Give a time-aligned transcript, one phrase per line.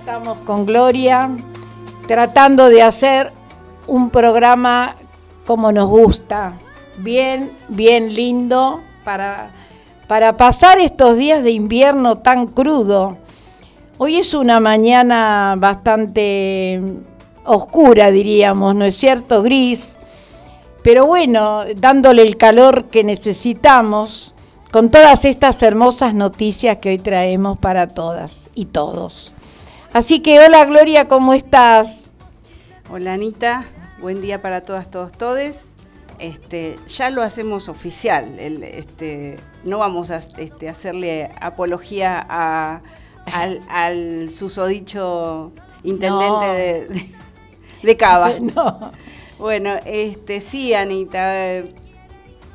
[0.00, 1.30] estamos con Gloria,
[2.08, 3.32] tratando de hacer
[3.86, 4.96] un programa
[5.46, 6.54] como nos gusta,
[6.96, 9.50] bien, bien lindo, para,
[10.08, 13.18] para pasar estos días de invierno tan crudo.
[13.98, 16.80] Hoy es una mañana bastante
[17.44, 19.42] oscura, diríamos, ¿no es cierto?
[19.42, 19.98] Gris,
[20.82, 24.32] pero bueno, dándole el calor que necesitamos
[24.70, 29.34] con todas estas hermosas noticias que hoy traemos para todas y todos.
[29.92, 32.04] Así que hola Gloria, ¿cómo estás?
[32.92, 33.64] Hola Anita,
[34.00, 35.78] buen día para todas, todos, todes.
[36.20, 42.20] Este, ya lo hacemos oficial, este, no vamos a este, hacerle apología
[43.26, 45.50] al, susodicho
[45.82, 47.06] intendente de,
[47.82, 48.34] de, Cava.
[48.40, 48.92] No.
[49.40, 51.62] Bueno, este, sí, Anita,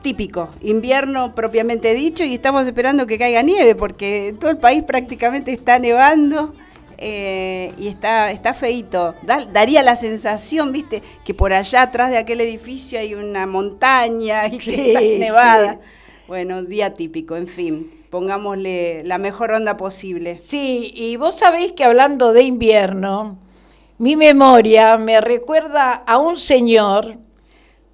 [0.02, 5.52] típico, invierno propiamente dicho y estamos esperando que caiga nieve porque todo el país prácticamente
[5.52, 6.54] está nevando.
[6.98, 9.16] Eh, y está, está feito.
[9.52, 14.58] daría la sensación, viste, que por allá atrás de aquel edificio hay una montaña y
[14.58, 15.80] que está nevada.
[16.28, 20.40] Bueno, día típico, en fin, pongámosle la mejor onda posible.
[20.40, 23.38] Sí, y vos sabéis que hablando de invierno,
[23.98, 27.18] mi memoria me recuerda a un señor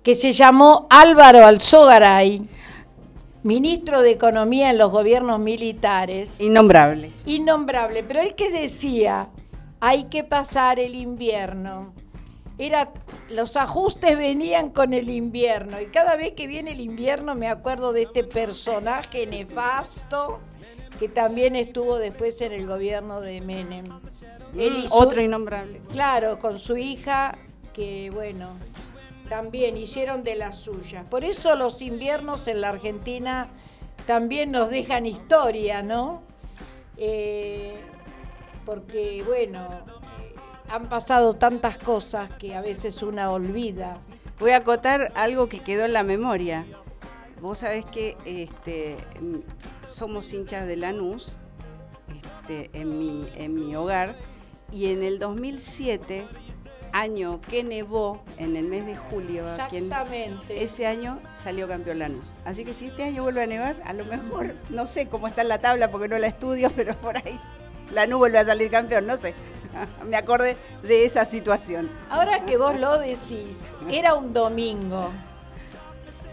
[0.04, 2.42] que se llamó Álvaro Alzogaray,
[3.44, 6.36] ministro de Economía en los gobiernos militares.
[6.40, 7.12] Innombrable.
[7.26, 9.30] Innombrable, pero él que decía,
[9.80, 11.94] hay que pasar el invierno.
[12.58, 12.92] Era,
[13.30, 17.92] los ajustes venían con el invierno y cada vez que viene el invierno me acuerdo
[17.92, 20.40] de este personaje nefasto
[21.00, 23.88] que también estuvo después en el gobierno de Menem.
[24.54, 25.82] Mm, otro innombrable.
[25.92, 27.40] Claro, con su hija,
[27.74, 28.50] que bueno,
[29.32, 31.08] también hicieron de las suyas.
[31.08, 33.48] Por eso los inviernos en la Argentina
[34.06, 36.22] también nos dejan historia, ¿no?
[36.98, 37.80] Eh,
[38.66, 39.62] porque, bueno,
[40.20, 40.36] eh,
[40.68, 44.00] han pasado tantas cosas que a veces una olvida.
[44.38, 46.66] Voy a acotar algo que quedó en la memoria.
[47.40, 48.98] Vos sabés que este,
[49.86, 51.38] somos hinchas de Lanús
[52.14, 54.14] este, en, mi, en mi hogar
[54.74, 56.26] y en el 2007,
[56.94, 60.64] año que nevó en el mes de julio, Exactamente.
[60.64, 62.36] ese año salió campeón Lanús.
[62.46, 65.42] Así que si este año vuelve a nevar, a lo mejor, no sé cómo está
[65.42, 67.40] en la tabla porque no la estudio, pero por ahí
[67.94, 69.34] Lanús vuelve a salir campeón, no sé.
[70.08, 71.90] Me acordé de esa situación.
[72.10, 73.58] Ahora que vos lo decís,
[73.90, 75.12] era un domingo.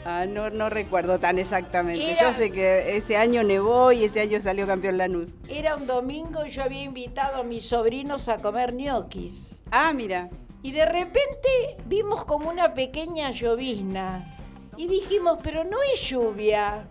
[0.05, 2.17] Ah, no, no recuerdo tan exactamente.
[2.19, 5.29] yo sé que ese año nevó y ese año salió campeón Lanús.
[5.49, 9.63] Era un domingo y yo había invitado a mis sobrinos a comer ñoquis.
[9.71, 10.31] Ah, mira.
[10.63, 14.37] Y de repente vimos como una pequeña llovizna.
[14.77, 16.89] Y dijimos, pero no es lluvia.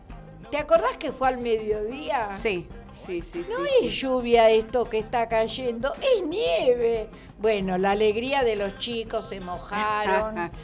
[0.51, 2.29] ¿Te acordás que fue al mediodía?
[2.31, 3.44] Sí, sí, sí.
[3.50, 7.09] No es lluvia esto que está cayendo, es nieve.
[7.39, 10.51] Bueno, la alegría de los chicos se mojaron.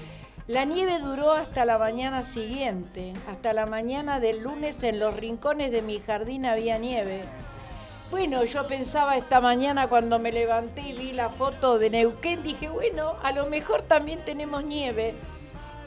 [0.48, 5.72] La nieve duró hasta la mañana siguiente, hasta la mañana del lunes en los rincones
[5.72, 7.24] de mi jardín había nieve.
[8.14, 12.70] Bueno, yo pensaba esta mañana cuando me levanté y vi la foto de Neuquén, dije,
[12.70, 15.16] bueno, a lo mejor también tenemos nieve.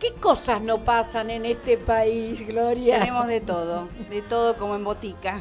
[0.01, 2.99] ¿Qué cosas no pasan en este país, Gloria?
[2.99, 5.41] Tenemos de todo, de todo como en botica.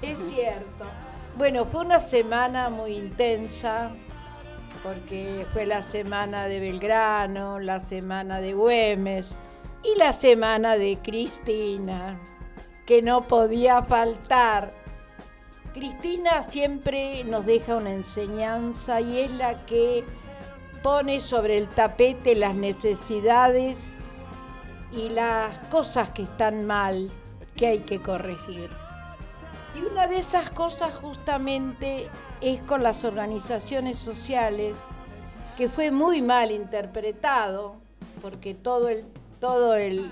[0.00, 0.86] Es cierto.
[1.36, 3.90] Bueno, fue una semana muy intensa,
[4.82, 9.34] porque fue la semana de Belgrano, la semana de Güemes
[9.82, 12.18] y la semana de Cristina,
[12.86, 14.83] que no podía faltar.
[15.74, 20.04] Cristina siempre nos deja una enseñanza y es la que
[20.84, 23.76] pone sobre el tapete las necesidades
[24.92, 27.10] y las cosas que están mal,
[27.56, 28.70] que hay que corregir.
[29.74, 32.08] Y una de esas cosas justamente
[32.40, 34.76] es con las organizaciones sociales,
[35.56, 37.74] que fue muy mal interpretado,
[38.22, 39.04] porque todo el,
[39.40, 40.08] todo el,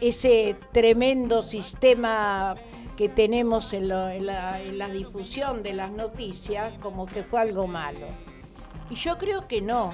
[0.00, 2.56] ese tremendo sistema
[2.96, 8.06] que tenemos en, la, difusión de las noticias, como que fue algo malo.
[8.90, 9.92] Y yo creo que no,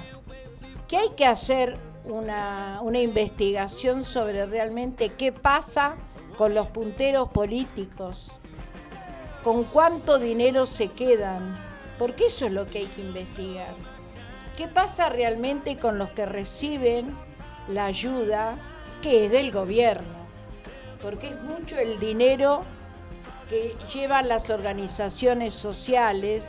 [0.87, 5.95] que hay que hacer una, una investigación sobre realmente qué pasa
[6.37, 8.31] con los punteros políticos
[9.43, 11.59] con cuánto dinero se quedan,
[11.99, 13.75] porque eso es lo que hay que investigar.
[14.55, 17.13] ¿Qué pasa realmente con los que reciben
[17.67, 18.55] la ayuda
[19.01, 20.23] que es del gobierno?
[21.01, 22.63] Porque es mucho el dinero
[23.93, 26.43] llevan las organizaciones sociales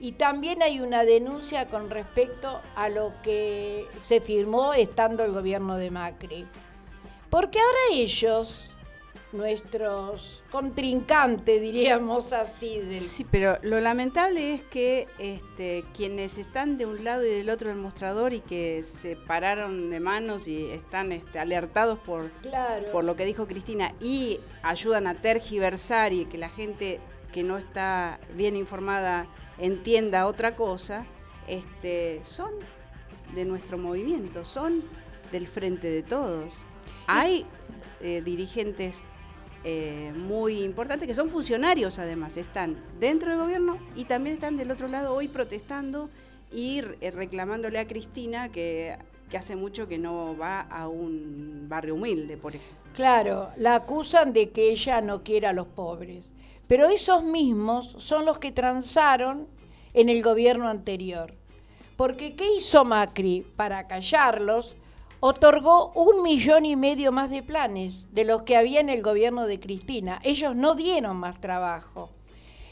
[0.00, 5.76] y también hay una denuncia con respecto a lo que se firmó estando el gobierno
[5.76, 6.46] de Macri.
[7.30, 8.67] Porque ahora ellos
[9.32, 12.96] nuestros contrincantes, diríamos así.
[12.96, 17.68] Sí, pero lo lamentable es que este, quienes están de un lado y del otro
[17.68, 22.30] del mostrador y que se pararon de manos y están este, alertados por,
[22.92, 27.00] por lo que dijo Cristina y ayudan a tergiversar y que la gente
[27.32, 29.26] que no está bien informada
[29.58, 31.04] entienda otra cosa,
[31.46, 32.52] este, son
[33.34, 34.84] de nuestro movimiento, son
[35.32, 36.56] del frente de todos.
[37.06, 37.46] Hay
[38.00, 39.04] eh, dirigentes
[39.64, 44.70] eh, muy importantes, que son funcionarios además, están dentro del gobierno y también están del
[44.70, 46.10] otro lado hoy protestando
[46.52, 48.96] y eh, reclamándole a Cristina que,
[49.28, 52.78] que hace mucho que no va a un barrio humilde, por ejemplo.
[52.94, 56.30] Claro, la acusan de que ella no quiere a los pobres,
[56.66, 59.48] pero esos mismos son los que transaron
[59.94, 61.34] en el gobierno anterior.
[61.96, 64.76] Porque ¿qué hizo Macri para callarlos?
[65.20, 69.46] Otorgó un millón y medio más de planes de los que había en el gobierno
[69.46, 70.20] de Cristina.
[70.22, 72.10] Ellos no dieron más trabajo.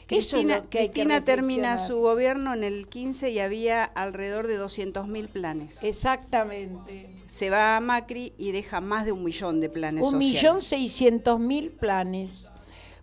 [0.06, 5.82] Cristina, Cristina termina su gobierno en el 15 y había alrededor de 200 mil planes.
[5.82, 7.10] Exactamente.
[7.26, 10.06] Se va a Macri y deja más de un millón de planes.
[10.06, 12.46] Un millón seiscientos mil planes.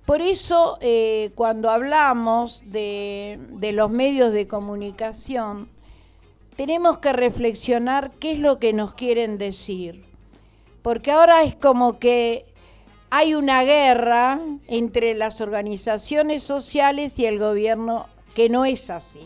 [0.05, 5.69] Por eso, eh, cuando hablamos de, de los medios de comunicación,
[6.55, 10.05] tenemos que reflexionar qué es lo que nos quieren decir.
[10.81, 12.45] Porque ahora es como que
[13.09, 19.21] hay una guerra entre las organizaciones sociales y el gobierno que no es así.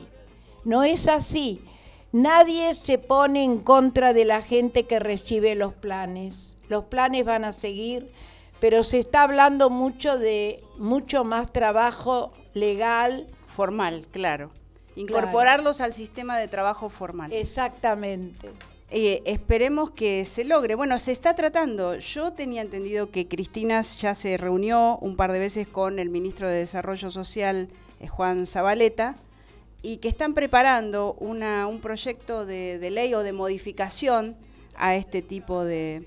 [0.63, 1.61] No es así.
[2.11, 6.55] Nadie se pone en contra de la gente que recibe los planes.
[6.69, 8.11] Los planes van a seguir,
[8.59, 13.27] pero se está hablando mucho de mucho más trabajo legal.
[13.47, 14.51] Formal, claro
[14.97, 17.31] incorporarlos al sistema de trabajo formal.
[17.31, 18.49] Exactamente.
[18.89, 20.75] Eh, esperemos que se logre.
[20.75, 21.97] Bueno, se está tratando.
[21.97, 26.47] Yo tenía entendido que Cristina ya se reunió un par de veces con el ministro
[26.47, 27.67] de Desarrollo Social,
[27.99, 29.15] eh, Juan Zabaleta,
[29.81, 34.35] y que están preparando una, un proyecto de, ley o de modificación
[34.75, 36.05] a este tipo de,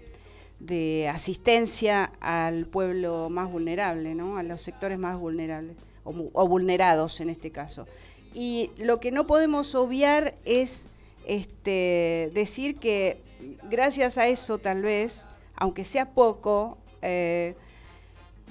[1.13, 4.37] asistencia al pueblo más vulnerable, ¿no?
[4.37, 7.87] a los sectores más vulnerables o vulnerados en este caso.
[8.33, 10.89] Y lo que no podemos obviar es
[11.27, 13.21] este, decir que
[13.69, 17.55] gracias a eso tal vez, aunque sea poco, eh,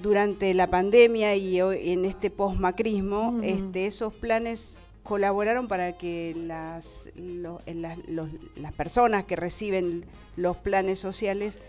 [0.02, 8.72] durante la pandemia y en este postmacrismo, este, esos planes colaboraron para que las, las
[8.76, 10.06] personas que reciben
[10.36, 11.60] los planes sociales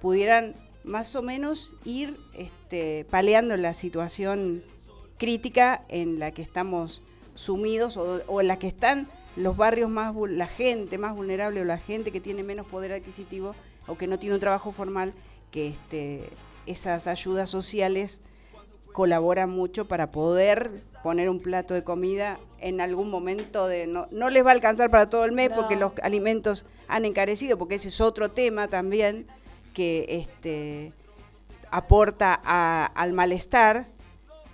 [0.00, 0.54] pudieran
[0.84, 4.62] más o menos ir este, paleando la situación
[5.16, 7.02] crítica en la que estamos
[7.38, 11.78] sumidos o, en las que están los barrios más, la gente más vulnerable o la
[11.78, 13.54] gente que tiene menos poder adquisitivo
[13.86, 15.14] o que no tiene un trabajo formal,
[15.52, 16.28] que este,
[16.66, 18.22] esas ayudas sociales
[18.92, 20.72] colaboran mucho para poder
[21.04, 24.90] poner un plato de comida en algún momento de no, no les va a alcanzar
[24.90, 29.28] para todo el mes porque los alimentos han encarecido, porque ese es otro tema también
[29.74, 30.92] que este,
[31.70, 33.86] aporta al malestar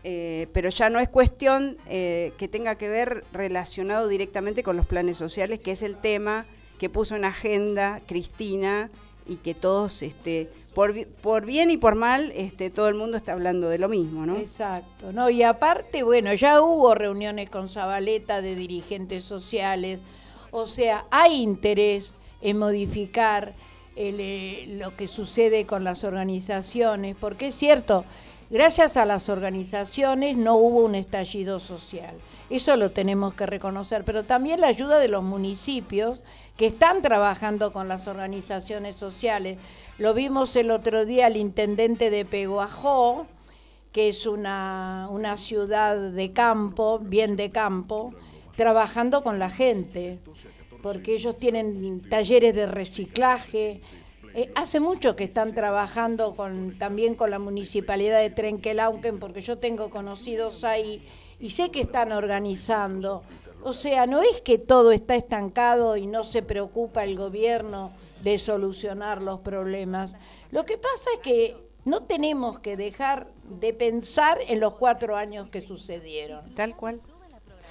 [0.06, 4.84] eh, pero ya no es cuestión eh, que tenga que ver relacionado directamente con los
[4.84, 6.44] planes sociales, que es el tema
[6.78, 8.90] que puso en agenda Cristina
[9.26, 13.32] y que todos, este, por, por bien y por mal, este, todo el mundo está
[13.32, 14.36] hablando de lo mismo, ¿no?
[14.36, 20.00] Exacto, no, y aparte, bueno, ya hubo reuniones con Zabaleta de dirigentes sociales,
[20.50, 23.54] o sea, hay interés en modificar
[23.96, 28.04] eh, lo que sucede con las organizaciones, porque es cierto,
[28.54, 32.14] Gracias a las organizaciones no hubo un estallido social.
[32.48, 36.22] Eso lo tenemos que reconocer, pero también la ayuda de los municipios
[36.56, 39.58] que están trabajando con las organizaciones sociales.
[39.98, 43.26] Lo vimos el otro día al intendente de Peguajó,
[43.90, 48.14] que es una, una ciudad de campo, bien de campo,
[48.54, 50.20] trabajando con la gente,
[50.80, 53.80] porque ellos tienen talleres de reciclaje,
[54.34, 59.58] eh, hace mucho que están trabajando con, también con la municipalidad de Trenquelauquen, porque yo
[59.58, 61.06] tengo conocidos ahí
[61.38, 63.22] y sé que están organizando.
[63.62, 68.38] O sea, no es que todo está estancado y no se preocupa el gobierno de
[68.38, 70.12] solucionar los problemas.
[70.50, 75.48] Lo que pasa es que no tenemos que dejar de pensar en los cuatro años
[75.48, 76.54] que sucedieron.
[76.54, 77.00] Tal cual.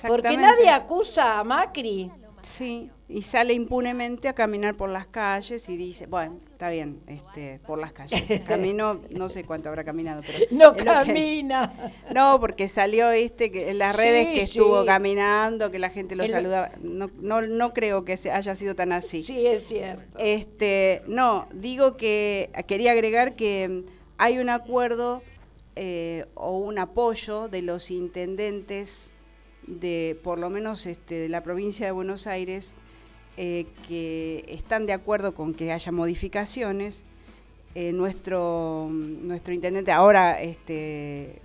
[0.08, 2.10] Porque nadie acusa a Macri
[2.44, 7.60] Sí, y sale impunemente a caminar por las calles y dice, bueno, está bien, este,
[7.60, 8.42] por las calles.
[8.48, 10.40] Caminó, no sé cuánto habrá caminado, pero...
[10.52, 11.92] No camina.
[12.14, 16.28] no, porque salió este, que en las redes que estuvo caminando, que la gente lo
[16.28, 16.72] saludaba.
[16.82, 19.22] No, no, no creo que haya sido tan así.
[19.22, 20.18] Sí, es cierto.
[20.18, 23.84] Este, no, digo que quería agregar que
[24.18, 25.22] hay un acuerdo
[25.76, 29.14] eh, o un apoyo de los intendentes
[29.68, 32.76] de, por lo menos este, de la provincia de Buenos Aires,
[33.38, 37.04] eh, que están de acuerdo con que haya modificaciones.
[37.76, 41.42] Eh, nuestro, nuestro intendente, ahora este,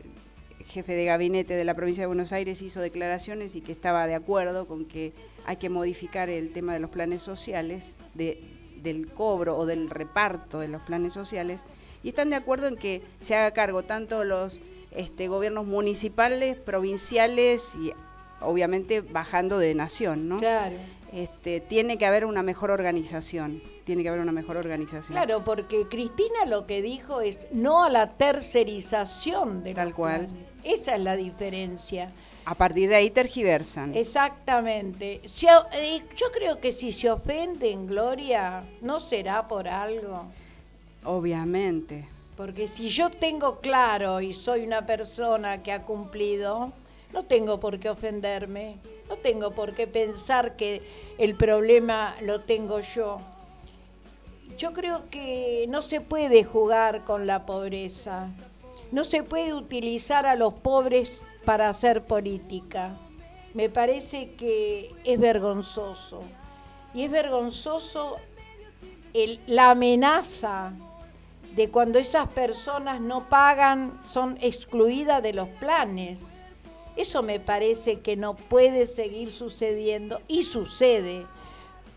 [0.67, 4.15] jefe de gabinete de la provincia de Buenos Aires, hizo declaraciones y que estaba de
[4.15, 5.15] acuerdo con que
[5.47, 8.43] hay que modificar el tema de los planes sociales, de,
[8.83, 11.65] del cobro o del reparto de los planes sociales,
[12.03, 17.75] y están de acuerdo en que se haga cargo tanto los este, gobiernos municipales, provinciales
[17.77, 17.93] y
[18.41, 20.39] obviamente bajando de nación, ¿no?
[20.39, 20.77] Claro.
[21.13, 25.17] Este, tiene que haber una mejor organización, tiene que haber una mejor organización.
[25.17, 30.29] Claro, porque Cristina lo que dijo es no a la tercerización de Tal cual.
[30.65, 32.13] Esa es la diferencia.
[32.45, 33.95] A partir de ahí tergiversan.
[33.95, 35.21] Exactamente.
[35.23, 40.27] Eh, yo creo que si se ofenden, Gloria, no será por algo.
[41.05, 42.09] Obviamente.
[42.37, 46.73] Porque si yo tengo claro y soy una persona que ha cumplido,
[47.13, 48.77] no tengo por qué ofenderme,
[49.09, 50.83] no tengo por qué pensar que
[51.19, 53.21] el problema lo tengo yo.
[54.57, 58.29] Yo creo que no se puede jugar con la pobreza,
[58.91, 62.97] no se puede utilizar a los pobres para hacer política.
[63.55, 66.23] Me parece que es vergonzoso.
[66.95, 68.17] Y es vergonzoso
[69.47, 70.73] la amenaza
[71.55, 76.38] de cuando esas personas no pagan, son excluidas de los planes.
[76.99, 81.27] Eso me parece que no puede seguir sucediendo y sucede,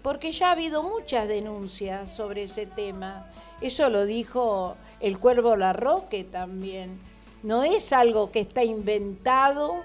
[0.03, 3.25] porque ya ha habido muchas denuncias sobre ese tema.
[3.61, 6.99] Eso lo dijo el Cuervo Larroque también.
[7.41, 9.81] No es algo que está inventado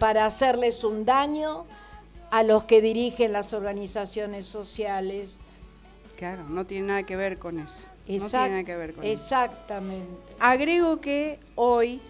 [0.00, 1.64] para hacerles un daño
[2.32, 5.30] a los que dirigen las organizaciones sociales.
[6.16, 7.84] Claro, no tiene nada que ver con eso.
[8.08, 10.10] no tiene nada que ver con exactamente.
[10.40, 12.00] Agrego que hoy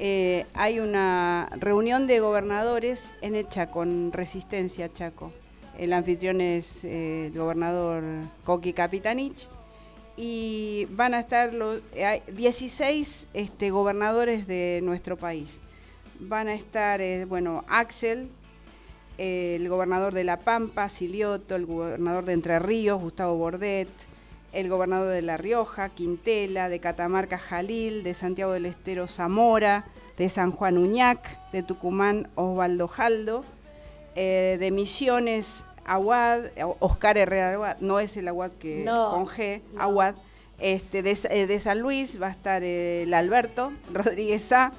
[0.00, 5.32] eh, hay una reunión de gobernadores en el Chaco, en Resistencia Chaco.
[5.76, 8.04] El anfitrión es eh, el gobernador
[8.44, 9.48] Coqui Capitanich
[10.16, 11.82] y van a estar los,
[12.32, 15.60] 16 este, gobernadores de nuestro país.
[16.20, 18.28] Van a estar, eh, bueno, Axel,
[19.18, 23.88] el gobernador de La Pampa, Silioto, el gobernador de Entre Ríos, Gustavo Bordet,
[24.52, 29.84] el gobernador de La Rioja, Quintela, de Catamarca, Jalil, de Santiago del Estero, Zamora,
[30.16, 33.44] de San Juan Uñac, de Tucumán, Osvaldo Jaldo,
[34.14, 36.46] eh, de Misiones, Aguad,
[36.80, 40.14] Oscar Herrera Aguad, no es el Aguad que con G, Aguad,
[40.58, 44.72] este, eh, de, San Luis va a estar el Alberto Rodríguez A,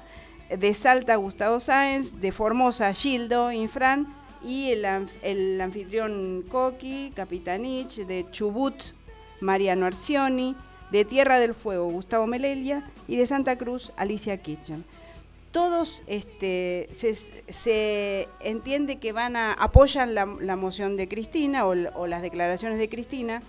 [0.50, 4.84] de Salta Gustavo Sáenz, de Formosa Gildo Infran y el,
[5.22, 8.94] el anfitrión Coqui, Capitanich, de Chubut
[9.40, 10.56] Mariano Arcioni,
[10.90, 14.84] de Tierra del Fuego, Gustavo Melelia, y de Santa Cruz, Alicia Kitchen.
[15.52, 22.78] Todos este, se, entiende que van a apoyan la, moción de Cristina o, las declaraciones
[22.78, 23.42] de Cristina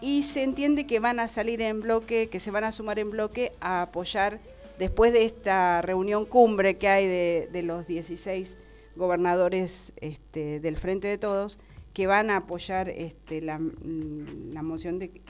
[0.00, 3.10] y se entiende que van a salir en bloque, que se van a sumar en
[3.10, 4.40] bloque a apoyar
[4.78, 8.56] después de esta reunión cumbre que hay de, los 16
[8.96, 11.58] gobernadores este, del Frente de Todos,
[11.92, 13.58] que van a apoyar este, la,
[14.62, 15.20] moción de,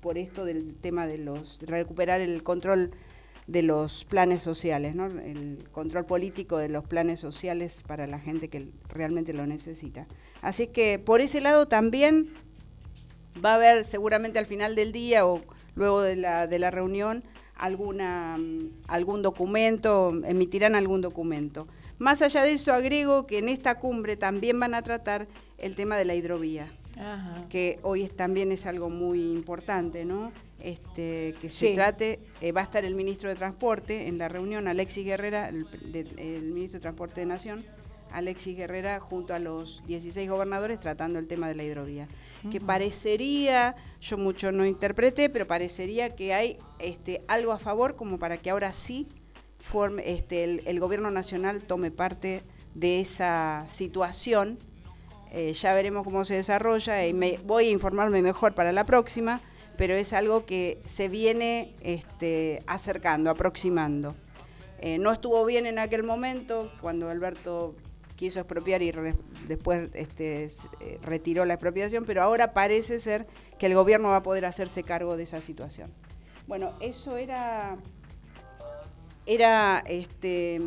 [0.00, 2.90] por esto del tema de los recuperar el control
[3.46, 5.06] de los planes sociales, ¿no?
[5.06, 10.06] el control político de los planes sociales para la gente que realmente lo necesita.
[10.40, 12.30] Así que por ese lado también
[13.44, 15.40] va a haber seguramente al final del día o
[15.74, 17.24] luego de la, de la reunión
[17.56, 18.38] alguna,
[18.88, 21.66] algún documento, emitirán algún documento.
[21.98, 25.28] Más allá de eso, agrego que en esta cumbre también van a tratar
[25.60, 26.72] el tema de la hidrovía,
[27.48, 30.32] que hoy también es algo muy importante, ¿no?
[30.60, 34.68] Este, que se trate, eh, va a estar el ministro de Transporte en la reunión,
[34.68, 35.64] Alexis Guerrera, el,
[36.52, 37.64] ministro de Transporte de Nación,
[38.12, 42.08] Alexis Guerrera junto a los 16 gobernadores tratando el tema de la hidrovía.
[42.50, 48.18] Que parecería, yo mucho no interpreté, pero parecería que hay este, algo a favor como
[48.18, 49.06] para que ahora sí
[50.04, 52.42] este, el, gobierno nacional tome parte
[52.74, 54.58] de esa situación.
[55.32, 59.40] Eh, ya veremos cómo se desarrolla y me, voy a informarme mejor para la próxima,
[59.76, 64.14] pero es algo que se viene este, acercando, aproximando.
[64.80, 67.74] Eh, no estuvo bien en aquel momento cuando Alberto
[68.16, 68.92] quiso expropiar y
[69.46, 73.26] después este, eh, retiró la expropiación, pero ahora parece ser
[73.58, 75.92] que el gobierno va a poder hacerse cargo de esa situación.
[76.46, 77.78] Bueno, eso era
[79.26, 80.60] era este,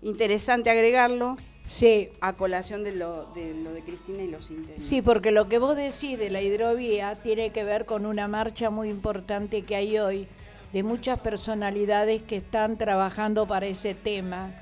[0.00, 1.36] interesante agregarlo.
[1.66, 2.10] Sí.
[2.20, 4.84] A colación de lo, de lo de Cristina y los intendentes.
[4.84, 8.70] Sí, porque lo que vos decís de la hidrovía tiene que ver con una marcha
[8.70, 10.28] muy importante que hay hoy
[10.72, 14.52] de muchas personalidades que están trabajando para ese tema,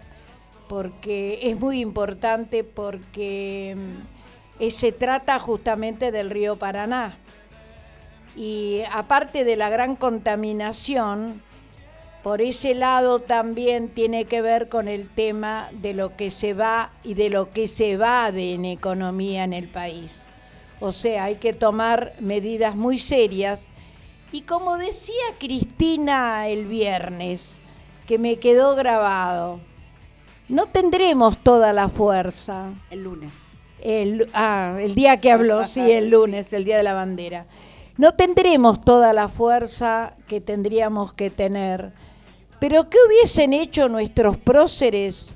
[0.68, 3.76] porque es muy importante porque
[4.60, 7.16] mm, se trata justamente del río Paraná.
[8.36, 11.42] Y aparte de la gran contaminación,
[12.22, 16.92] por ese lado también tiene que ver con el tema de lo que se va
[17.02, 20.22] y de lo que se va de en economía en el país.
[20.78, 23.60] O sea, hay que tomar medidas muy serias.
[24.30, 27.56] Y como decía Cristina el viernes,
[28.06, 29.60] que me quedó grabado,
[30.48, 32.70] no tendremos toda la fuerza.
[32.90, 33.42] El lunes.
[33.80, 37.46] El, ah, el día que habló, sí, el lunes, el día de la bandera.
[37.96, 41.92] No tendremos toda la fuerza que tendríamos que tener
[42.62, 45.34] pero ¿qué hubiesen hecho nuestros próceres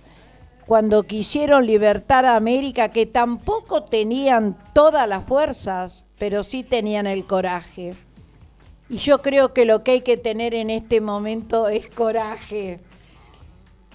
[0.65, 7.27] cuando quisieron libertar a América, que tampoco tenían todas las fuerzas, pero sí tenían el
[7.27, 7.95] coraje?
[8.89, 12.79] Y yo creo que lo que hay que tener en este momento es coraje.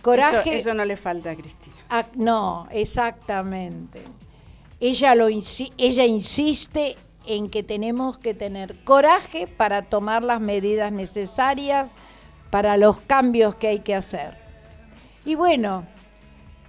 [0.01, 0.57] Coraje.
[0.57, 1.77] Eso, no le falta a Cristina.
[2.15, 4.01] No, exactamente.
[4.81, 11.91] Ella, lo, ella insiste en que tenemos que tener coraje para tomar las medidas necesarias
[12.51, 14.37] para los cambios que hay que hacer.
[15.25, 15.85] Y bueno,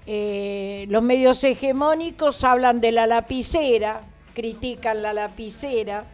[0.06, 4.00] eh, los medios hegemónicos hablan de la lapicera,
[4.32, 6.06] critican la lapicera,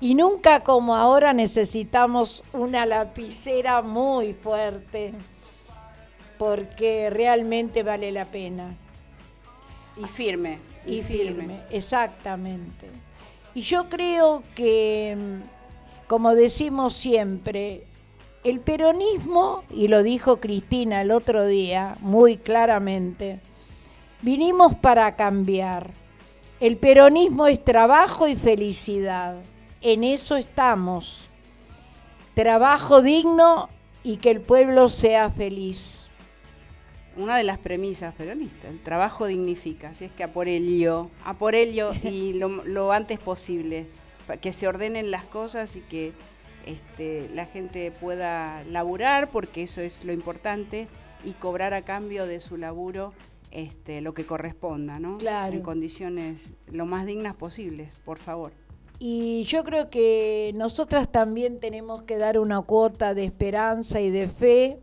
[0.00, 5.14] y nunca como ahora necesitamos una lapicera muy fuerte,
[6.36, 8.76] porque realmente vale la pena.
[9.96, 10.58] Y firme.
[10.86, 12.90] Y, firme, exactamente.
[13.54, 15.16] Y yo creo que,
[16.06, 17.86] como decimos siempre,
[18.44, 23.40] el peronismo, y lo dijo Cristina el otro día muy claramente,
[24.20, 25.90] vinimos para cambiar.
[26.60, 29.36] El peronismo es trabajo y felicidad.
[29.80, 31.28] En eso estamos.
[32.34, 33.70] Trabajo digno
[34.02, 36.06] y que el pueblo sea feliz.
[37.16, 41.34] Una de las premisas peronistas, el trabajo dignifica, así es que a por ello, a
[41.34, 43.86] por ello y lo, lo antes posible,
[44.40, 46.12] que se ordenen las cosas y que
[46.66, 50.88] este, la gente pueda laburar, porque eso es lo importante,
[51.24, 53.12] y cobrar a cambio de su laburo
[53.50, 55.18] este, lo que corresponda, ¿no?
[55.20, 58.52] En condiciones lo más dignas posibles, por favor.
[58.98, 64.28] Y yo creo que nosotras también tenemos que dar una cuota de esperanza y de
[64.28, 64.78] fe,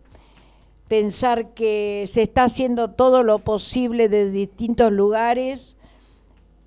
[0.88, 5.78] pensar que se está haciendo todo lo posible de distintos lugares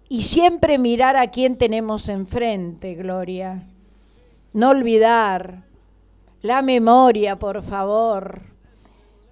[0.09, 3.67] y siempre mirar a quién tenemos enfrente, Gloria
[4.55, 5.65] no olvidar,
[6.41, 8.43] la memoria, por favor,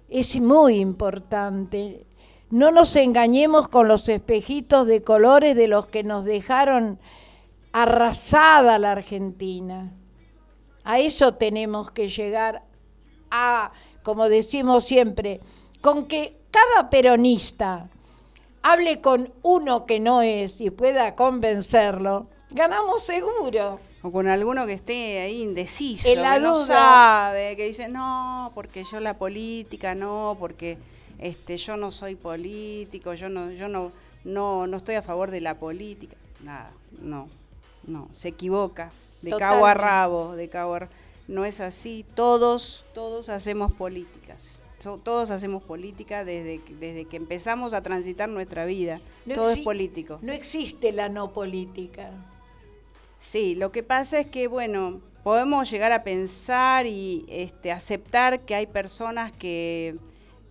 [0.09, 2.05] es muy importante.
[2.49, 6.99] No nos engañemos con los espejitos de colores de los que nos dejaron
[7.71, 9.93] arrasada la Argentina.
[10.83, 12.63] A eso tenemos que llegar
[13.31, 13.71] a,
[14.03, 15.39] como decimos siempre,
[15.79, 17.89] con que cada peronista
[18.61, 23.79] hable con uno que no es y pueda convencerlo, ganamos seguro.
[24.05, 28.99] O con alguno que esté ahí indeciso, que no sabe, que dice, no, porque yo
[28.99, 30.77] la política, no, porque
[31.19, 33.93] este, yo no soy político, yo no, yo no,
[34.25, 36.17] no, no estoy a favor de la política.
[36.41, 37.29] Nada, no,
[37.87, 40.89] no, se equivoca, de cabo a rabo, de cabo a
[41.29, 44.63] No es así, todos, todos hacemos políticas.
[45.05, 48.99] todos hacemos política desde, desde que empezamos a transitar nuestra vida.
[49.33, 50.19] Todo es político.
[50.21, 52.11] No existe la no política.
[53.23, 58.53] Sí, lo que pasa es que, bueno, podemos llegar a pensar y este, aceptar que
[58.53, 59.95] hay personas que,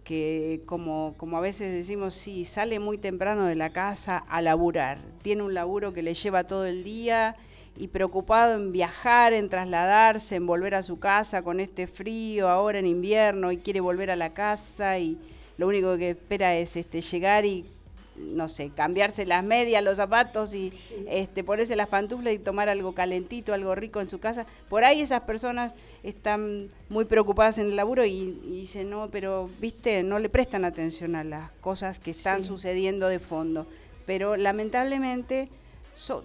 [0.05, 5.01] que como, como a veces decimos, sí, sale muy temprano de la casa a laburar.
[5.21, 7.37] Tiene un laburo que le lleva todo el día
[7.77, 12.79] y preocupado en viajar, en trasladarse, en volver a su casa con este frío ahora
[12.79, 15.19] en invierno y quiere volver a la casa y
[15.59, 17.67] lo único que espera es este, llegar y
[18.17, 20.73] no sé, cambiarse las medias, los zapatos y
[21.09, 24.47] este, ponerse las pantuflas y tomar algo calentito, algo rico en su casa.
[24.69, 30.03] Por ahí esas personas están muy preocupadas en el laburo y, dicen, no, pero, viste,
[30.03, 33.67] no le prestan atención a las cosas que están sucediendo de fondo.
[34.07, 35.49] Pero lamentablemente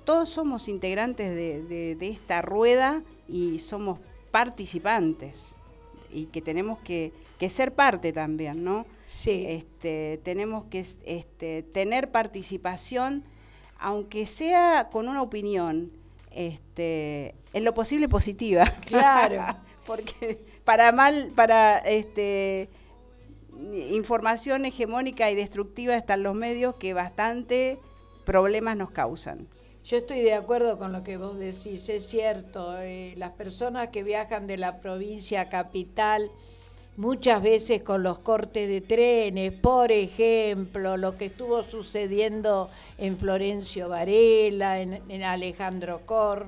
[0.06, 4.00] todos somos integrantes de, de esta rueda y somos
[4.32, 5.58] participantes
[6.12, 8.86] y que tenemos que, que ser parte también, ¿no?
[9.08, 9.46] Sí.
[9.48, 13.24] Este, tenemos que este, tener participación,
[13.80, 15.92] aunque sea con una opinión,
[16.32, 18.66] este, en lo posible positiva.
[18.86, 19.58] Claro.
[19.88, 22.70] Porque para mal, para este,
[23.92, 27.80] información hegemónica y destructiva están los medios que bastante
[28.26, 29.48] problemas nos causan.
[29.86, 34.04] Yo estoy de acuerdo con lo que vos decís, es cierto, eh, las personas que
[34.04, 36.30] viajan de la provincia capital,
[36.98, 43.88] muchas veces con los cortes de trenes, por ejemplo, lo que estuvo sucediendo en Florencio
[43.88, 46.48] Varela, en, Alejandro Cor.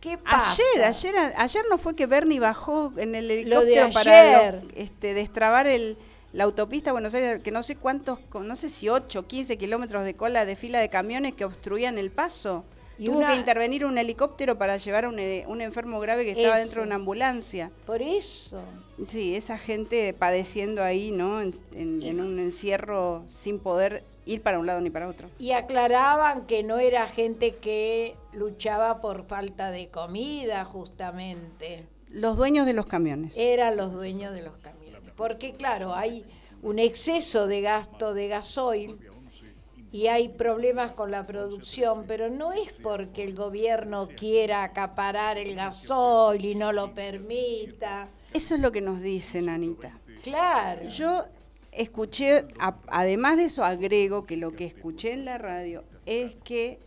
[0.00, 0.62] ¿Qué pasa?
[0.74, 5.96] Ayer, ayer, ayer no fue que Bernie bajó en el helicóptero para este, destrabar el,
[6.34, 10.14] la autopista Buenos Aires, que no sé cuántos, no sé si 8, 15 kilómetros de
[10.14, 12.64] cola de fila de camiones que obstruían el paso.
[12.98, 16.58] Y Tuvo que intervenir un helicóptero para llevar a un, eh, enfermo grave que estaba
[16.58, 17.70] dentro de una ambulancia.
[17.84, 18.60] Por eso.
[19.06, 21.42] Sí, esa gente padeciendo ahí, ¿no?
[21.42, 25.28] En, en, un encierro sin poder ir para un lado ni para otro.
[25.38, 31.84] Y aclaraban que no era gente que luchaba por falta de comida, justamente.
[32.10, 33.36] Los dueños de los camiones.
[33.36, 35.12] Eran los dueños de los camiones.
[35.16, 36.24] Porque, claro, hay
[36.62, 38.98] un exceso de gasto de gasoil
[39.96, 45.54] y hay problemas con la producción, pero no es porque el gobierno quiera acaparar el
[45.54, 48.10] gasoil y no lo permita.
[48.34, 49.98] Eso es lo que nos dicen, Anita.
[50.22, 50.86] Claro.
[50.90, 51.24] Yo
[51.72, 52.44] escuché,
[52.88, 56.78] además de eso agrego que lo que escuché en la radio es que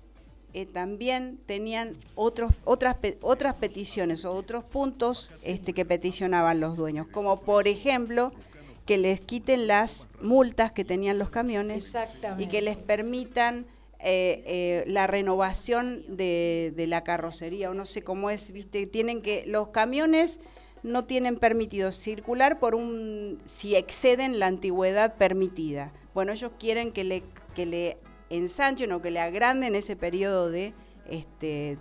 [0.53, 7.07] eh, también tenían otros, otras, otras peticiones o otros puntos este, que peticionaban los dueños,
[7.07, 8.33] como por ejemplo
[8.89, 11.93] que les quiten las multas que tenían los camiones
[12.39, 13.67] y que les permitan
[13.99, 19.43] eh, eh, la renovación de, la carrocería, o no sé cómo es, viste, tienen que,
[19.45, 20.39] los camiones
[20.81, 25.93] no tienen permitido circular por un, si exceden la antigüedad permitida.
[26.15, 27.21] Bueno, ellos quieren que le,
[27.55, 27.99] que le
[28.31, 30.73] ensanchen o que le agranden ese periodo de,
[31.07, 31.77] este,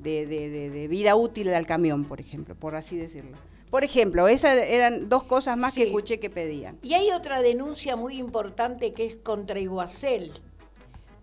[0.00, 3.38] de, de vida útil al camión, por ejemplo, por así decirlo.
[3.72, 6.78] Por ejemplo, esas eran dos cosas más que escuché que pedían.
[6.82, 10.30] Y hay otra denuncia muy importante que es contra Iguacel,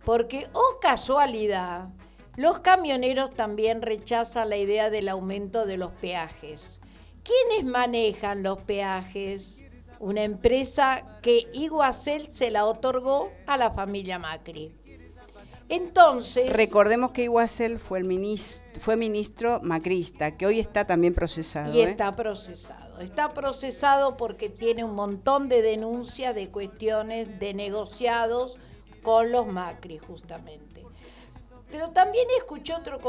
[0.03, 1.89] porque, oh casualidad,
[2.38, 6.79] los camioneros también rechazan la idea del aumento de los peajes.
[7.21, 9.63] ¿Quiénes manejan los peajes?
[9.99, 14.75] Una empresa que Iguacel se la otorgó a la familia Macri.
[15.69, 16.51] Entonces.
[16.51, 21.73] Recordemos que Iguacel fue, el ministro, fue ministro macrista, que hoy está también procesado.
[21.73, 21.91] Y ¿eh?
[21.91, 22.99] está procesado.
[22.99, 28.58] Está procesado porque tiene un montón de denuncias de cuestiones de negociados
[29.03, 30.84] con los Macri, justamente.
[31.71, 32.99] Pero también escuché otro,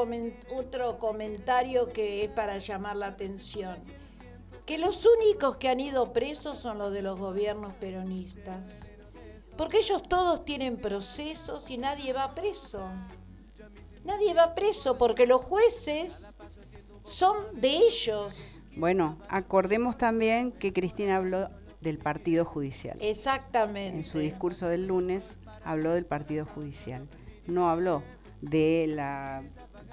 [0.54, 3.78] otro comentario que es para llamar la atención.
[4.66, 8.60] Que los únicos que han ido presos son los de los gobiernos peronistas.
[9.60, 12.80] Porque ellos todos tienen procesos y nadie va preso.
[14.06, 16.32] Nadie va preso porque los jueces
[17.04, 18.58] son de ellos.
[18.76, 21.50] Bueno, acordemos también que Cristina habló
[21.82, 22.96] del partido judicial.
[23.02, 23.98] Exactamente.
[23.98, 27.06] En su discurso del lunes habló del partido judicial.
[27.46, 28.02] No habló
[28.40, 29.42] de la,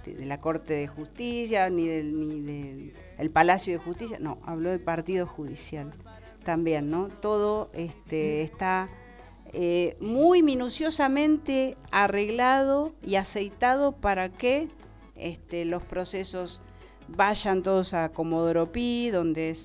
[0.06, 4.18] de, la Corte de Justicia ni del, ni del el Palacio de Justicia.
[4.18, 5.94] No, habló del partido judicial
[6.46, 7.10] también, ¿no?
[7.10, 8.90] Todo este, está
[9.54, 14.68] eh, muy minuciosamente arreglado y aceitado para que
[15.16, 16.62] este, los procesos
[17.08, 19.56] vayan todos a Comodoro Pi, donde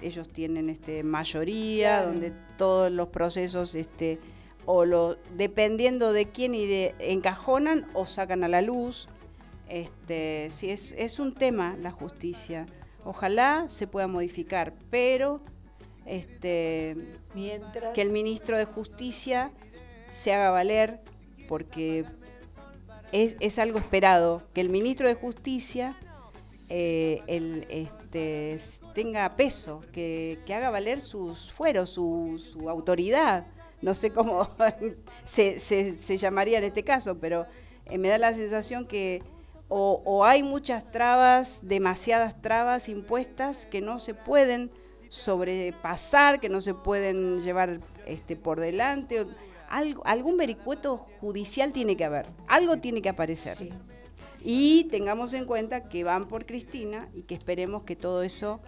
[0.00, 4.18] ellos tienen este, mayoría, donde todos los procesos, este,
[4.66, 9.08] o lo, dependiendo de quién y de encajonan o sacan a la luz.
[9.68, 12.66] Este, si es, es un tema la justicia.
[13.04, 15.40] Ojalá se pueda modificar, pero
[16.06, 16.96] este,
[17.94, 19.50] que el ministro de Justicia
[20.10, 21.00] se haga valer,
[21.48, 22.04] porque
[23.12, 25.96] es, algo esperado, que el ministro de Justicia
[26.68, 27.22] eh,
[27.68, 28.58] este,
[28.94, 33.46] tenga peso, que, haga valer sus fueros, su, autoridad.
[33.82, 34.48] No sé cómo
[35.24, 37.46] se, llamaría en este caso, pero
[37.86, 39.22] eh, me da la sensación que
[39.76, 44.70] o hay muchas trabas, demasiadas trabas impuestas que no se pueden
[45.14, 49.24] sobrepasar, que no se pueden llevar este, por delante.
[49.68, 53.72] Algo, algún vericueto judicial tiene que haber, algo tiene que aparecer.
[54.42, 58.58] Y tengamos en cuenta que van por Cristina y que esperemos que todo eso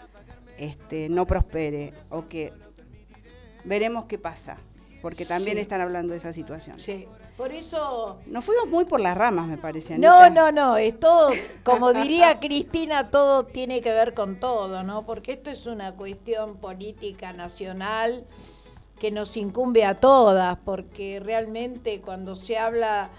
[0.57, 2.53] este, no prospere o que
[3.65, 4.57] veremos qué pasa,
[5.03, 6.79] porque también están hablando de esa situación.
[6.79, 7.09] Sí.
[7.37, 8.19] Por eso...
[8.27, 9.99] Nos fuimos muy por las ramas, me parece.
[9.99, 11.31] No, no, no, es todo,
[11.65, 15.05] como diría Cristina, todo tiene que ver con todo, ¿no?
[15.05, 18.25] Porque esto es una cuestión política nacional
[18.99, 23.11] que nos incumbe a todas, porque realmente cuando se habla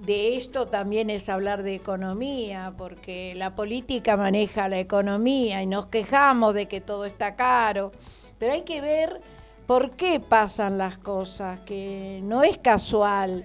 [0.00, 5.86] de esto también es hablar de economía, porque la política maneja la economía y nos
[5.86, 7.92] quejamos de que todo está caro,
[8.38, 9.20] pero hay que ver
[9.68, 13.44] por qué pasan las cosas, que no es casual.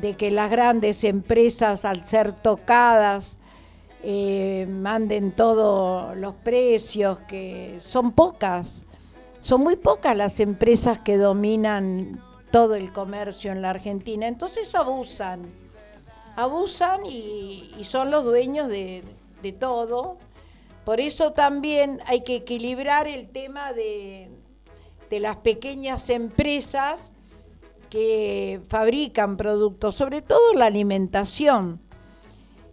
[0.00, 3.38] de que las grandes empresas al ser tocadas
[4.02, 8.84] eh, manden todos los precios, que son pocas,
[9.40, 15.50] son muy pocas las empresas que dominan todo el comercio en la Argentina, entonces abusan,
[16.36, 19.02] abusan y, son los dueños de,
[19.58, 20.18] todo.
[20.84, 24.37] Por eso también hay que equilibrar el tema de,
[25.10, 27.12] de las pequeñas empresas
[27.90, 31.80] que fabrican productos, sobre todo la alimentación,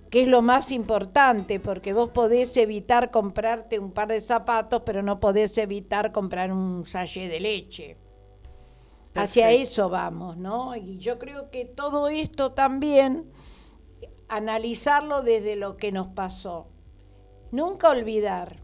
[0.09, 5.01] que es lo más importante, porque vos podés evitar comprarte un par de zapatos, pero
[5.01, 7.97] no podés evitar comprar un sachet de leche.
[9.13, 10.75] Hacia eso vamos, ¿no?
[10.75, 13.31] Y yo creo que todo esto también,
[14.27, 16.67] analizarlo desde lo que nos pasó.
[17.51, 18.59] Nunca olvidar.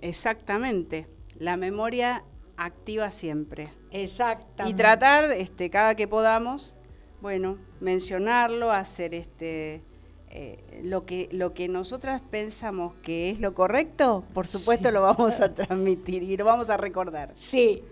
[0.00, 1.06] Exactamente.
[1.40, 2.22] La memoria
[2.58, 3.70] activa siempre.
[3.90, 4.70] Exactamente.
[4.70, 6.76] Y tratar, este, cada que podamos,
[7.22, 9.82] bueno, mencionarlo, hacer este
[10.28, 15.40] eh, lo que lo que nosotras pensamos que es lo correcto, por supuesto lo vamos
[15.40, 17.32] a transmitir y lo vamos a recordar.
[17.34, 17.82] Sí,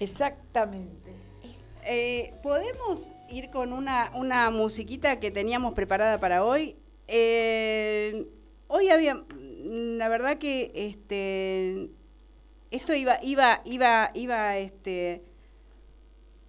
[0.00, 1.12] exactamente.
[1.84, 6.76] Eh, Podemos ir con una, una musiquita que teníamos preparada para hoy.
[7.08, 8.26] Eh,
[8.68, 11.90] hoy había, la verdad que este
[12.76, 15.22] esto iba, iba, iba, iba, este,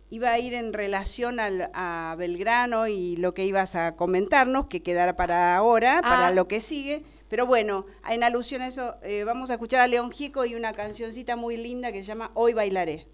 [0.09, 4.83] iba a ir en relación al, a Belgrano y lo que ibas a comentarnos, que
[4.83, 6.31] quedará para ahora, para ah.
[6.31, 7.03] lo que sigue.
[7.29, 10.73] Pero bueno, en alusión a eso, eh, vamos a escuchar a León Gico y una
[10.73, 13.07] cancioncita muy linda que se llama Hoy Bailaré.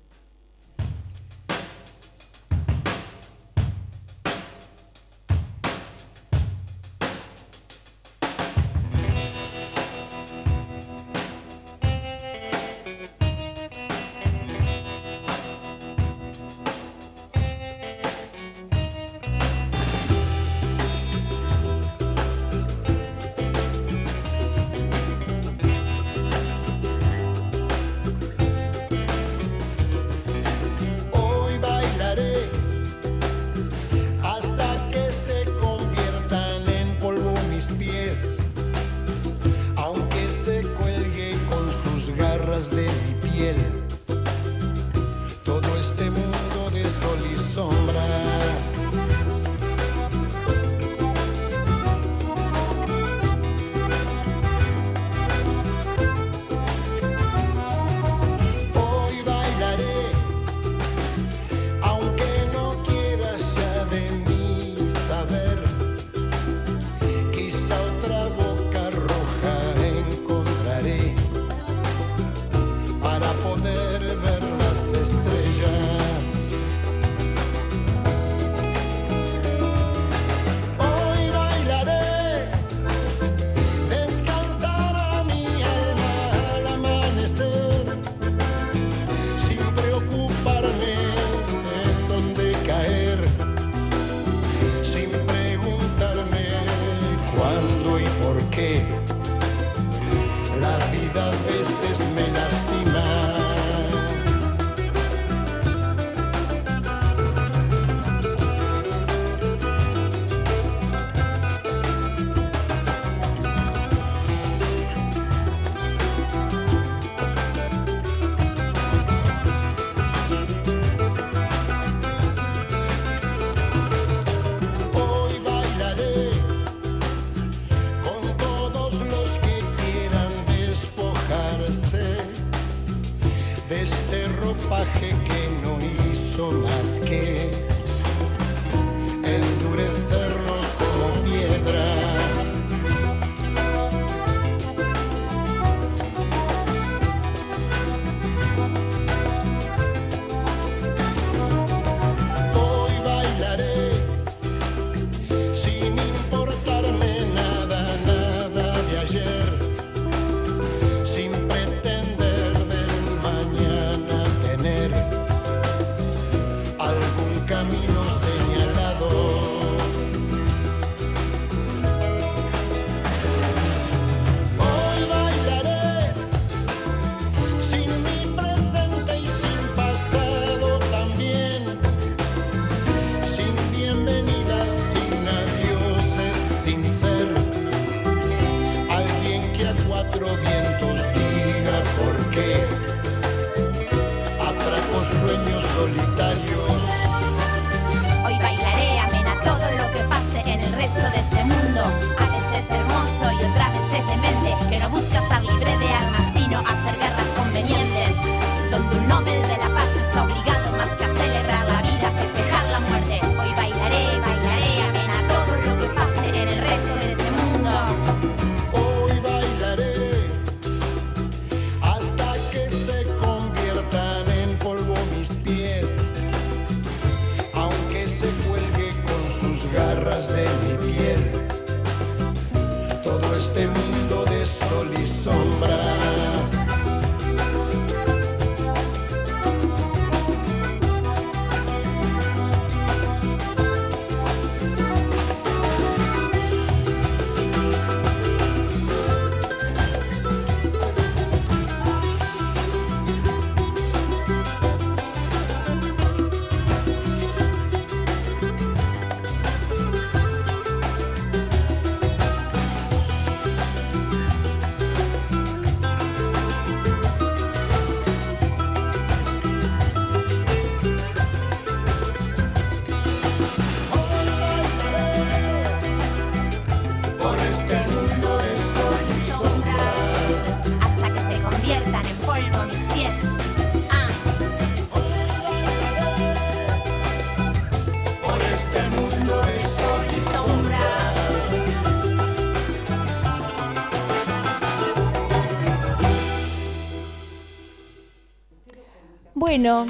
[299.55, 299.85] Bueno,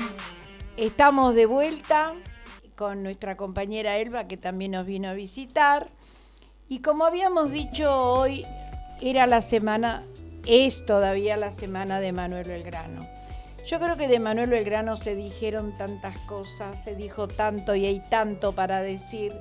[0.76, 2.15] estamos de vuelta
[2.76, 5.88] con nuestra compañera Elba que también nos vino a visitar.
[6.67, 8.45] Y como habíamos dicho hoy,
[8.99, 10.04] era la semana,
[10.45, 13.08] es todavía la semana de Manuel Belgrano.
[13.65, 18.02] Yo creo que de Manuel Belgrano se dijeron tantas cosas, se dijo tanto y hay
[18.10, 19.32] tanto para decir,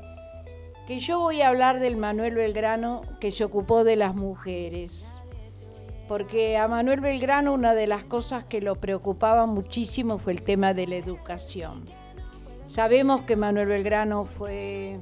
[0.86, 5.04] que yo voy a hablar del Manuel Belgrano que se ocupó de las mujeres
[6.12, 10.74] porque a Manuel Belgrano una de las cosas que lo preocupaba muchísimo fue el tema
[10.74, 11.88] de la educación.
[12.66, 14.98] Sabemos que Manuel Belgrano fue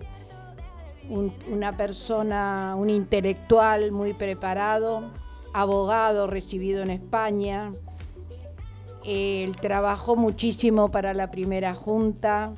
[1.51, 5.11] una persona, un intelectual muy preparado,
[5.53, 7.73] abogado recibido en España.
[9.05, 12.53] Él trabajó muchísimo para la primera junta,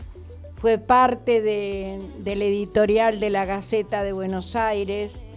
[0.56, 5.31] fue parte del editorial de la Gaceta de Buenos Aires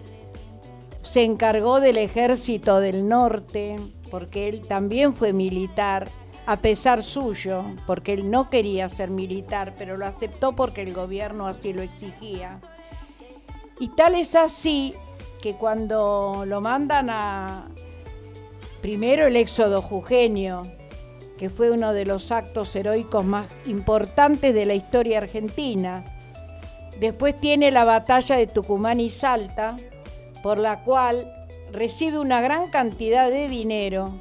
[1.05, 3.77] se encargó del ejército del norte,
[4.11, 6.09] porque él también fue militar,
[6.45, 11.47] a pesar suyo, porque él no quería ser militar, pero lo aceptó porque el gobierno
[11.47, 12.59] así lo exigía.
[13.79, 14.93] Y tal es así
[15.41, 17.67] que cuando lo mandan a
[18.81, 20.63] primero el éxodo jujeño,
[21.37, 26.03] que fue uno de los actos heroicos más importantes de la historia argentina,
[26.99, 29.75] después tiene la batalla de Tucumán y Salta,
[30.45, 31.34] por la cual
[31.71, 34.12] recibe una gran cantidad de dinero.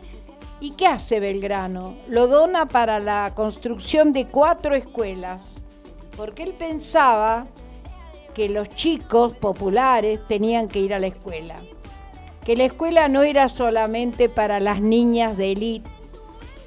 [0.58, 1.98] ¿Y qué hace Belgrano?
[2.08, 5.42] Lo dona para la construcción de cuatro escuelas,
[6.16, 7.46] porque él pensaba
[8.32, 11.56] que los chicos populares tenían que ir a la escuela,
[12.42, 15.90] que la escuela no era solamente para las niñas de élite,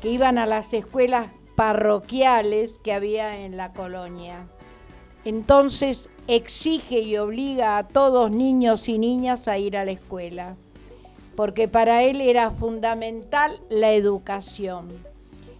[0.03, 4.47] que iban a las escuelas parroquiales que había en la colonia.
[5.25, 10.55] Entonces exige y obliga a todos niños y niñas a ir a la escuela,
[11.35, 14.89] porque para él era fundamental la educación.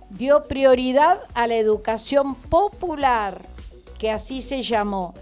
[0.10, 3.40] Dio prioridad a la educación popular,
[3.98, 5.14] que así se llamó.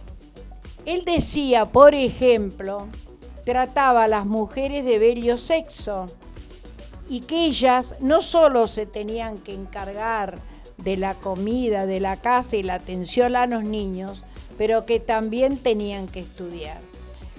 [0.86, 2.88] Él decía, por ejemplo,
[3.46, 6.08] trataba a las mujeres de bello sexo
[7.08, 10.40] y que ellas no solo se tenían que encargar
[10.78, 14.24] de la comida, de la casa y la atención a los niños,
[14.58, 16.80] pero que también tenían que estudiar,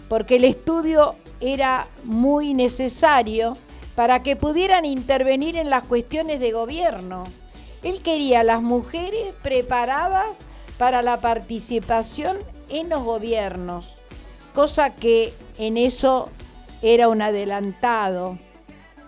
[0.09, 3.57] porque el estudio era muy necesario
[3.95, 7.25] para que pudieran intervenir en las cuestiones de gobierno.
[7.83, 10.37] Él quería a las mujeres preparadas
[10.79, 12.37] para la participación
[12.69, 13.97] en los gobiernos,
[14.55, 16.29] cosa que en eso
[16.83, 18.39] era un adelantado,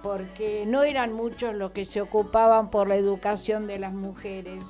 [0.02, 4.60] porque no eran muchos los que se ocupaban por la educación de las mujeres.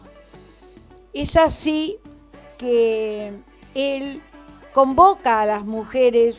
[1.13, 1.99] Es así
[2.59, 3.33] que
[3.75, 4.21] él
[4.73, 6.37] convoca a las mujeres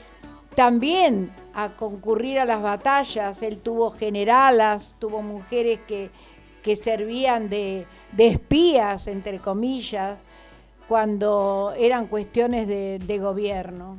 [0.55, 3.41] también a concurrir a las batallas.
[3.41, 6.11] Él tuvo generalas, tuvo mujeres que,
[6.76, 10.17] servían de, espías, entre comillas,
[10.88, 13.97] cuando eran cuestiones de, gobierno.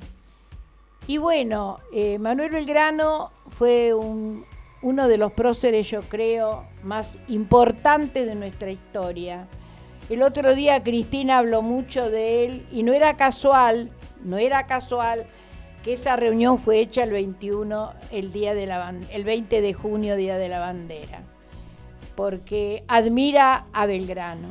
[1.07, 8.35] Y bueno, eh, Manuel Belgrano fue uno de los próceres, yo creo, más importantes de
[8.37, 9.49] nuestra historia.
[10.11, 13.93] El otro día Cristina habló mucho de él y no era casual,
[14.25, 15.25] no era casual
[15.85, 20.17] que esa reunión fue hecha el 21, el, día de la, el 20 de junio,
[20.17, 21.23] Día de la Bandera,
[22.17, 24.49] porque admira a Belgrano.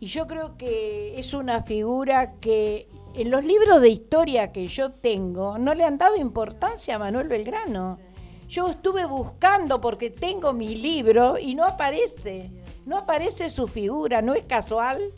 [0.00, 4.90] Y yo creo que es una figura que en los libros de historia que yo
[4.90, 8.00] tengo no le han dado importancia a Manuel Belgrano.
[8.48, 12.50] Yo estuve buscando porque tengo mi libro y no aparece.
[12.86, 15.12] No aparece su figura, ¿no es casual?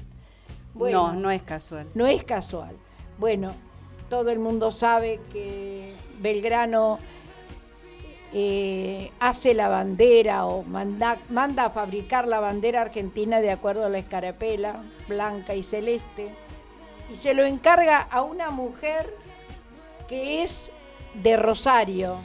[0.74, 1.86] no, no es casual.
[1.94, 2.76] No es casual.
[3.18, 3.52] Bueno,
[4.08, 6.98] todo el mundo sabe que Belgrano
[8.32, 13.88] eh, hace la bandera o manda, manda a fabricar la bandera argentina de acuerdo a
[13.88, 16.34] la escarapela, blanca y celeste,
[17.10, 19.14] y se lo encarga a una mujer
[20.08, 20.70] que es
[21.14, 22.16] de Rosario,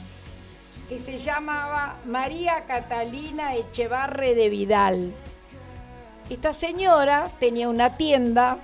[0.88, 5.14] que se llamaba María Catalina Echevarre de Vidal.
[6.30, 8.58] Esta señora tenía una tienda,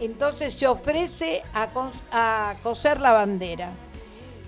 [0.00, 3.70] entonces se ofrece a, coser la bandera,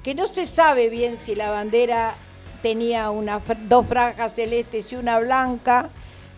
[0.02, 2.14] que no se sabe bien si la bandera
[2.62, 5.90] tenía una, dos franjas celestes y una blanca,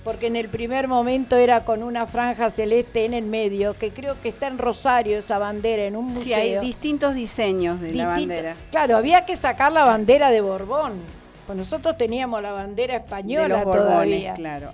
[0.05, 4.21] porque en el primer momento era con una franja celeste en el medio, que creo
[4.21, 6.23] que está en Rosario esa bandera, en un museo.
[6.23, 8.57] Sí, hay distintos diseños de la bandera.
[8.71, 11.01] Claro, había que sacar la bandera de Borbón,
[11.47, 14.35] pues nosotros teníamos la bandera española de los todavía.
[14.35, 14.73] claro.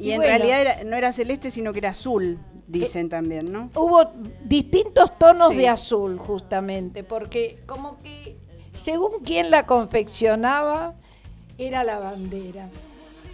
[0.00, 3.70] Y, en realidad no era celeste, sino que era azul, dicen eh, también, ¿no?
[3.74, 4.10] Hubo
[4.44, 8.36] distintos tonos de azul, justamente, porque como que
[8.82, 10.94] según quien la confeccionaba,
[11.58, 12.68] era la bandera.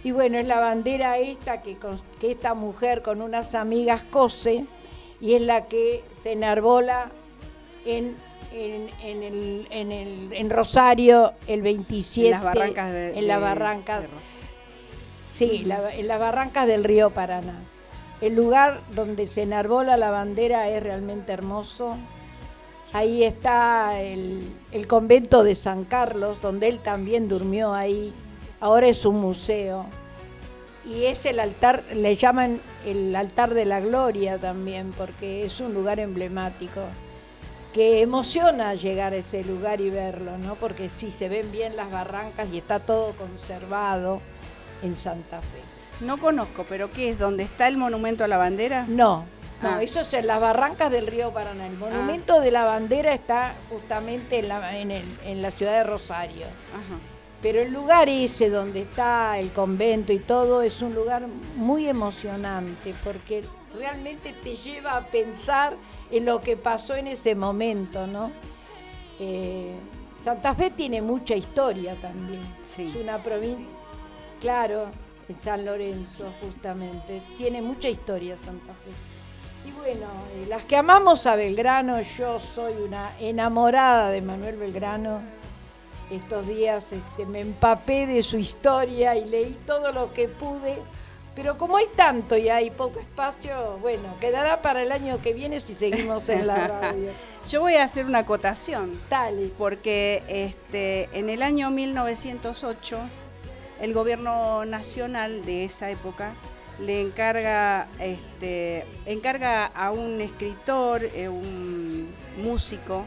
[0.03, 1.77] Y bueno, es la bandera esta que,
[2.19, 4.65] que esta mujer con unas amigas cose
[5.19, 7.11] y es la que se enarbola
[7.85, 8.15] en,
[8.51, 12.27] en, el, en, el, en Rosario el 27.
[12.27, 14.03] En las barrancas de, en las barrancas,
[15.37, 15.63] Sí,
[15.93, 17.59] en las barrancas del río Paraná.
[18.21, 21.95] El lugar donde se enarbola la bandera es realmente hermoso.
[22.91, 28.15] Ahí está el, el convento de San Carlos, donde él también durmió ahí
[28.59, 29.85] ahora es un museo.
[30.83, 35.75] Y es el altar, le llaman el altar de la gloria también, porque es un
[35.75, 36.81] lugar emblemático
[37.73, 40.55] que emociona llegar a ese lugar y verlo, ¿no?
[40.55, 44.19] Porque sí se ven bien las barrancas y está todo conservado
[44.81, 46.05] en Santa Fe.
[46.05, 47.19] No conozco, pero ¿qué es?
[47.19, 48.85] ¿Dónde está el monumento a la bandera?
[48.87, 49.25] No,
[49.61, 49.83] no, ah.
[49.83, 51.67] eso es en las barrancas del río Paraná.
[51.67, 52.39] El monumento ah.
[52.39, 56.45] de la bandera está justamente en la, en, el, en la ciudad de Rosario.
[56.45, 56.99] Ajá.
[57.41, 62.95] Pero el lugar ese donde está el convento y todo es un lugar muy emocionante
[63.03, 63.43] porque
[63.75, 65.75] realmente te lleva a pensar
[66.09, 68.31] en lo que pasó en ese momento, ¿no?
[69.19, 69.75] Eh,
[70.23, 72.41] Santa Fe tiene mucha historia también.
[72.61, 73.65] Es una provincia,
[74.39, 74.87] claro,
[75.29, 79.69] en San Lorenzo justamente, tiene mucha historia Santa Fe.
[79.69, 85.21] Y bueno, eh, las que amamos a Belgrano, yo soy una enamorada de Manuel Belgrano
[86.09, 90.79] estos días este, me empapé de su historia y leí todo lo que pude.
[91.35, 95.59] Pero como hay tanto y hay poco espacio, bueno, quedará para el año que viene
[95.59, 97.11] si seguimos en la radio.
[97.47, 98.99] Yo voy a hacer una acotación.
[99.07, 99.51] Tal.
[99.57, 102.97] Porque este, en el año 1908,
[103.81, 106.35] el gobierno nacional de esa época
[106.79, 113.05] le encarga, este, encarga a un escritor, eh, un músico,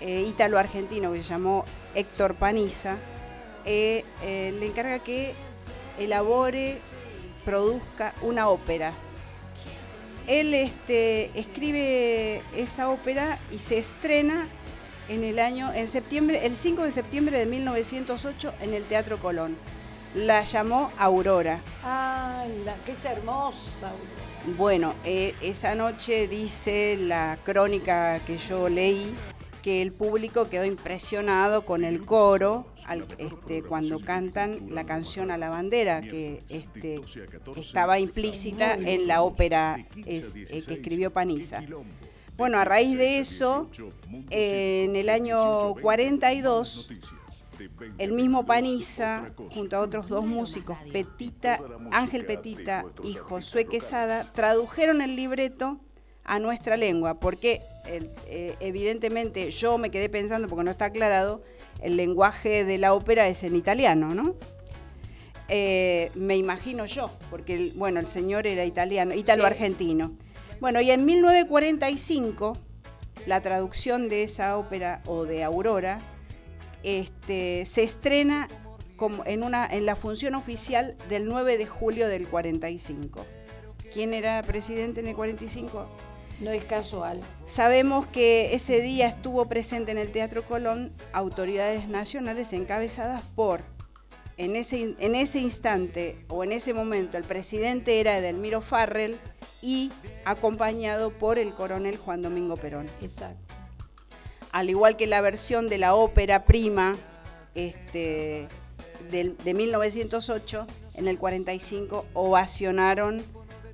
[0.00, 2.96] eh, ítalo-argentino que se llamó Héctor Paniza,
[3.66, 5.34] eh, eh, le encarga que
[5.98, 6.78] elabore,
[7.44, 8.94] produzca una ópera.
[10.26, 14.48] Él este, escribe esa ópera y se estrena
[15.10, 19.56] en el año, en septiembre, el 5 de septiembre de 1908 en el Teatro Colón.
[20.14, 21.60] La llamó Aurora.
[21.84, 23.92] ¡Ay, la, qué hermosa!
[24.56, 29.14] Bueno, esa noche dice la crónica que yo leí,
[29.62, 32.66] que el público quedó impresionado con el coro
[33.18, 37.00] este, cuando cantan la canción a la bandera, que este,
[37.56, 40.22] estaba implícita en la ópera eh,
[40.66, 41.62] que escribió Paniza.
[42.36, 43.68] Bueno, a raíz de eso,
[44.30, 46.88] en el año 42,
[47.98, 51.58] el mismo Paniza, junto a otros dos músicos, Petita,
[51.90, 55.78] Ángel Petita y Josué Quesada, tradujeron el libreto
[56.24, 61.42] a nuestra lengua, porque eh, evidentemente yo me quedé pensando, porque no está aclarado,
[61.82, 64.34] el lenguaje de la ópera es en italiano, ¿no?
[65.48, 70.12] Eh, me imagino yo, porque bueno, el señor era italiano, italo-argentino.
[70.60, 72.56] Bueno, y en 1945,
[73.26, 75.98] la traducción de esa ópera o de Aurora
[76.82, 78.48] este, se estrena
[78.96, 83.24] como en, una, en la función oficial del 9 de julio del 45.
[83.92, 85.88] ¿Quién era presidente en el 45?
[86.40, 87.20] No es casual.
[87.46, 93.62] Sabemos que ese día estuvo presente en el Teatro Colón autoridades nacionales encabezadas por,
[94.40, 99.18] en ese, en ese instante o en ese momento, el presidente era Edelmiro Farrell
[99.60, 99.92] y
[100.24, 102.86] acompañado por el coronel Juan Domingo Perón.
[103.02, 103.49] Exacto.
[104.52, 106.96] Al igual que la versión de la ópera prima
[107.54, 108.48] este,
[109.10, 113.24] de, de 1908, en el 45 ovacionaron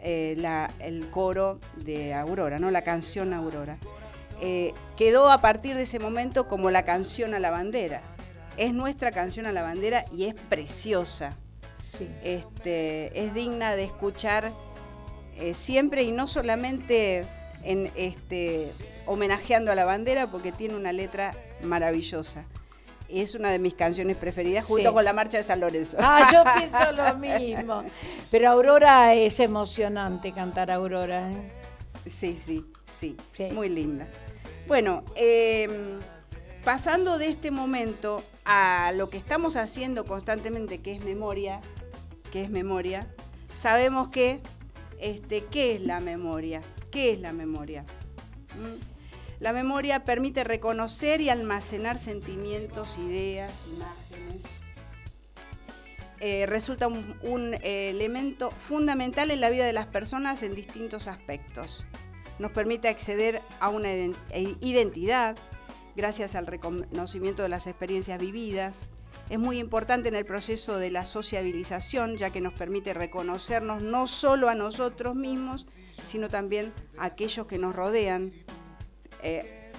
[0.09, 0.37] eh,
[0.79, 2.71] el coro de Aurora, ¿no?
[2.71, 3.79] la canción Aurora.
[4.41, 8.03] Eh, quedó a partir de ese momento como la canción a la bandera.
[8.57, 11.37] es nuestra canción a la bandera y es preciosa.
[12.23, 14.53] Este, es digna de escuchar
[15.35, 17.27] eh, siempre y no solamente
[17.67, 18.73] en, este,
[19.07, 22.45] homenajeando a la bandera porque tiene una letra maravillosa.
[23.09, 25.97] Es una de mis canciones preferidas junto con la marcha de San Lorenzo.
[26.01, 27.85] Ah, yo pienso lo mismo.
[28.31, 31.31] Pero Aurora es emocionante cantar Aurora.
[31.31, 31.53] ¿eh?
[32.07, 33.17] Sí, sí, sí,
[33.53, 34.09] Muy linda.
[34.67, 36.01] Bueno, em,
[36.65, 41.61] pasando de este momento a lo que estamos haciendo constantemente, que es memoria,
[42.33, 43.07] que es memoria,
[43.53, 44.41] sabemos que,
[45.01, 46.61] este, ¿qué es la memoria?
[46.97, 47.83] ¿Qué es la memoria?
[47.83, 49.41] ¿Mm?
[49.41, 54.63] La memoria permite reconocer y almacenar sentimientos, ideas, imágenes.
[56.21, 61.85] Eh, resulta un, eh, elemento fundamental en la vida de las personas en distintos aspectos.
[62.39, 64.15] Nos permite acceder a una eh,
[64.63, 65.37] identidad
[65.97, 68.89] gracias al reconocimiento de las experiencias vividas.
[69.29, 74.07] Es muy importante en el proceso de la sociabilización, ya que nos permite reconocernos no
[74.07, 75.67] solo a nosotros mismos,
[76.03, 78.33] sino también a aquellos que nos rodean,
[79.23, 79.73] eh,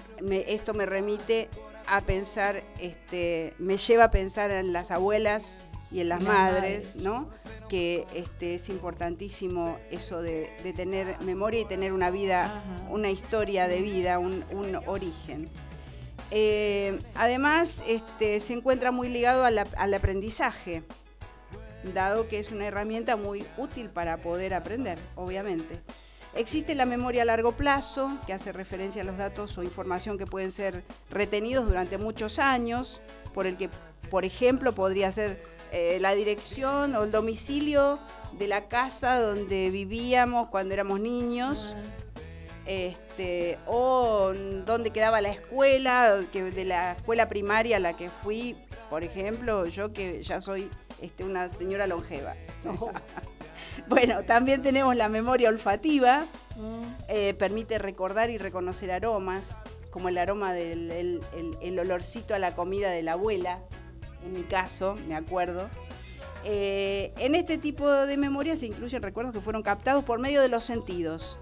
[0.48, 1.50] esto me remite
[1.86, 7.30] a pensar, este, me lleva a pensar en las abuelas y en las, madres, ¿no?
[7.70, 13.82] Que este, es importantísimo eso de, tener memoria y tener una vida, una historia de
[13.82, 14.44] vida, un,
[14.86, 15.50] origen.
[16.32, 20.84] Eh, además, este, se encuentra muy ligado al aprendizaje,
[21.94, 25.80] dado que es una herramienta muy útil para poder aprender, obviamente.
[26.36, 30.28] Existe la memoria a largo plazo, que hace referencia a los datos o información que
[30.28, 33.02] pueden ser retenidos durante muchos años,
[33.34, 33.70] por el que,
[34.12, 38.00] por ejemplo, podría ser eh, la dirección o el domicilio
[38.38, 41.76] de la casa donde vivíamos cuando éramos niños.
[42.66, 43.07] Este,
[43.66, 44.34] o
[44.66, 48.56] dónde quedaba la escuela, que de la escuela primaria a la que fui,
[48.90, 50.70] por ejemplo, yo que ya soy
[51.02, 52.36] este, una señora longeva.
[53.88, 56.84] Bueno, también tenemos la memoria olfativa, mm.
[57.08, 59.62] eh, permite recordar y reconocer aromas,
[59.92, 61.22] como el aroma del
[61.62, 63.62] el, olorcito a la comida de la abuela,
[64.26, 65.70] en mi caso, me acuerdo.
[66.44, 70.50] Eh, en este tipo de memoria se incluyen recuerdos que fueron captados por medio de
[70.50, 71.40] los sentidos.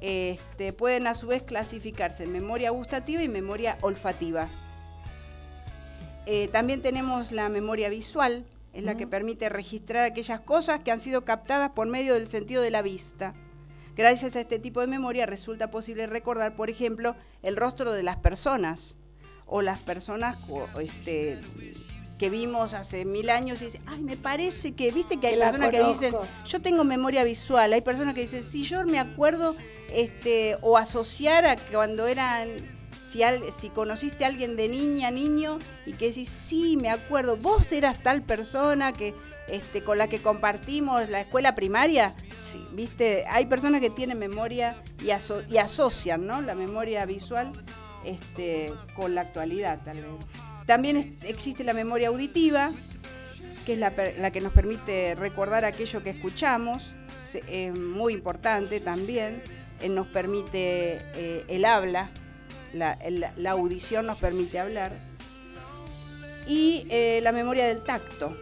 [0.00, 4.48] Este, pueden a su vez clasificarse en memoria gustativa y memoria olfativa.
[6.26, 8.44] Eh, también tenemos la memoria visual,
[8.74, 12.62] es la que permite registrar aquellas cosas que han sido captadas por medio del sentido
[12.62, 13.34] de la vista.
[13.96, 18.18] Gracias a este tipo de memoria resulta posible recordar, por ejemplo, el rostro de las
[18.18, 18.98] personas
[19.46, 20.36] o las personas
[20.80, 21.38] este,
[22.18, 25.70] que vimos hace mil años y dicen, ay, me parece que, viste que hay personas
[25.70, 26.14] que dicen,
[26.44, 29.56] yo tengo memoria visual, hay personas que dicen, si yo me acuerdo
[29.92, 32.48] este, o asociar a cuando eran
[33.08, 38.02] si, conociste a alguien de niña, niño, y que decís, sí, me acuerdo, vos eras
[38.02, 39.14] tal persona que
[39.48, 44.82] este, con la que compartimos la escuela primaria, sí, viste, hay personas que tienen memoria
[45.02, 46.42] y, asocian ¿no?
[46.42, 47.52] la memoria visual
[48.04, 50.47] este, con la actualidad tal vez.
[50.68, 52.72] También existe la memoria auditiva,
[53.64, 53.90] que es la,
[54.30, 56.94] que nos permite recordar aquello que escuchamos,
[57.48, 59.42] es muy importante también,
[59.80, 62.10] eh, nos permite eh, el habla,
[62.74, 64.92] la, audición nos permite hablar.
[66.46, 68.36] Y eh, la memoria del tacto.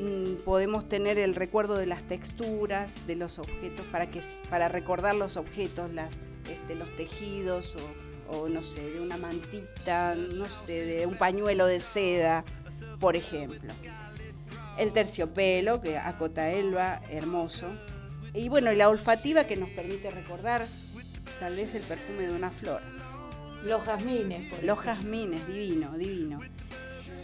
[0.00, 5.14] Mm, podemos tener el recuerdo de las texturas, de los objetos, para, que, para recordar
[5.14, 6.18] los objetos, las,
[6.50, 8.03] este, los tejidos o,
[8.48, 12.44] no sé, de una mantita, no sé, de un pañuelo de seda,
[13.00, 13.72] por ejemplo.
[14.78, 17.66] El terciopelo, que acota Elba, hermoso.
[18.32, 20.66] Y bueno, y la olfativa que nos permite recordar
[21.38, 22.82] tal vez el perfume de una flor.
[23.62, 24.50] Los jazmines.
[24.50, 26.40] Por Los jazmines, divino, divino.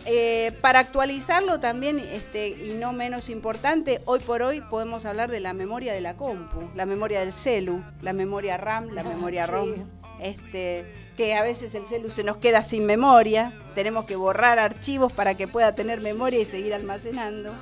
[0.07, 5.41] Eh, para actualizarlo también, este, y no menos importante, hoy por hoy podemos hablar de
[5.41, 9.47] la memoria de la compu, la memoria del celu, la memoria RAM, la ah, memoria
[9.47, 9.75] ROM,
[10.23, 10.87] este,
[11.21, 15.35] que a veces el celu se nos queda sin memoria, tenemos que borrar archivos para
[15.35, 17.53] que pueda tener memoria y seguir almacenando.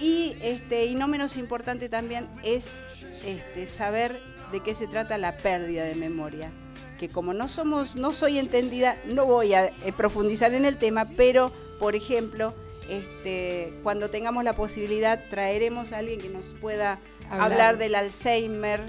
[0.00, 2.80] Y, este, y no menos importante también es
[3.22, 4.18] este, saber
[4.50, 6.52] de qué se trata la pérdida de memoria.
[6.98, 11.10] Que como no somos, no soy entendida, no voy a eh, profundizar en el tema,
[11.18, 12.54] pero por ejemplo,
[12.88, 16.98] este, cuando tengamos la posibilidad traeremos a alguien que nos pueda
[17.28, 18.86] hablar, del Alzheimer,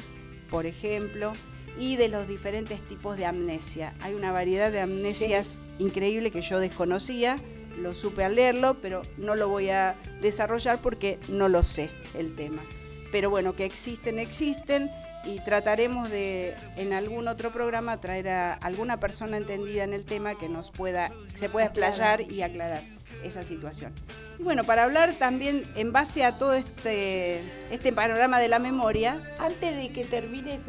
[0.50, 1.34] por ejemplo,
[1.78, 3.94] y de los diferentes tipos de amnesia.
[4.02, 7.38] Hay una variedad de amnesias increíble que yo desconocía,
[7.78, 12.36] lo supe al leerlo, pero no lo voy a desarrollar porque no lo sé el
[12.36, 12.64] tema.
[13.12, 14.90] Pero bueno, que existen, existen
[15.26, 20.36] y trataremos de en algún otro programa traer a alguna persona entendida en el tema
[20.36, 22.95] que nos pueda, se pueda explayar y aclarar
[23.26, 23.94] esa situación.
[24.40, 29.20] Y bueno, para hablar también en base a todo este, este panorama de la memoria.
[29.40, 30.60] Antes de que termine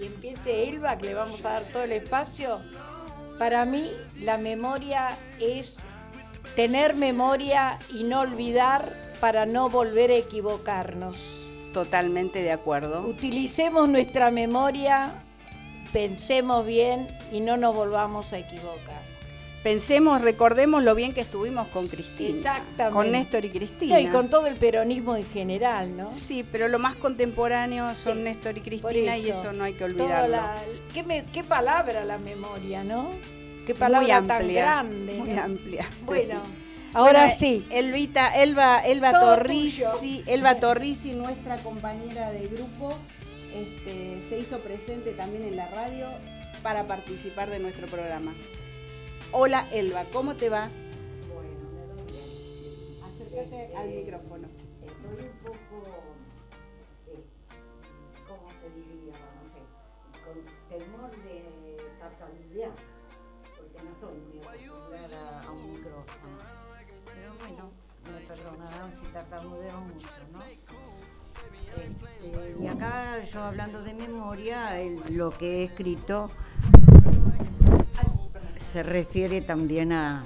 [0.00, 2.60] y empiece Elba, que le vamos a dar todo el espacio,
[3.38, 5.76] para mí la memoria es
[6.56, 11.16] tener memoria y no olvidar para no volver a equivocarnos.
[11.72, 13.02] Totalmente de acuerdo.
[13.02, 15.14] Utilicemos nuestra memoria,
[15.92, 19.07] pensemos bien y no nos volvamos a equivocar.
[19.62, 22.36] Pensemos, recordemos lo bien que estuvimos con Cristina.
[22.36, 22.94] Exactamente.
[22.94, 24.00] Con Néstor y Cristina.
[24.00, 26.10] y con todo el peronismo en general, ¿no?
[26.12, 30.38] Sí, pero lo más contemporáneo son Néstor y Cristina y eso no hay que olvidarlo.
[30.94, 33.10] ¿qué, palabra la memoria, ¿no?
[33.66, 35.14] Qué palabra tan grande.
[35.14, 35.88] Muy amplia.
[36.04, 36.40] Bueno.
[36.94, 37.66] Ahora sí.
[37.70, 42.94] Elvita, Elba, Elba Torrisi, Elba Torrisi, nuestra compañera de grupo,
[43.54, 46.08] este, se hizo presente también en la radio
[46.62, 48.32] para participar de nuestro programa.
[49.30, 50.70] Hola Elba, ¿cómo te va?
[51.34, 53.04] Bueno, me doy bien.
[53.04, 54.48] Acércate al micrófono.
[54.80, 55.84] Estoy un poco,
[57.08, 57.24] eh,
[58.26, 59.12] ¿cómo se diría?
[59.36, 59.60] No sé,
[60.24, 60.36] con
[60.70, 62.72] temor de tartamudear,
[63.58, 66.38] porque no estoy muy acostumbrada a un micrófono.
[67.04, 67.70] Pero bueno,
[68.04, 70.42] me perdonarán si tartamudeo mucho, ¿no?
[71.76, 74.72] Este, y acá yo hablando de memoria,
[75.10, 76.30] lo que he escrito
[78.70, 80.24] se refiere también a,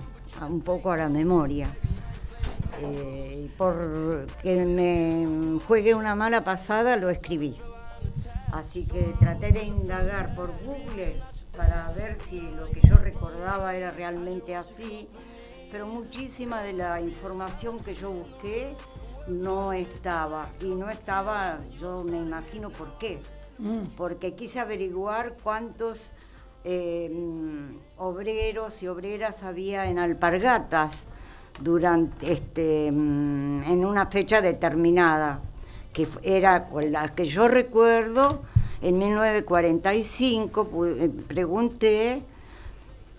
[0.49, 1.69] un poco a la memoria.
[2.81, 7.57] Eh, por que me juegue una mala pasada lo escribí.
[8.51, 11.17] Así que traté de indagar por Google
[11.57, 15.09] para ver si lo que yo recordaba era realmente así,
[15.71, 18.75] pero muchísima de la información que yo busqué
[19.29, 20.51] no estaba.
[20.61, 23.21] Y no estaba, yo me imagino por qué.
[23.59, 23.95] Mm.
[23.97, 26.13] Porque quise averiguar cuántos
[26.65, 31.03] Em, obreros y obreras había en alpargatas
[31.61, 35.41] durante este em, en una fecha determinada
[35.93, 38.43] que era la que yo recuerdo
[38.81, 42.23] en 1945 eh, pregunté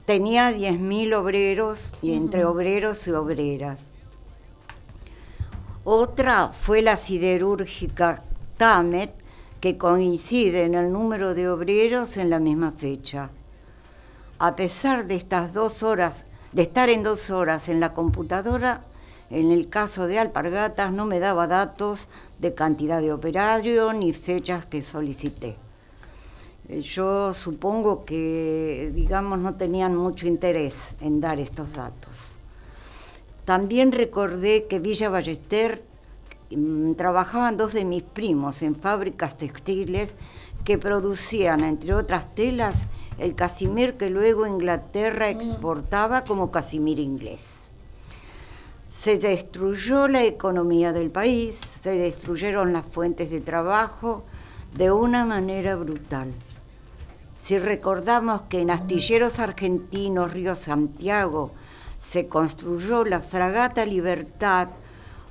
[0.05, 3.79] tenía 10.000 obreros y entre obreros y obreras.
[5.83, 8.23] Otra fue la siderúrgica
[8.55, 9.22] Tamet
[9.63, 13.29] que coincide en el número de obreros en la misma fecha.
[14.37, 18.81] A pesar de estas dos horas, de estar en dos horas en la computadora,
[19.29, 22.09] en el caso de Alpargatas no me daba datos
[22.39, 25.55] de cantidad de operarios ni fechas que solicité.
[26.67, 32.35] Eh, yo supongo que, digamos, no tenían mucho interés en dar estos datos.
[33.45, 35.92] También recordé que Villa Ballester
[36.97, 40.13] trabajaban dos de mis primos en fábricas textiles
[40.63, 42.85] que producían, entre otras telas,
[43.17, 47.67] el casimir que luego Inglaterra exportaba como casimir inglés.
[48.95, 54.23] Se destruyó la economía del país, se destruyeron las fuentes de trabajo
[54.75, 56.33] de una manera brutal.
[57.39, 61.51] Si recordamos que en astilleros argentinos Río Santiago
[61.99, 64.69] se construyó la fragata Libertad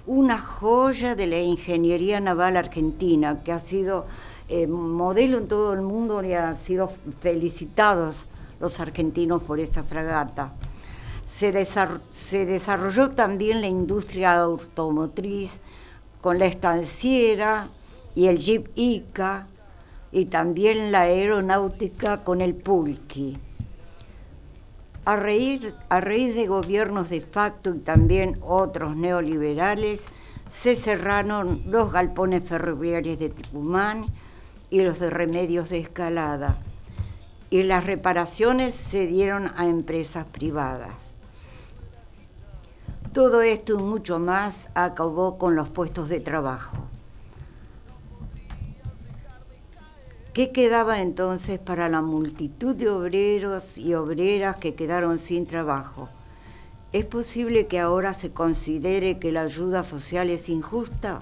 [0.07, 4.07] una joya de la ingeniería naval argentina, que ha sido
[4.49, 6.91] eh, modelo en todo el mundo y han sido
[7.21, 8.17] felicitados
[8.61, 10.53] los argentinos por esa fragata.
[11.33, 11.67] Se,
[12.11, 15.61] se desarrolló también la industria automotriz
[16.21, 17.69] con la estanciera
[18.15, 19.47] y el Jeep Ica
[20.11, 23.39] y también la aeronáutica con el Pulqui.
[25.05, 30.05] A, raíz de gobiernos de facto y también otros neoliberales,
[30.55, 34.07] se cerraron los galpones ferroviarios de Tucumán
[34.71, 36.57] y los de remedios de escalada,
[37.51, 40.95] y las reparaciones se dieron a empresas privadas.
[43.13, 46.79] Todo esto y mucho más acabó con los puestos de trabajo.
[50.33, 56.09] ¿Qué quedaba entonces para la multitud de obreros y obreras que quedaron sin trabajo?
[56.95, 61.21] ¿Es posible que ahora se considere que la ayuda social es injusta?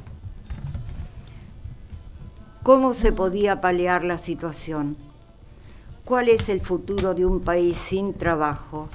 [2.63, 4.97] ¿Cómo se podía paliar la situación?
[6.05, 8.89] ¿Cuál es el futuro de un país sin trabajo?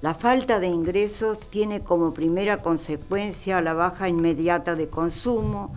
[0.00, 5.74] La falta de ingresos tiene como primera consecuencia la baja inmediata de consumo,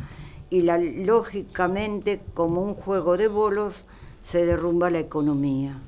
[0.53, 3.87] y lógicamente como un juego de bolos
[4.21, 5.79] se derrumba la economía.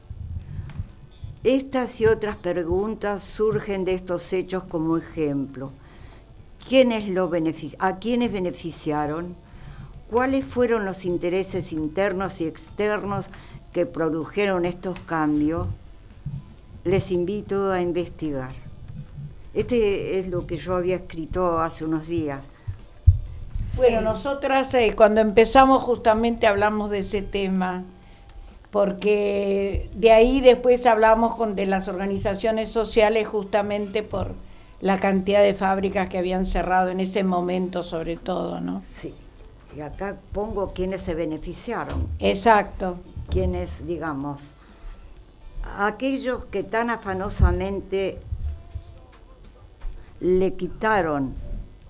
[1.43, 5.71] Estas y otras preguntas surgen de estos hechos como ejemplo.
[6.67, 7.29] ¿Quiénes lo
[7.77, 9.35] ¿A quiénes beneficiaron?
[10.09, 13.27] cuáles fueron los intereses internos y externos
[13.71, 15.67] que produjeron estos cambios,
[16.83, 18.53] les invito a investigar.
[19.53, 22.41] Este es lo que yo había escrito hace unos días.
[23.75, 27.83] Bueno, nosotras eh, cuando empezamos justamente hablamos de ese tema,
[28.71, 34.33] porque de ahí después hablamos con de las organizaciones sociales justamente por
[34.81, 38.79] la cantidad de fábricas que habían cerrado en ese momento sobre todo, ¿no?
[38.79, 39.13] Sí.
[39.75, 42.07] Y acá pongo quienes se beneficiaron.
[42.19, 42.97] Exacto.
[43.29, 44.55] Quienes, digamos,
[45.77, 48.19] aquellos que tan afanosamente
[50.19, 51.33] le quitaron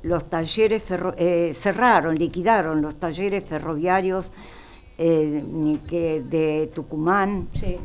[0.06, 0.84] los talleres,
[1.18, 4.32] eh, cerraron, liquidaron los talleres ferroviarios
[5.00, 5.44] eh,
[5.88, 7.50] que de Tucumán.
[7.54, 7.78] Sí.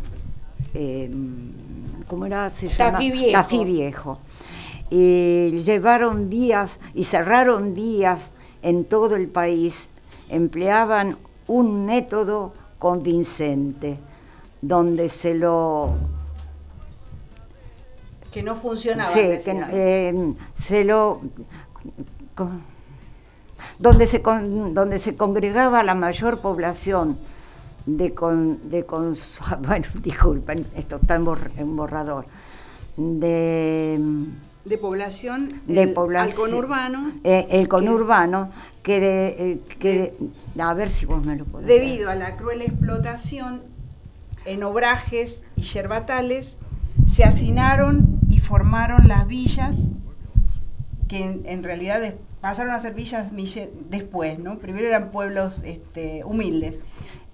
[0.75, 1.11] Eh,
[2.07, 2.51] ¿Cómo era?
[2.51, 3.33] Se Tafí Viejo.
[3.33, 4.19] Tafí Viejo.
[4.91, 9.93] Y llevaron vías y cerraron vías en todo el país.
[10.29, 11.17] Empleaban
[11.47, 13.99] un método convincente,
[14.61, 15.95] donde se lo
[18.31, 19.11] que no funcionaba.
[19.11, 21.21] Sí, que eh, se lo
[23.79, 27.19] donde se donde se congregaba la mayor población
[27.87, 29.17] de con, de con,
[29.67, 32.27] bueno, disculpen, esto está en, borrador
[32.97, 33.99] de
[34.65, 37.13] de población, de el, población, conurbano.
[37.25, 38.51] Eh, el conurbano,
[38.83, 40.15] que, de, eh, que
[40.59, 43.63] a ver si vos me lo podés Debido a la cruel explotación
[44.45, 46.59] en obrajes y yerbatales,
[47.07, 49.93] se hacinaron y formaron las villas,
[51.11, 53.33] que en, realidad pasaron a ser villas
[53.91, 54.61] después, ¿no?
[54.61, 56.79] Primero eran pueblos este, humildes,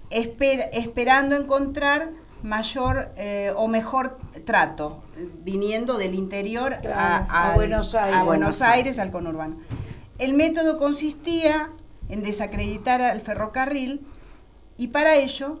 [0.09, 2.09] esperando encontrar
[2.41, 5.03] mayor eh, o mejor trato,
[5.43, 8.17] viniendo del interior a, Buenos Aires.
[8.17, 9.57] a Buenos Aires, al conurbano.
[10.17, 11.69] El método consistía
[12.09, 14.01] en desacreditar al ferrocarril
[14.79, 15.59] y para ello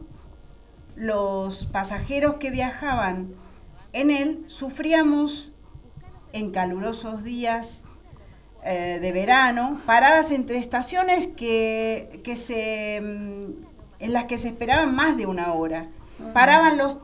[0.95, 3.35] los pasajeros que viajaban
[3.93, 5.53] en él sufríamos
[6.33, 7.83] en calurosos días
[8.63, 15.17] eh, de verano paradas entre estaciones que, se, mm, en las que se esperaban más
[15.17, 15.87] de una hora.
[16.33, 16.97] Paraban los,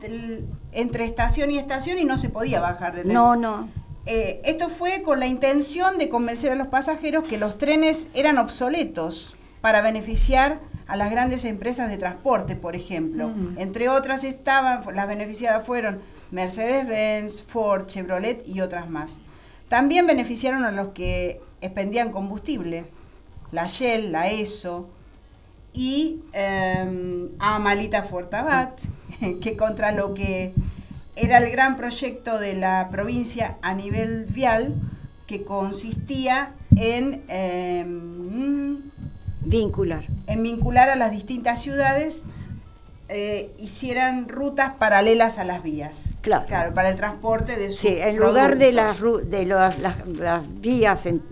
[0.72, 3.14] entre estación y estación y no se podía bajar de tren.
[3.14, 3.68] No, no.
[4.06, 8.38] Eh, esto fue con la intención de convencer a los pasajeros que los trenes eran
[8.38, 13.30] obsoletos para beneficiar a las grandes empresas de transporte, por ejemplo.
[13.56, 16.00] Entre otras estaban, las beneficiadas fueron
[16.30, 19.20] Mercedes-Benz, Ford, Chevrolet y otras más.
[19.68, 22.86] También beneficiaron a los que expendían combustible,
[23.52, 24.88] la Shell, la ESO
[25.72, 28.80] y eh, a Malita Fortabat,
[29.40, 30.52] que contra lo que
[31.16, 34.74] era el gran proyecto de la provincia a nivel vial,
[35.26, 38.82] que consistía en em,
[39.40, 40.04] vincular.
[40.26, 42.26] En vincular a las distintas ciudades
[43.08, 46.14] eh, hicieran rutas paralelas a las vías.
[46.22, 46.46] Claro.
[46.46, 49.76] Claro, para el transporte de sus Sí, en lugar de las de las,
[50.60, 51.22] vías en,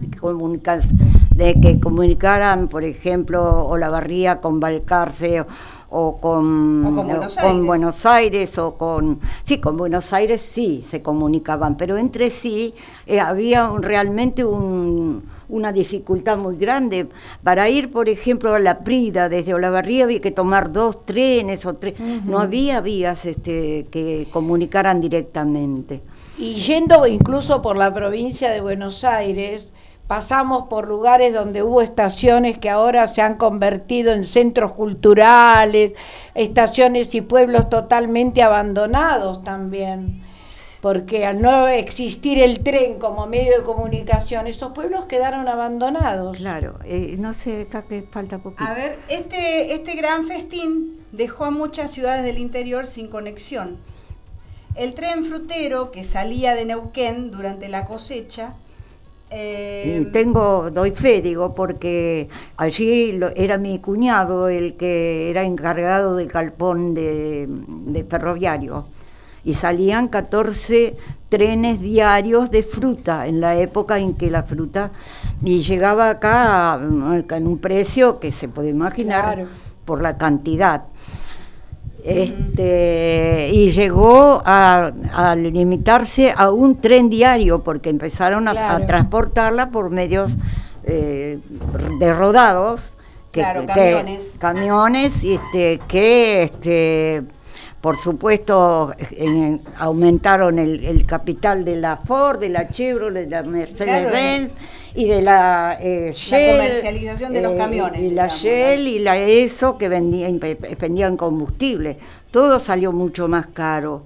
[1.35, 5.45] de que comunicaran, por ejemplo, Olavarría con Balcarce
[5.93, 7.64] o, con, con, Buenos, Aires.
[7.64, 12.74] Buenos Aires o con sí con Buenos Aires sí se comunicaban pero entre sí
[13.07, 15.22] eh, había realmente un
[15.53, 17.09] una dificultad muy grande.
[17.45, 21.74] Para ir, por ejemplo, a La Prida, desde Olavarría había que tomar dos trenes o
[21.74, 21.95] tres.
[22.01, 26.01] No había vías este, que comunicaran directamente.
[26.38, 29.72] Y yendo incluso por la provincia de Buenos Aires,
[30.07, 35.92] pasamos por lugares donde hubo estaciones que ahora se han convertido en centros culturales,
[36.34, 40.22] estaciones y pueblos totalmente abandonados también
[40.82, 46.36] porque al no existir el tren como medio de comunicación, esos pueblos quedaron abandonados.
[46.36, 48.68] Claro, eh, no sé, qué falta poquito.
[48.68, 53.78] A ver, este, este gran festín dejó a muchas ciudades del interior sin conexión.
[54.74, 58.55] El tren frutero que salía de Neuquén durante la cosecha
[59.33, 66.28] eh, tengo, doy fe, digo, porque allí era mi cuñado el que era encargado del
[66.28, 68.87] galpón de, de ferroviario
[69.45, 70.97] y salían 14
[71.28, 74.93] trenes diarios de fruta en la época en que la fruta
[75.43, 79.47] y llegaba acá en un precio que se puede imaginar
[79.85, 80.85] por la cantidad.
[82.05, 84.92] Este, y llegó a,
[85.36, 90.32] limitarse a un tren diario porque empezaron a, transportarla por medios
[90.84, 91.38] eh,
[92.00, 92.98] de rodados
[93.30, 97.22] que, camiones, camiones este, que este,
[97.83, 98.95] por supuesto,
[99.76, 104.53] aumentaron el, capital de la Ford, de la Chevrolet, de la Mercedes-Benz
[104.95, 108.01] y de la eh, Shell, la comercialización de los eh, camiones.
[108.01, 110.39] Y la Shell y la ESO que vendían,
[110.78, 111.99] vendían combustible.
[112.30, 114.01] Todo salió mucho más caro.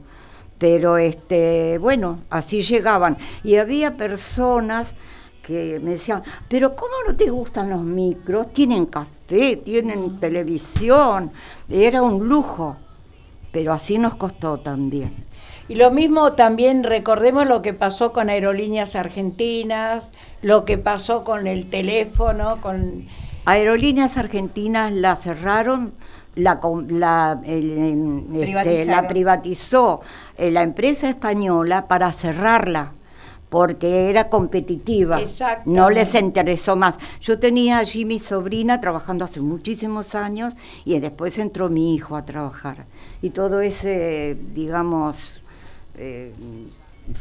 [0.57, 3.19] Pero este, bueno, así llegaban.
[3.45, 4.95] Y había personas
[5.43, 8.55] que me decían, pero ¿cómo no te gustan los micros?
[8.55, 11.31] Tienen café, tienen televisión.
[11.69, 12.79] Era un lujo.
[13.57, 15.15] Pero así nos costó también.
[15.67, 20.11] Y lo mismo también recordemos lo que pasó con Aerolíneas Argentinas,
[20.43, 23.07] lo que pasó con el teléfono, con...
[23.47, 25.95] Aerolíneas Argentinas la cerraron,
[26.35, 30.03] la, la, este, la privatizó
[30.37, 32.93] eh, la empresa española para cerrarla
[33.49, 35.21] porque era competitiva,
[35.65, 36.97] no les interesó más.
[37.21, 42.25] Yo tenía allí mi sobrina trabajando hace muchísimos años y después entró mi hijo a
[42.25, 42.87] trabajar.
[43.23, 45.43] Y todo ese, digamos,
[45.97, 46.33] eh,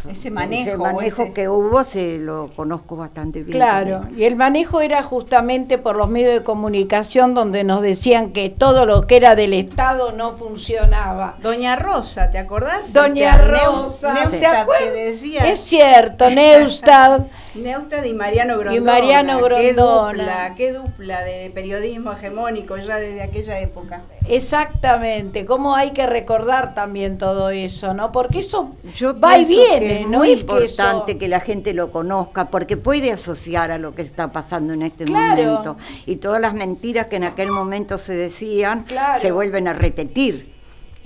[0.09, 3.57] ese manejo, manejo que hubo se lo conozco bastante bien.
[3.57, 8.49] Claro, y el manejo era justamente por los medios de comunicación donde nos decían que
[8.49, 11.37] todo lo que era del Estado no funcionaba.
[11.41, 12.93] Doña Rosa, ¿te acordás?
[12.93, 15.51] Doña este, Rosa, Neustad, que decía.
[15.51, 17.21] Es cierto, Neustad.
[17.55, 18.75] Neustad y Mariano Grondona.
[18.75, 19.61] Y Mariano Grondona.
[19.61, 24.01] Qué dupla, qué dupla de periodismo hegemónico ya desde aquella época.
[24.27, 28.11] Exactamente, cómo hay que recordar también todo eso, ¿no?
[28.11, 28.75] Porque eso
[29.23, 30.19] va y viene, es ¿no?
[30.19, 34.73] Muy importante que, la gente lo conozca, porque puede asociar a lo que está pasando
[34.73, 35.77] en este momento.
[36.05, 38.85] Y todas las mentiras que en aquel momento se decían
[39.19, 40.54] se vuelven a repetir.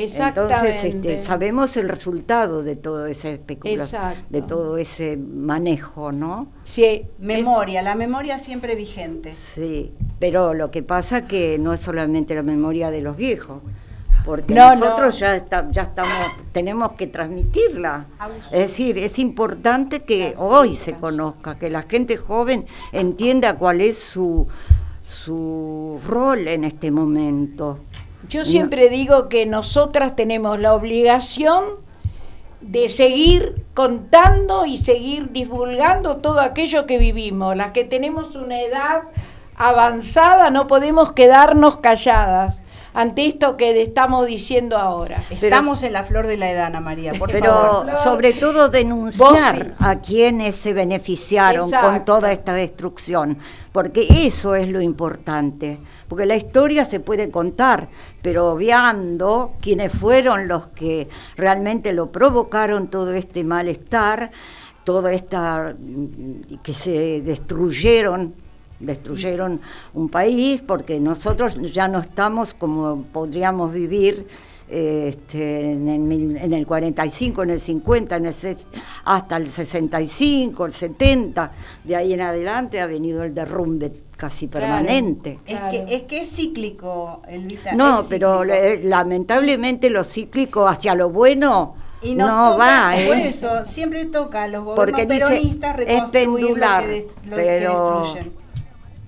[0.02, 6.48] Entonces este, sabemos el resultado de todo ese especulación, de todo ese manejo, ¿no?
[6.64, 9.32] Sí, memoria, la memoria siempre vigente.
[9.34, 13.62] Sí, pero lo que pasa que no es solamente la memoria de los viejos,
[14.26, 16.14] porque nosotros ya ya estamos,
[16.54, 18.06] tenemos que transmitirla.
[18.52, 23.98] Es decir, es importante que hoy se conozca, que la gente joven entienda cuál es
[23.98, 24.48] su
[25.26, 27.80] su rol en este momento.
[28.30, 31.64] Yo siempre digo que nosotras tenemos la obligación
[32.62, 37.56] de seguir contando y seguir divulgando todo aquello que vivimos.
[37.56, 39.02] Las que tenemos una edad
[39.56, 42.62] avanzada no podemos quedarnos calladas
[42.94, 45.24] ante esto que estamos diciendo ahora.
[45.30, 50.00] Estamos en la flor de la edad, Ana María, por Pero sobre todo denunciar a
[50.00, 53.38] quienes se beneficiaron con toda esta destrucción,
[53.72, 57.90] porque eso es lo importante, porque la historia se puede contar,
[58.22, 64.32] pero obviando quienes fueron los que realmente lo provocaron todo este malestar,
[64.84, 65.76] toda esta
[66.64, 68.34] que se destruyeron
[68.80, 69.62] destruyeron
[69.94, 74.28] un país porque nosotros ya no estamos como podríamos vivir
[74.70, 78.36] este, en, el, en, el, 45, en el 50, en el,
[79.06, 81.52] hasta el 65, el 70,
[81.84, 85.40] de ahí en adelante ha venido el derrumbe casi permanente.
[85.48, 87.74] Es, que, es que es cíclico, Elvita.
[87.74, 93.08] No, pero lamentablemente lo cíclico hacia lo bueno y no va, ¿eh?
[93.08, 98.40] Por eso, siempre toca a los gobiernos peronistas reconstruir lo que, lo pero, destruyen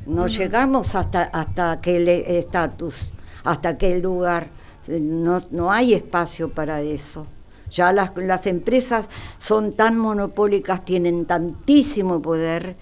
[0.06, 3.10] no llegamos hasta, hasta aquel estatus,
[3.44, 4.50] hasta aquel lugar.
[4.88, 7.28] No, no hay espacio para eso.
[7.72, 12.76] Ya las, las empresas son tan monopólicas, tienen tantísimo poder,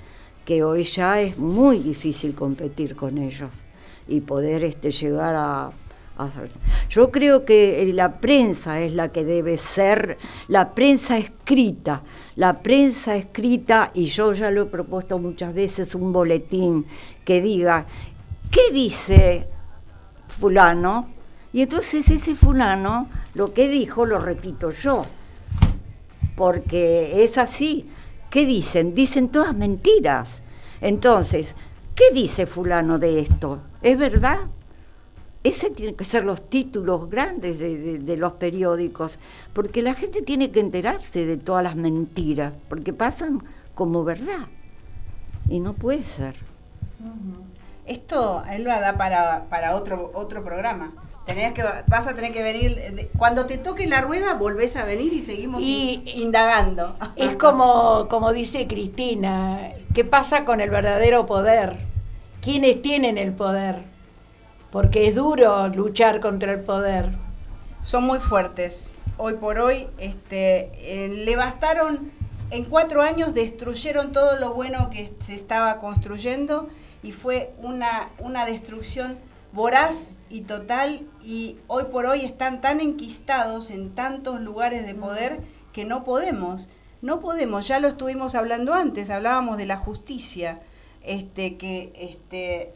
[0.46, 3.52] que hoy ya es muy difícil competir con ellos
[4.08, 5.72] y poder este, llegar a,
[6.90, 10.18] yo creo que la prensa es la que debe ser,
[10.48, 12.04] la prensa escrita,
[12.36, 16.86] la prensa escrita, y yo ya lo he propuesto muchas veces, un boletín
[17.24, 17.86] que diga,
[18.52, 19.48] ¿qué dice
[20.40, 21.10] fulano?
[21.54, 25.06] Y entonces ese fulano lo que dijo lo repito yo,
[26.36, 27.90] porque es así.
[28.30, 28.94] ¿Qué dicen?
[28.94, 30.42] Dicen todas mentiras.
[30.82, 31.56] Entonces,
[31.96, 33.60] ¿qué dice fulano de esto?
[33.82, 34.40] ¿Es verdad?
[35.44, 39.20] Ese tienen que ser los títulos grandes de, los periódicos,
[39.54, 43.42] porque la gente tiene que enterarse de todas las mentiras, porque pasan
[43.74, 44.48] como verdad.
[45.48, 46.36] Y no puede ser.
[47.86, 50.92] Esto, Elba, da para, para otro, otro programa.
[51.26, 55.22] que, vas a tener que venir, cuando te toque la rueda, volvés a venir y
[55.22, 56.98] seguimos indagando.
[57.16, 61.78] Es como, como dice Cristina, ¿qué pasa con el verdadero poder?
[62.42, 63.99] ¿Quiénes tienen el poder?
[64.72, 67.12] Porque es duro luchar contra el poder.
[67.82, 68.96] Son muy fuertes.
[69.18, 72.12] Hoy por hoy este, eh, le bastaron,
[72.52, 76.68] en cuatro años destruyeron todo lo bueno que se estaba construyendo
[77.04, 79.18] y fue una, una destrucción
[79.52, 85.42] voraz y total y hoy por hoy están tan enquistados en tantos lugares de poder
[85.74, 86.68] que no podemos.
[87.02, 90.60] no podemos, ya lo estuvimos hablando antes, hablábamos de la justicia,
[91.04, 92.74] este, que este,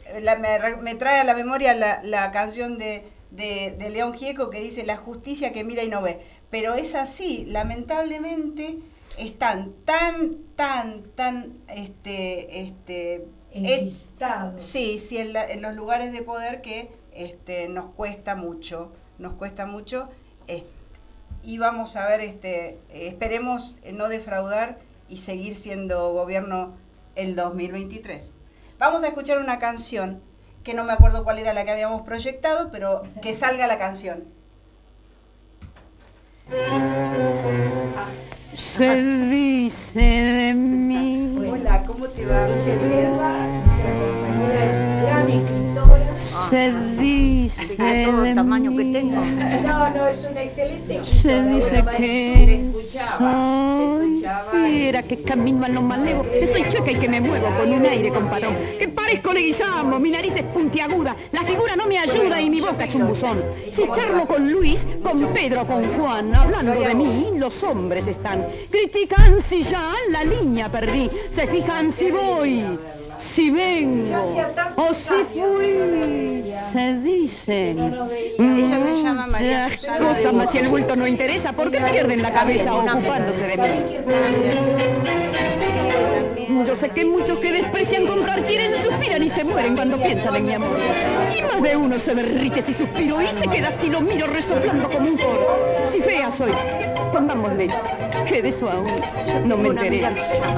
[0.82, 5.52] me, trae a la memoria la, canción de, de, León Gieco que dice la justicia
[5.52, 6.20] que mira y no ve.
[6.50, 8.78] Pero es así, lamentablemente
[9.18, 13.26] están tan, tan, tan, este, este,
[14.56, 20.08] sí, sí, en, los lugares de poder que este, nos cuesta mucho, nos cuesta mucho,
[21.46, 26.72] y vamos a ver, este, esperemos no defraudar y seguir siendo gobierno
[27.16, 28.36] el 2023.
[28.78, 30.22] Vamos a escuchar una canción
[30.62, 34.24] que no me acuerdo cuál era la que habíamos proyectado, pero que salga la canción.
[38.76, 41.48] Se dice de mí.
[41.50, 42.46] Hola, ¿cómo te va?
[45.04, 46.03] gran escritora
[46.50, 49.20] se dice todo el tamaño que tengo.
[49.62, 51.00] No, no, es una excelente.
[51.22, 54.68] Se escuchaba, se escuchaba.
[54.68, 57.86] Era que camino a lo malevo, que soy chueca y que me muevo con un
[57.86, 58.56] aire compadrón.
[58.78, 62.84] Que parezco Leguizamo, mi nariz es puntiaguda, la figura no me ayuda y mi boca
[62.84, 63.42] es un buzón.
[63.74, 68.46] Si charlo con Luis, con Pedro, con Juan, hablando de mí, los hombres están.
[68.70, 72.78] Critican si ya la línea perdí, se fijan si voy
[73.34, 74.20] si vengo
[74.76, 77.94] o si fui, se dicen.
[78.38, 82.74] Ella se llama María Susana si el bulto no interesa, ¿por qué pierden la cabeza
[82.74, 83.84] ocupándose de mí?
[86.66, 90.46] Yo sé que muchos que desprecian comprar quieren, suspiran y se mueren cuando piensan en
[90.46, 90.78] mi amor.
[91.36, 94.90] Y más de uno se derrite si suspiro y se queda así lo miro resoplando
[94.90, 95.90] como un coro.
[95.92, 96.52] Si fea soy,
[97.12, 97.68] pongámosle,
[98.28, 99.00] que de eso aún
[99.46, 100.02] no me enteré.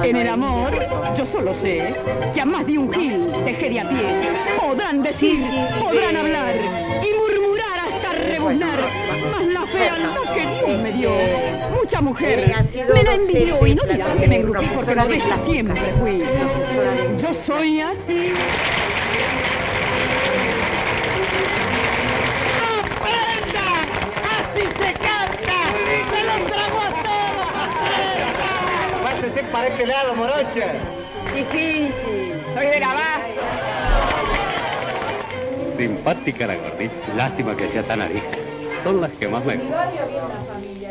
[0.03, 0.71] En el amor,
[1.17, 1.93] yo solo sé
[2.33, 5.39] que a más de un gil de a pie podrán decir,
[5.79, 6.53] podrán hablar
[7.01, 8.79] y murmurar hasta rebuznar.
[9.31, 11.09] Más la fealdad que Dios me dio.
[11.17, 12.53] Este, Mucha mujer
[12.93, 16.19] me la envidió y no dirán que me engrupí porque modesta siempre fui.
[17.21, 18.33] Yo soy así.
[24.29, 25.57] ¡Así se canta!
[26.11, 27.27] ¡Se los trago a todos!
[29.51, 30.73] Para este lado, morocha.
[31.33, 33.41] Difícil, soy de Gabazo.
[35.77, 38.37] Simpática la gordita, lástima que sea tan arisca.
[38.83, 39.89] Son las que más me gustan.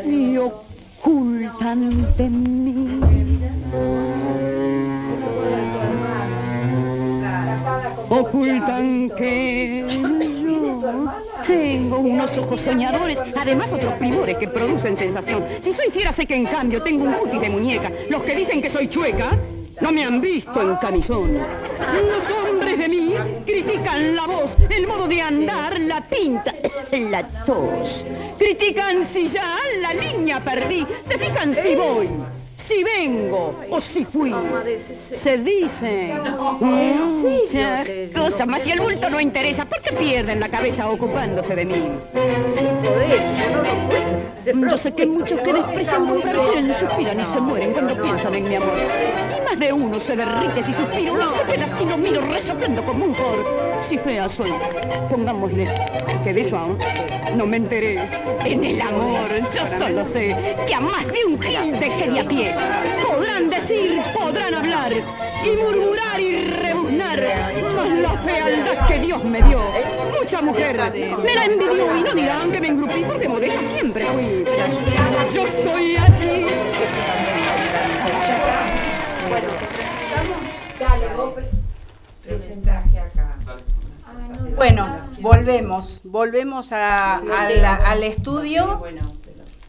[0.05, 3.01] Y ocultan de mí.
[8.09, 9.87] Ocultan que
[11.49, 15.45] tengo unos ojos soñadores, además otros primores que producen sensación.
[15.65, 17.91] Si soy fiera sé que en cambio tengo un cutis de muñeca.
[18.09, 19.37] Los que dicen que soy chueca
[19.81, 21.35] no me han visto en camisón.
[21.35, 23.15] Los hombres de mí
[23.45, 26.53] critican la voz, el modo de andar, la tinta,
[26.93, 28.05] la tos.
[28.39, 32.36] Critican si ya la línea perdí, se fijan si voy
[32.69, 34.35] si vengo o si fui.
[35.23, 36.15] Se dice.
[36.61, 41.65] Muchas cosas, más si el bulto no interesa, ¿por qué pierden la cabeza ocupándose de
[41.65, 41.91] mí?
[44.55, 48.55] No sé que muchos que desprecian comprar suspiran y se mueren cuando piensan en mi
[48.55, 48.79] amor.
[49.37, 52.85] Y más de uno se derrite si suspiro, no se queda así lo miro resoplando
[52.85, 53.45] como un cor.
[53.89, 54.53] Si fea soy,
[55.11, 55.69] pongámosle
[56.25, 56.79] que de eso aún
[57.37, 58.09] no me enteré.
[58.45, 62.56] En el amor, yo solo sé que a más de un gil de a pie
[63.09, 67.23] podrán decir, podrán hablar y murmurar y rebuznar,
[67.75, 69.61] más la fealdad que Dios me dio.
[70.21, 70.77] Mucha mujer
[71.23, 74.45] me la envidió y no dirán que me engrupí porque modesta siempre fui.
[75.35, 76.47] Yo soy así.
[79.29, 80.39] Bueno, te presentamos.
[80.79, 81.35] Dale, vos
[82.23, 83.37] presentaje acá.
[84.57, 88.83] Bueno, volvemos, volvemos a, al estudio.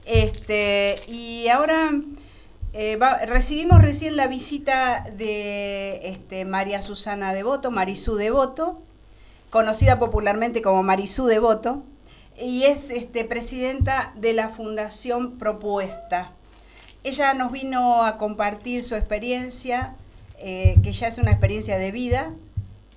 [0.05, 1.91] Este, y ahora
[2.79, 8.79] eh, recibimos recién la visita de este, María Susana Devoto, Marisú Devoto,
[9.49, 11.81] conocida popularmente como Marisú Devoto,
[12.39, 16.33] y es este, presidenta de la Fundación Propuesta.
[17.03, 19.95] Ella nos vino a compartir su experiencia,
[20.37, 22.31] eh, que ya es una experiencia de vida,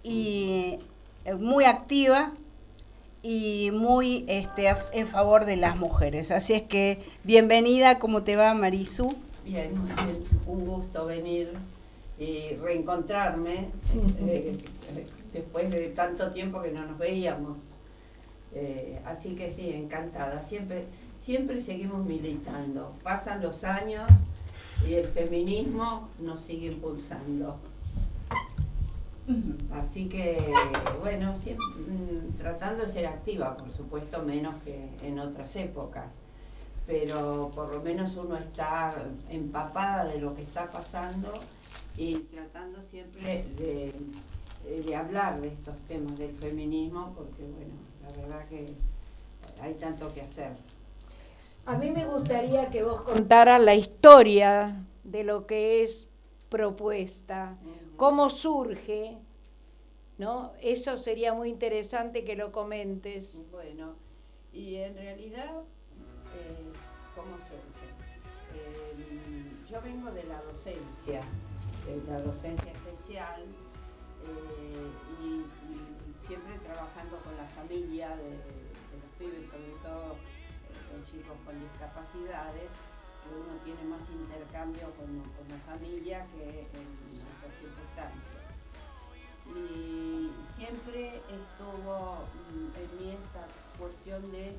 [0.03, 0.79] y
[1.25, 2.33] eh, muy activa
[3.23, 6.33] y muy este, en favor de las mujeres.
[6.33, 9.17] Así es que bienvenida, ¿cómo te va Marisú?
[9.51, 9.75] Bien,
[10.47, 11.51] un gusto venir
[12.21, 13.71] y reencontrarme
[14.21, 14.57] eh,
[15.33, 17.59] después de tanto tiempo que no nos veíamos.
[18.55, 20.41] Eh, así que sí, encantada.
[20.45, 20.85] Siempre,
[21.21, 22.95] siempre seguimos militando.
[23.03, 24.09] Pasan los años
[24.89, 27.59] y el feminismo nos sigue impulsando.
[29.73, 30.53] Así que,
[31.01, 36.21] bueno, mm, tratando de ser activa, por supuesto, menos que en otras épocas.
[36.87, 38.95] Pero por lo menos uno está
[39.29, 41.33] empapada de lo que está pasando
[41.97, 43.93] y tratando siempre de,
[44.83, 48.67] de hablar de estos temas del feminismo, porque bueno, la verdad que
[49.61, 50.53] hay tanto que hacer.
[51.67, 56.07] A mí me gustaría que vos contaras la historia de lo que es
[56.49, 57.57] propuesta,
[57.97, 59.17] cómo surge,
[60.19, 60.53] ¿no?
[60.61, 63.47] Eso sería muy interesante que lo comentes.
[63.51, 63.95] Bueno,
[64.53, 65.63] y en realidad,
[66.41, 66.73] eh,
[67.15, 67.89] ¿cómo surge?
[68.55, 71.23] Eh, yo vengo de la docencia,
[71.87, 73.43] de la docencia especial,
[74.25, 74.91] eh,
[75.23, 75.45] y,
[76.27, 82.71] siempre trabajando con la familia de, los pibes, sobre todo con chicos con discapacidades,
[83.27, 86.87] uno tiene más intercambio con, la familia que en
[87.35, 88.41] otras circunstancias.
[89.51, 93.47] Y siempre estuvo mm, en mí esta
[93.79, 94.55] cuestión de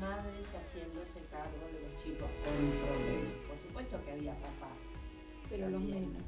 [0.00, 3.36] madres haciéndose cargo de los chicos con problemas.
[3.46, 4.80] Por supuesto que había papás,
[5.48, 6.24] pero los menos.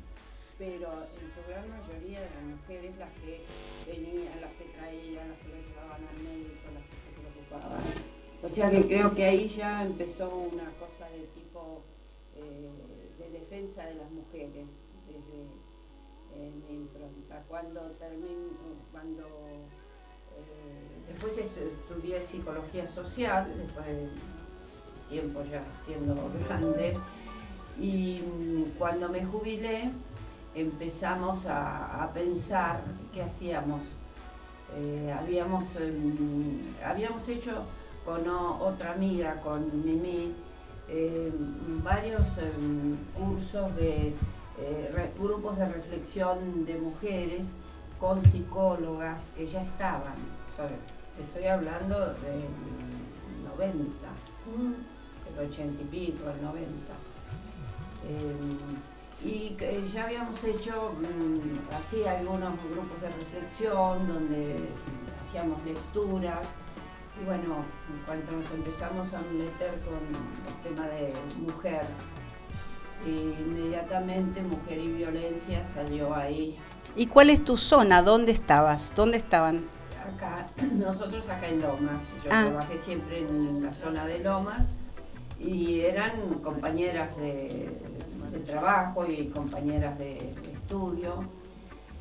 [0.58, 3.42] Pero en su gran mayoría eran mujeres las que
[3.88, 8.12] venían, las que traían, las que lo llevaban al médico, las que se preocupaban
[8.42, 11.82] o sea que creo que ahí ya empezó una cosa de tipo
[12.34, 12.70] eh,
[13.18, 14.66] de defensa de las mujeres
[15.06, 15.46] desde
[16.66, 17.44] mi impronta.
[17.46, 18.50] Cuando terminé,
[18.90, 19.64] cuando eh,
[21.22, 24.08] después estudié psicología social, después de
[25.08, 26.16] tiempo ya siendo
[26.46, 26.96] grande,
[27.78, 28.20] y
[28.78, 29.92] cuando me jubilé
[30.54, 32.82] empezamos a, pensar
[33.14, 33.82] qué hacíamos.
[34.74, 37.64] Eh, habíamos, em, habíamos hecho
[38.04, 40.32] con otra amiga, con Mimi,
[40.88, 41.30] eh,
[41.82, 42.50] varios eh,
[43.16, 44.14] cursos de
[44.58, 47.46] eh, grupos de reflexión de mujeres
[48.00, 50.16] con psicólogas que ya estaban.
[51.20, 52.48] Estoy hablando del
[53.56, 53.92] 90,
[55.32, 56.94] el 80 y pico, el 90.
[59.24, 59.56] y
[59.92, 64.56] ya habíamos hecho mm, así algunos grupos de reflexión donde
[65.28, 66.40] hacíamos lecturas
[67.20, 70.00] y bueno, en cuanto nos empezamos a meter con
[70.48, 71.82] el tema de mujer,
[73.06, 76.58] inmediatamente Mujer y Violencia salió ahí.
[76.96, 78.02] ¿Y cuál es tu zona?
[78.02, 78.94] ¿Dónde estabas?
[78.94, 79.64] ¿Dónde estaban?
[80.22, 82.02] Acá, nosotros acá en Lomas.
[82.24, 82.44] Yo ah.
[82.46, 84.68] trabajé siempre en la zona de Lomas
[85.40, 86.12] y eran
[86.42, 87.70] compañeras de,
[88.46, 90.18] trabajo y compañeras de,
[90.52, 91.14] estudio.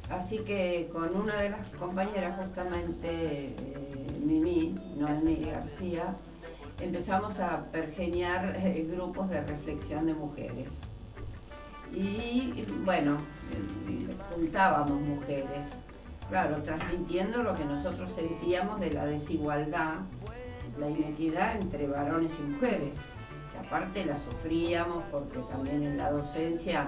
[0.09, 3.47] Así que con una de las compañeras justamente...
[3.47, 3.81] Eh,
[4.21, 6.15] Mimi, Noemí García,
[6.79, 10.69] empezamos a pergeniar eh, grupos de reflexión de mujeres.
[11.93, 13.17] Y bueno,
[14.31, 15.65] juntábamos mujeres,
[16.31, 19.95] claro, transmitiendo lo que nosotros sentíamos de la desigualdad,
[20.79, 22.95] la inequidad entre varones y mujeres,
[23.51, 26.87] que aparte la sufríamos porque también en la docencia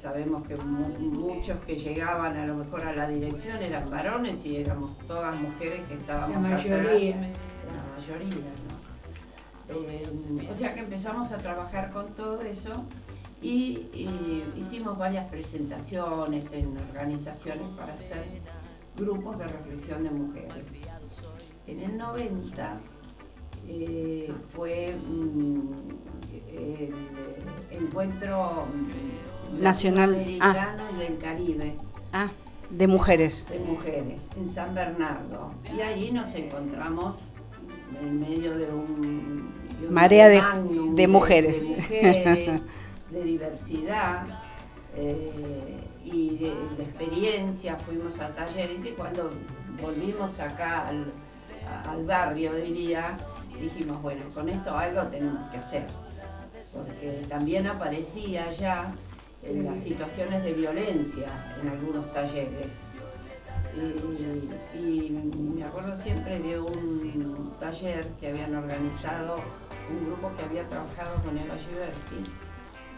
[0.00, 4.96] sabemos que muchos que llegaban a lo mejor a la dirección eran varones y éramos
[5.06, 7.16] todas mujeres que estábamos la mayoría.
[7.16, 8.36] la mayoría,
[9.68, 12.86] eh, o sea que empezamos a trabajar con todo eso
[13.46, 18.24] y, hicimos varias presentaciones en organizaciones para hacer
[18.96, 20.64] grupos de reflexión de mujeres.
[21.66, 22.80] En el 90
[23.68, 25.70] eh, fue mm,
[26.56, 26.94] el
[27.70, 28.64] encuentro
[29.60, 30.76] nacional ah.
[30.94, 31.74] y del Caribe.
[32.12, 32.28] Ah,
[32.70, 33.48] de mujeres.
[33.48, 35.52] De mujeres, en San Bernardo.
[35.76, 37.14] Y allí nos encontramos
[38.00, 39.54] en medio de un...
[39.90, 40.42] Marea de,
[40.94, 41.60] de, mujeres.
[41.60, 42.60] De,
[43.22, 44.24] diversidad
[44.94, 47.76] eh, y de, experiencia.
[47.76, 49.30] Fuimos a talleres y cuando
[49.80, 51.12] volvimos acá al,
[51.88, 53.16] al barrio, diría,
[53.60, 55.86] dijimos, bueno, con esto algo tenemos que hacer.
[56.72, 58.92] Porque también aparecía ya
[59.42, 61.28] en las situaciones de violencia
[61.60, 62.68] en algunos talleres.
[64.74, 65.10] Y,
[65.54, 69.36] me acuerdo siempre de un taller que habían organizado
[69.90, 72.30] un grupo que había trabajado con Eva Giberti,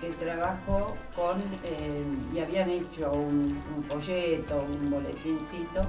[0.01, 5.83] que trabajó con, eh, y habían hecho un, folleto, un boletincito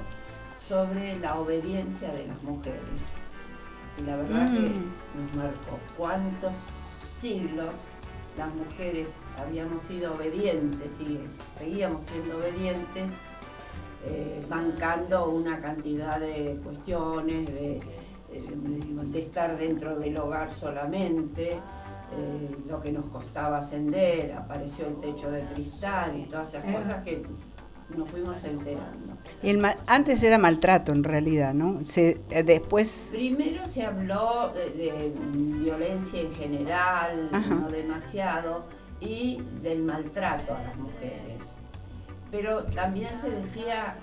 [0.59, 2.79] sobre la obediencia de las mujeres.
[3.97, 5.21] Y la verdad que mm.
[5.21, 6.53] nos marcó cuántos
[7.17, 7.75] siglos
[8.37, 11.19] las mujeres habíamos sido obedientes y
[11.57, 13.11] seguíamos siendo obedientes,
[14.05, 17.81] eh, bancando una cantidad de cuestiones, de,
[19.15, 21.59] estar dentro del hogar solamente,
[22.11, 27.03] eh, lo que nos costaba ascender, apareció el techo de cristal y todas esas cosas
[27.03, 27.23] que
[27.95, 29.17] nos fuimos enterando.
[29.41, 31.79] El antes era maltrato en realidad, ¿no?
[31.83, 33.09] Se, eh, después...
[33.11, 38.65] Primero se habló de, violencia en general, no demasiado,
[38.99, 41.41] y del maltrato a las mujeres.
[42.31, 43.95] Pero también se decía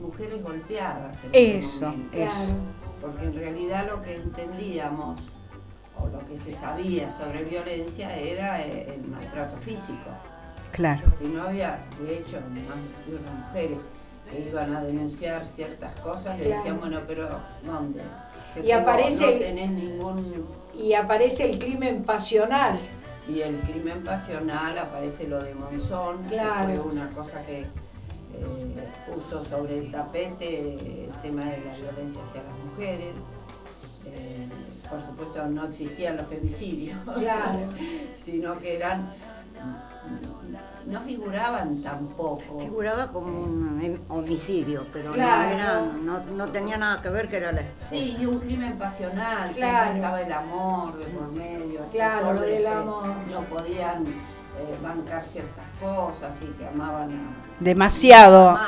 [0.00, 1.16] mujeres golpeadas.
[1.32, 2.52] eso, eso.
[3.00, 5.20] Porque en realidad lo que entendíamos
[6.04, 10.10] o lo que se sabía sobre violencia era eh, el maltrato físico.
[10.72, 11.02] Claro.
[11.18, 13.78] Si no había, de hecho, más mujeres
[14.30, 17.28] que iban a denunciar ciertas cosas, le decían, bueno, pero
[17.64, 18.02] ¿dónde?
[18.62, 20.46] y aparece, tenés ningún...
[20.74, 22.78] Y aparece el crimen pasional.
[23.28, 26.68] Y el crimen pasional aparece lo de Monzón, claro.
[26.68, 27.66] que fue una cosa que eh,
[29.06, 33.14] puso sobre el tapete el tema de la violencia hacia las mujeres.
[34.06, 34.48] Eh,
[34.94, 37.58] por supuesto no existían los femicidios, claro.
[38.24, 39.12] sino que eran
[40.86, 42.60] no figuraban tampoco.
[42.60, 48.16] Figuraba como un homicidio, pero no, no, tenía nada que ver que era la Sí,
[48.20, 49.94] y un crimen pasional, claro.
[49.94, 51.80] estaba el amor de por medio.
[51.90, 53.08] Claro, lo del amor.
[53.30, 57.62] No podían eh, bancar ciertas cosas y que amaban a...
[57.64, 58.58] Demasiado.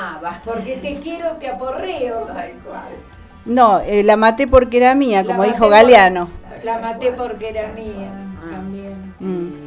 [0.44, 2.22] Porque te quiero, te aporreo.
[2.22, 3.15] Tal cual.
[3.46, 6.28] No, eh, la maté porque era mía, como dijo Galeano.
[6.64, 8.10] la maté porque era mía,
[8.42, 8.50] ah.
[8.50, 9.14] también.
[9.20, 9.66] Mm.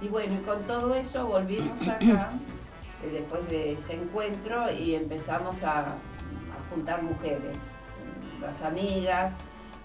[0.00, 2.30] Y bueno, y con todo eso volvimos acá,
[3.04, 5.96] eh, después de ese encuentro, y empezamos a,
[6.70, 7.58] juntar mujeres,
[8.40, 9.32] las amigas,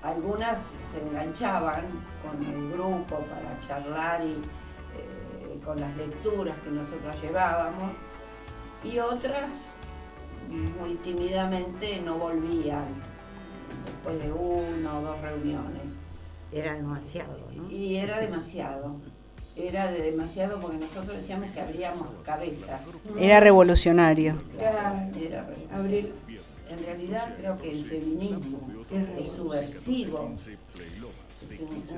[0.02, 1.84] algunas se enganchaban
[2.24, 7.91] con el grupo para charlar y eh, con las lecturas que nosotros llevábamos,
[8.84, 9.52] y otras
[10.50, 13.09] muy tímidamente no volvían
[13.86, 15.91] después de una o dos reuniones.
[16.52, 17.70] Era demasiado, ¿no?
[17.72, 18.96] Y era demasiado
[19.56, 22.82] era de demasiado porque nosotros decíamos que abríamos cabezas.
[23.18, 24.36] Era revolucionario.
[24.58, 25.10] Era,
[25.74, 26.14] abrir.
[26.70, 28.60] En realidad creo que el feminismo
[28.91, 30.32] es subversivo.
[31.50, 31.91] Es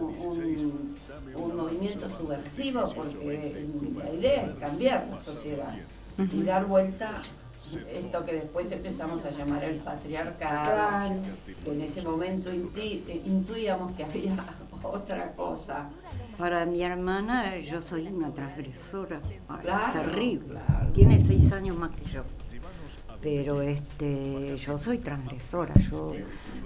[1.36, 3.68] un, movimiento subversivo porque
[3.98, 5.76] la idea es cambiar la sociedad
[6.18, 7.14] y dar vuelta
[7.76, 11.16] esto que después empezamos a llamar el patriarcado,
[11.64, 14.36] que en ese momento intuíamos que había
[14.84, 15.90] otra cosa.
[16.38, 19.20] Para mi hermana yo soy una transgresora
[19.94, 20.60] terrible.
[20.94, 22.24] Tiene seis años más que yo.
[23.22, 26.14] Pero este, yo soy transgresora, yo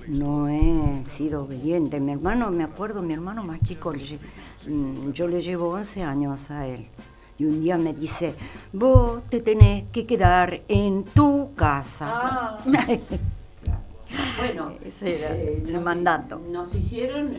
[0.08, 2.00] no he sido obediente.
[2.00, 6.66] Mi hermano, me acuerdo, mi hermano más chico, mm, yo le llevo 11 años a
[6.66, 6.88] él.
[7.38, 8.34] Y un día me dice,
[8.72, 12.10] vos te tenés que quedar en tu casa.
[12.12, 12.60] Ah.
[14.38, 16.40] Bueno, ese era eh, el mandato.
[16.50, 17.38] Nos hicieron,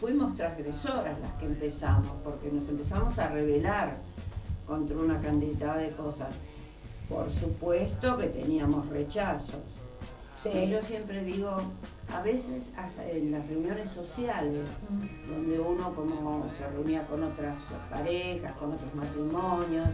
[0.00, 3.98] fuimos transgresoras las que empezamos, porque nos empezamos a rebelar
[4.66, 6.28] contra una cantidad de cosas.
[7.08, 9.60] Por supuesto que teníamos rechazos.
[10.44, 11.60] Yo siempre digo,
[12.14, 14.68] a veces hasta en las reuniones sociales,
[15.28, 17.60] donde uno como se reunía con otras
[17.90, 19.88] parejas, con otros matrimonios,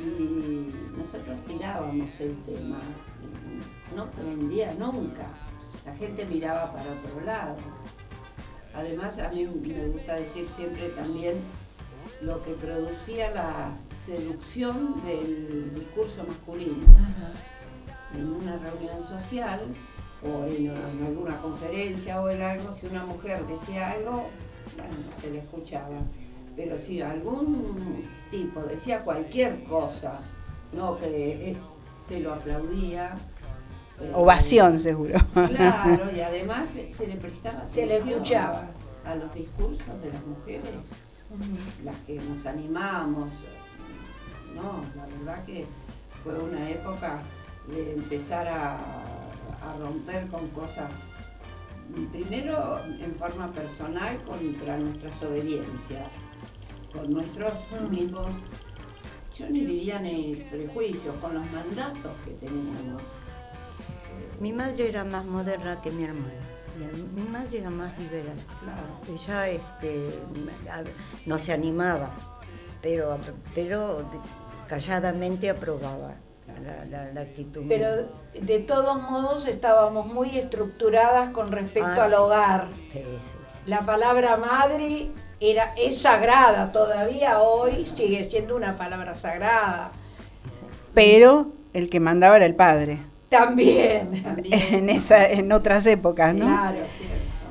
[0.00, 2.78] y nosotros tirábamos el tema,
[3.94, 5.26] no prendía nunca,
[5.84, 7.56] la gente miraba para otro lado.
[8.74, 11.34] Además, a mí me gusta decir siempre también
[12.22, 13.76] lo que producía la
[14.06, 16.86] seducción del discurso masculino.
[18.14, 19.60] En una reunión social
[20.22, 20.70] o en,
[21.06, 24.28] alguna conferencia o en algo, si una mujer decía algo,
[24.76, 26.02] bueno, se le escuchaba.
[26.56, 30.20] Pero si algún tipo decía cualquier cosa,
[30.72, 31.56] no que eh,
[32.06, 33.16] se lo aplaudía,
[34.14, 35.18] Ovación, seguro.
[35.34, 38.70] Claro, y además se le prestaba se le escuchaba
[39.04, 40.70] a los discursos de las mujeres,
[41.84, 43.30] las que nos animamos.
[44.54, 45.66] No, la verdad que
[46.24, 47.22] fue una época
[47.68, 48.78] de empezar a,
[49.78, 50.90] romper con cosas,
[52.10, 56.12] primero en forma personal contra nuestras obediencias,
[56.92, 57.54] con nuestros
[57.88, 58.34] mismos,
[59.38, 63.02] yo ni diría ni prejuicios, con los mandatos que teníamos
[64.40, 66.32] mi madre era más moderna que mi hermana.
[67.14, 68.36] Mi madre era más liberal.
[69.12, 70.08] Ella este,
[71.26, 72.10] no se animaba,
[72.80, 73.18] pero,
[73.54, 74.02] pero
[74.66, 76.14] calladamente aprobaba
[77.14, 77.64] la, actitud.
[77.68, 77.88] Pero
[78.40, 82.68] de todos modos estábamos muy estructuradas con respecto ah, al hogar.
[83.66, 85.08] La palabra madre
[85.40, 89.92] era, es sagrada, todavía hoy sigue siendo una palabra sagrada.
[90.94, 93.06] Pero el que mandaba era el padre.
[93.28, 94.24] También.
[94.50, 96.46] En, esa, en otras épocas, ¿no?
[96.46, 96.78] Claro,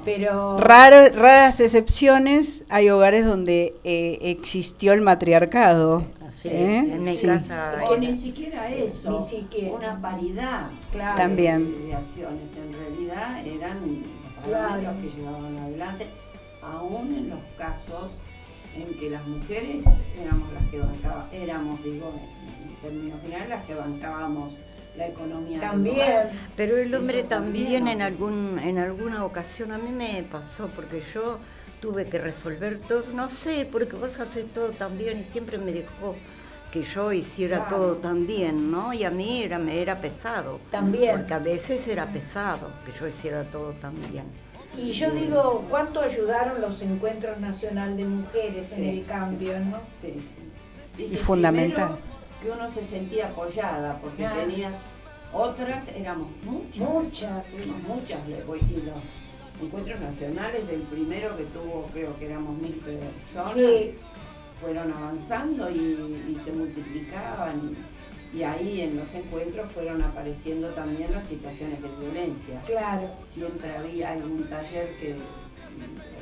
[0.05, 0.57] pero...
[0.57, 6.03] raras excepciones, hay hogares donde eh, existió el matriarcado.
[6.41, 6.77] Sí, ¿Eh?
[6.77, 7.27] en mi Sí.
[7.27, 7.81] casa.
[7.89, 9.73] O ni siquiera eso, Ni siquiera.
[9.75, 11.17] una paridad Claro.
[11.17, 11.85] También.
[11.87, 12.49] de, acciones.
[12.55, 13.79] En realidad eran
[14.37, 14.81] los Claro.
[14.81, 16.07] los que llevaban adelante,
[16.61, 18.11] aún en los casos
[18.73, 19.83] en que las mujeres
[20.17, 22.13] éramos las que bancaban, éramos, digo,
[22.63, 24.53] en términos generales, las que bancábamos
[24.97, 25.59] la economía.
[25.59, 26.29] También.
[26.55, 31.01] Pero el hombre también, también, en algún en alguna ocasión a mí me pasó porque
[31.13, 31.39] yo
[31.79, 35.71] tuve que resolver todo, no sé, porque vos haces todo tan bien y siempre me
[35.71, 36.15] dejó
[36.71, 37.75] que yo hiciera Claro.
[37.77, 38.93] todo tan bien, ¿no?
[38.93, 40.59] Y a mí era me era pesado.
[40.69, 41.17] También.
[41.17, 44.25] Porque a veces era pesado que yo hiciera todo tan bien.
[44.77, 49.77] Y yo digo, ¿cuánto ayudaron los encuentros nacional de mujeres en el cambio, no?
[50.01, 50.13] Sí,
[50.95, 51.03] sí.
[51.15, 51.97] Y fundamental.
[52.41, 54.33] Que uno se sentía apoyada, porque Ah.
[54.35, 54.75] tenías
[55.33, 56.77] otras, éramos muchas.
[56.87, 57.47] Muchas.
[57.47, 58.27] Fuimos muchas.
[58.27, 58.95] le voy- Y los
[59.61, 63.95] encuentros nacionales, del primero que tuvo, creo que éramos mil personas, Sí.
[64.61, 65.75] fueron avanzando y,
[66.29, 67.71] y se multiplicaban.
[68.33, 73.09] Y, y ahí en los encuentros fueron apareciendo también las situaciones de violencia Claro.
[73.33, 75.15] siempre había algún taller que,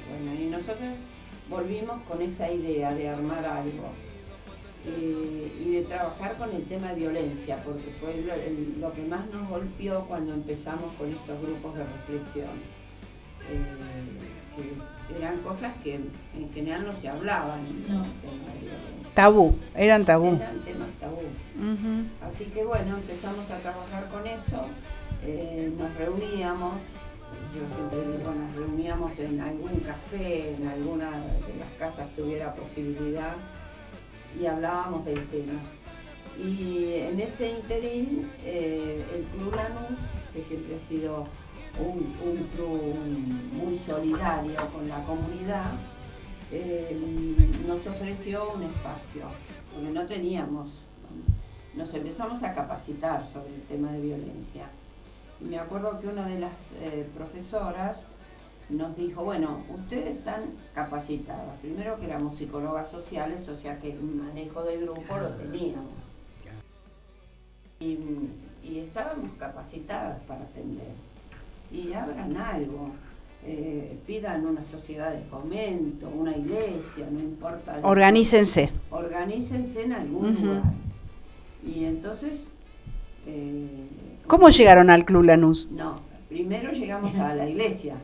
[0.09, 0.95] bueno, y nosotros
[1.49, 3.89] volvimos con esa idea de armar algo
[4.85, 9.01] eh, y de trabajar con el tema de violencia, porque fue lo, el- lo que
[9.03, 12.76] más nos golpeó cuando empezamos con estos grupos de reflexión.
[13.49, 13.87] Eh,
[15.07, 18.05] que eran cosas que en general no se hablaban No.
[19.13, 20.35] Tabú, eran tabú.
[20.35, 21.21] Eran temas tabú.
[22.21, 24.65] Así que bueno, empezamos a trabajar con eso,
[25.23, 26.75] eh, nos reuníamos,
[27.55, 32.53] yo siempre digo, nos reuníamos en algún café, en alguna de las casas que hubiera
[32.53, 33.33] posibilidad
[34.39, 35.59] y hablábamos del tema.
[36.37, 39.99] Y en ese interín, eh, el Club Lanús,
[40.33, 41.27] que siempre ha sido
[41.79, 42.95] un, un club
[43.53, 45.71] muy solidario con la comunidad,
[46.51, 46.97] eh,
[47.67, 49.23] nos ofreció un espacio,
[49.73, 50.79] porque no teníamos,
[51.75, 54.67] nos empezamos a capacitar sobre el tema de violencia.
[55.41, 58.01] Y me acuerdo que una de las eh, profesoras
[58.69, 60.43] nos dijo, bueno, ustedes están
[60.73, 65.91] capacitadas, primero que éramos psicólogas sociales, o sea que el manejo de grupo lo teníamos.
[67.79, 67.99] Y,
[68.63, 71.06] y estábamos capacitadas para atender.
[71.71, 72.91] Y abran algo,
[73.45, 77.75] eh, pidan una sociedad de fomento, una iglesia, no importa.
[77.83, 78.71] Organícense.
[78.89, 80.63] Organícense en algún lugar.
[81.65, 82.45] Y entonces,
[83.25, 83.67] eh,
[84.27, 85.69] ¿Cómo llegaron al Club Lanús?
[85.71, 85.99] no,
[86.29, 87.95] primero llegamos a la iglesia.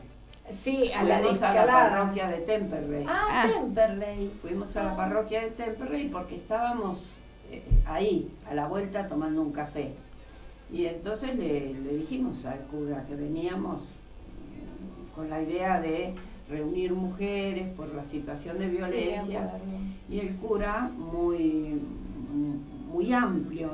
[0.50, 1.90] Sí, a la Fuimos a la descalada.
[1.90, 3.04] parroquia de Temperley.
[3.08, 3.48] Ah, Ah.
[3.50, 4.30] Temperley.
[4.42, 7.06] Fuimos a la parroquia de Temperley porque estábamos
[7.50, 9.92] eh, ahí, a la vuelta, tomando un café.
[10.72, 16.14] Y entonces le, le dijimos al cura que veníamos eh, con la idea de
[16.48, 19.52] reunir mujeres por la situación de violencia.
[20.08, 21.80] Y el cura, muy,
[22.90, 23.70] muy amplio,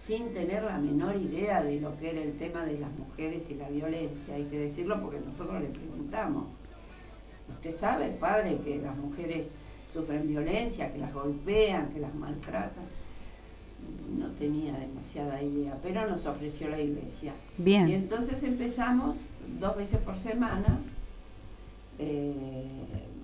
[0.00, 3.54] sin tener la menor idea de lo que era el tema de las mujeres y
[3.54, 6.48] la violencia, hay que decirlo porque nosotros le preguntamos.
[7.48, 9.52] ¿Usted sabe, padre, que las mujeres
[9.92, 12.84] sufren violencia, que las golpean, que las maltratan?
[14.18, 17.32] No tenía demasiada idea, pero nos ofreció la iglesia.
[17.58, 17.90] Y Bien.
[17.90, 19.18] entonces empezamos
[19.60, 20.80] dos veces por semana,
[21.98, 22.64] eh,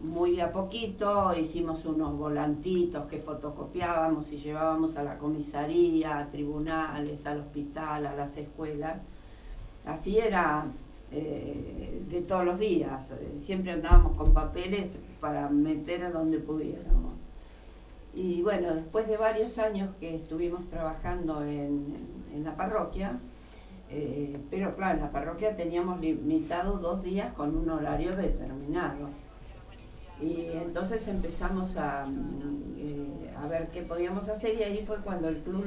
[0.02, 6.30] muy de a poquito, hicimos unos volantitos que fotocopiábamos y llevábamos a la comisaría, a
[6.30, 8.98] tribunales, al hospital, a las escuelas.
[9.84, 10.66] Así era
[11.10, 17.25] eh, de todos los días, siempre andábamos con papeles para meter a donde pudiéramos.
[18.16, 21.94] Y bueno, después de varios años que estuvimos trabajando en,
[22.34, 23.18] en la parroquia,
[23.90, 29.10] eh, pero claro, en la parroquia teníamos limitado dos días con un horario determinado.
[30.18, 32.06] Y entonces empezamos a,
[32.78, 35.66] eh, a ver qué podíamos hacer y ahí fue cuando el Club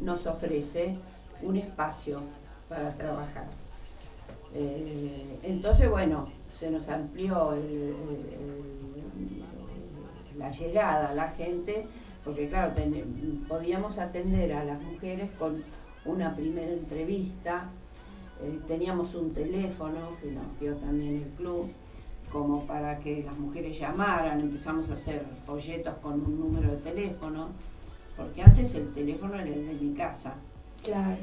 [0.00, 0.96] nos ofrece
[1.40, 2.20] un espacio
[2.68, 3.46] para trabajar.
[4.54, 6.28] Eh, entonces, bueno,
[6.58, 7.94] se nos amplió el-
[10.38, 11.86] la llegada a la gente,
[12.24, 12.72] porque claro,
[13.48, 15.62] podíamos atender a las mujeres con
[16.04, 17.68] una primera entrevista,
[18.42, 21.70] eh, teníamos un teléfono que nos dio también el club,
[22.32, 27.48] como para que las mujeres llamaran, empezamos a hacer folletos con un número de teléfono,
[28.16, 30.34] porque antes el teléfono era el de mi casa
[30.84, 31.16] Claro.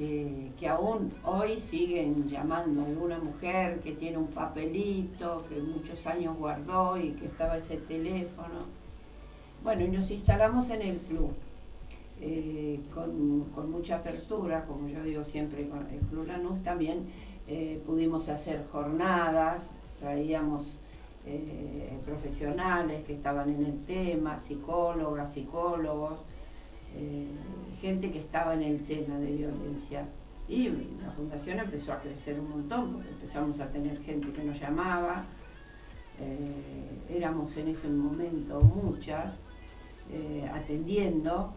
[0.00, 6.06] Eh, que aún hoy siguen llamando a alguna mujer que tiene un papelito, que muchos
[6.06, 8.66] años guardó y que estaba ese teléfono.
[9.64, 11.32] Bueno, y nos instalamos en el club,
[12.20, 17.06] eh, con, mucha apertura, como yo digo siempre con el Club Lanús también,
[17.48, 19.68] eh, pudimos hacer jornadas,
[19.98, 20.76] traíamos
[22.06, 26.20] profesionales que estaban en el tema, psicólogas, psicólogos,
[27.80, 30.06] gente que estaba en el tema de violencia.
[30.48, 30.68] Y
[31.02, 35.24] la fundación empezó a crecer un montón, porque empezamos a tener gente que nos llamaba,
[36.20, 39.38] eh, éramos en ese momento muchas,
[40.54, 41.52] atendiendo,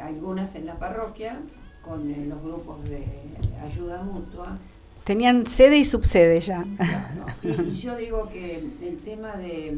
[0.00, 1.38] algunas en la parroquia,
[1.84, 3.04] con los grupos de
[3.62, 4.56] ayuda mutua,
[5.04, 6.64] Tenían sede y subsede ya.
[7.42, 9.76] Y, yo digo que el tema de,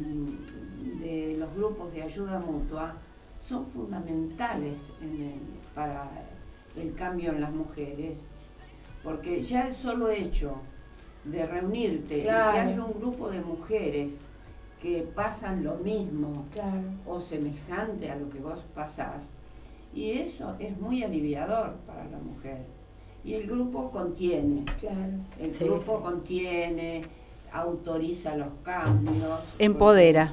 [1.39, 2.97] los grupos de ayuda mutua
[3.47, 4.79] son fundamentales
[5.75, 6.09] para
[6.77, 8.19] el cambio en las mujeres,
[9.03, 10.55] porque ya el solo hecho
[11.25, 14.13] de reunirte y que haya un grupo de mujeres
[14.81, 16.45] que pasan lo mismo
[17.07, 19.31] o semejante a lo que vos pasás,
[19.95, 22.59] y eso es muy aliviador para la mujer.
[23.25, 24.65] Y el grupo contiene.
[24.81, 25.13] Claro.
[25.39, 27.05] El grupo contiene,
[27.53, 29.41] autoriza los cambios.
[29.59, 30.33] Empodera.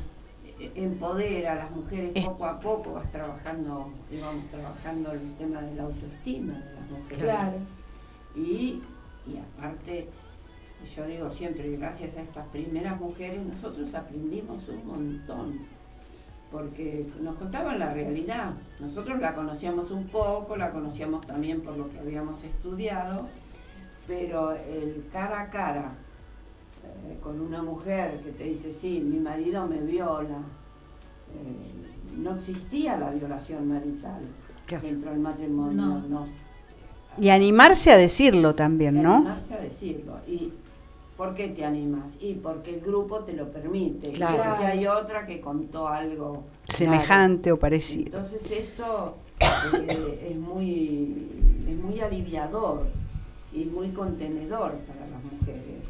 [0.60, 5.84] Empodera a las mujeres poco a poco, vas trabajando, vamos trabajando el tema de la
[5.84, 7.20] autoestima de las mujeres.
[7.20, 7.58] Claro.
[8.36, 8.82] Y,
[9.26, 10.10] y aparte,
[10.96, 15.60] yo digo siempre, gracias a estas primeras mujeres, nosotros aprendimos un montón
[16.52, 18.54] porque nos contaban la realidad.
[18.80, 23.28] Nosotros la conocíamos un poco, la conocíamos también por lo que habíamos estudiado,
[24.08, 25.92] pero el cara a cara
[27.08, 30.38] eh, con una mujer que te dice, sí, mi marido me viola,
[31.34, 34.22] eh, no existía la violación marital
[34.82, 36.04] dentro del matrimonio.
[37.18, 39.16] y animarse a decirlo también, ¿no?
[39.16, 40.18] Animarse a decirlo.
[40.28, 40.52] Y
[41.20, 42.16] ¿Por qué te animas?
[42.22, 44.14] Y porque el grupo te lo permite.
[44.14, 44.42] Claro.
[44.52, 48.20] Porque hay otra que contó algo semejante o parecido.
[48.20, 51.28] Entonces esto eh, es muy
[51.68, 52.88] es muy aliviador
[53.52, 55.88] y muy contenedor para las mujeres.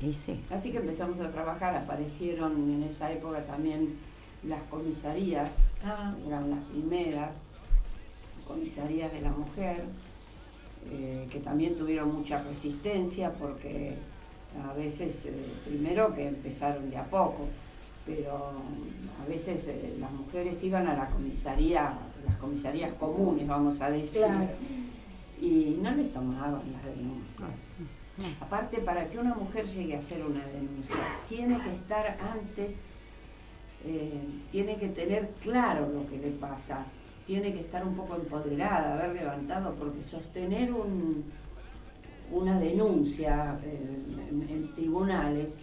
[0.52, 3.98] Así que empezamos a trabajar, aparecieron en esa época también
[4.44, 5.52] las comisarías,
[5.84, 6.16] ah.
[6.26, 7.32] eran las primeras
[8.48, 9.84] comisarías de la mujer,
[10.92, 13.96] eh, que también tuvieron mucha resistencia porque
[14.68, 15.32] a veces, eh,
[15.66, 17.48] primero que empezaron de a poco,
[18.06, 18.54] pero
[19.22, 21.94] a veces eh, las mujeres iban a la comisaría,
[22.26, 24.26] las comisarías comunes, vamos a decir,
[25.42, 27.50] y no les tomaban las denuncias.
[28.42, 30.96] Aparte, para que una mujer llegue a hacer una denuncia,
[31.28, 32.74] tiene que estar antes,
[33.86, 34.22] eh,
[34.52, 36.86] tiene que tener claro lo que le pasa,
[37.26, 41.24] tiene que estar un poco empoderada, haber levantado, porque sostener un,
[42.32, 44.00] una denuncia eh,
[44.50, 45.54] en, tribunales.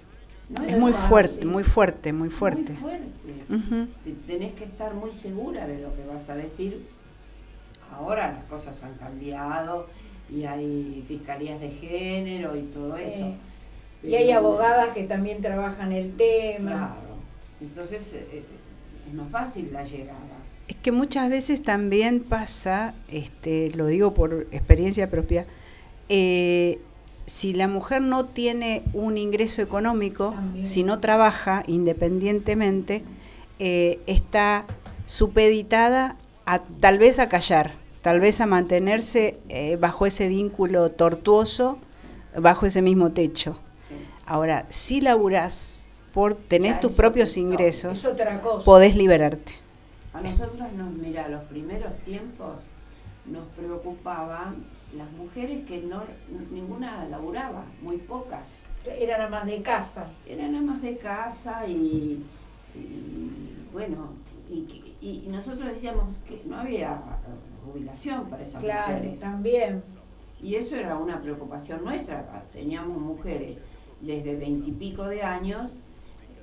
[0.67, 2.73] es muy fuerte, muy fuerte, muy fuerte.
[2.73, 3.87] Muy fuerte.
[4.27, 6.96] Tenés que estar muy segura de lo que vas a decir.
[7.93, 9.87] Ahora las cosas han cambiado
[10.31, 13.35] y hay fiscalías de género y todo eso.
[14.03, 16.71] y hay abogadas que también trabajan el tema.
[16.73, 17.17] Claro.
[17.61, 18.45] Entonces eh, eh,
[19.09, 20.37] es más fácil la llegada.
[20.69, 25.47] Es que muchas veces también pasa, este, lo digo por experiencia propia,
[26.09, 26.81] eh,
[27.27, 33.03] si la mujer no tiene un ingreso económico, si no trabaja independientemente,
[33.59, 34.65] eh, está
[35.05, 41.79] supeditada a tal vez a callar, tal vez a mantenerse eh, bajo ese vínculo tortuoso,
[42.39, 43.59] bajo ese mismo techo.
[44.25, 48.09] Ahora, si laburás, por tenés tus propios ingresos,
[48.65, 49.53] podés liberarte.
[50.15, 52.63] A nosotros nos, mira, los primeros tiempos
[53.27, 54.65] nos preocupaban
[54.97, 56.05] las mujeres que no
[56.51, 58.49] ninguna laburaba, muy pocas.
[58.87, 60.07] Eran más de casa.
[60.27, 62.25] Eran más de casa y,
[63.73, 64.15] bueno,
[64.51, 64.86] y,
[65.29, 67.01] nosotros decíamos que no había
[67.65, 69.21] jubilación para esas claro, mujeres.
[69.21, 69.83] también.
[70.43, 72.45] Y eso era una preocupación nuestra.
[72.53, 73.57] Teníamos mujeres
[74.01, 75.73] desde veintipico de años.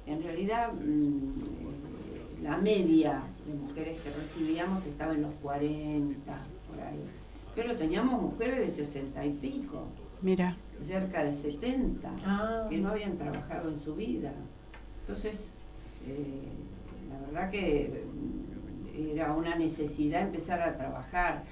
[0.05, 7.03] En realidad, mm, la media de mujeres que recibíamos estaba en los 40, por ahí
[7.55, 9.85] pero teníamos mujeres de sesenta y pico.
[10.21, 10.55] Mira.
[10.81, 12.67] Cerca de 70, ah.
[12.69, 14.33] que no habían trabajado en su vida.
[15.01, 15.49] Entonces,
[16.07, 16.47] eh,
[17.09, 18.03] la verdad que
[18.93, 21.43] era una necesidad empezar a trabajar.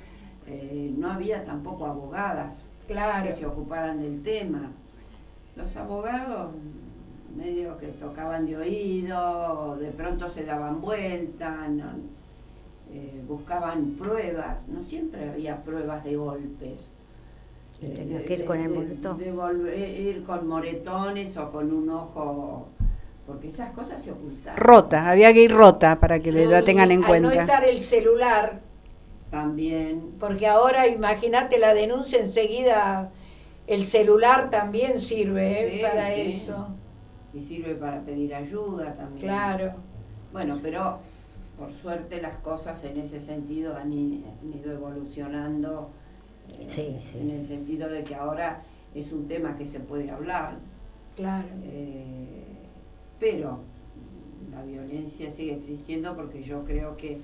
[0.48, 3.28] Eh, no había tampoco abogadas claro.
[3.28, 4.72] que se ocuparan del tema.
[5.56, 6.52] Los abogados
[7.36, 11.68] medio que tocaban de oído, de pronto se daban vuelta,
[12.92, 16.90] eh, buscaban pruebas, no siempre había pruebas de golpes.
[17.80, 19.18] Tenías que ir con el moretón.
[19.18, 22.68] De, ir con moretones o con un ojo,
[23.32, 24.58] porque esas cosas se ocultaban.
[24.58, 27.34] Rota, había que ir rota para que la tengan en cuenta.
[27.34, 28.60] No estar el celular.
[29.30, 30.16] También.
[30.20, 33.10] Porque ahora, imagínate la denuncia enseguida,
[33.68, 35.82] el celular también sirve ¿eh?
[35.82, 36.68] para eso.
[37.34, 39.28] y sirve para pedir ayuda también.
[39.28, 39.76] Claro.
[40.34, 41.00] Bueno, pero
[41.58, 45.90] por suerte las cosas en ese sentido han, ido evolucionando.
[46.66, 47.18] sí, sí.
[47.18, 48.62] En el sentido de que ahora
[48.94, 50.56] es un tema que se puede hablar.
[51.16, 51.48] Claro.
[53.22, 53.60] Pero
[54.52, 57.20] la violencia sigue existiendo porque yo creo que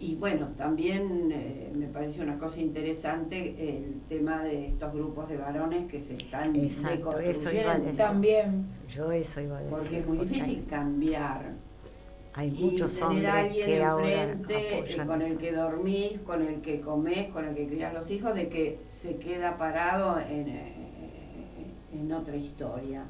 [0.00, 5.36] y bueno, también eh, me parece una cosa interesante el tema de estos grupos de
[5.36, 7.96] varones que se están Exacto, eso iba a decir.
[7.96, 8.66] También.
[8.90, 9.78] Yo eso iba a decir.
[9.78, 11.52] Porque es muy difícil cambiar.
[12.34, 17.44] Hay muchos hombres que enfrente eh, con el que dormís, con el que comés, con
[17.44, 20.74] el que crías los hijos, de que se queda parado en, eh,
[21.92, 23.04] en otra historia.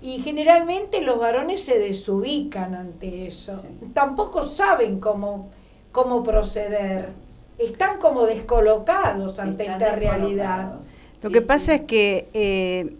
[0.00, 3.62] Y generalmente los varones se desubican ante eso.
[3.94, 5.50] Tampoco saben cómo
[5.92, 7.10] cómo proceder.
[7.58, 10.74] Están como descolocados ante esta realidad.
[11.22, 12.94] Lo que pasa es que eh,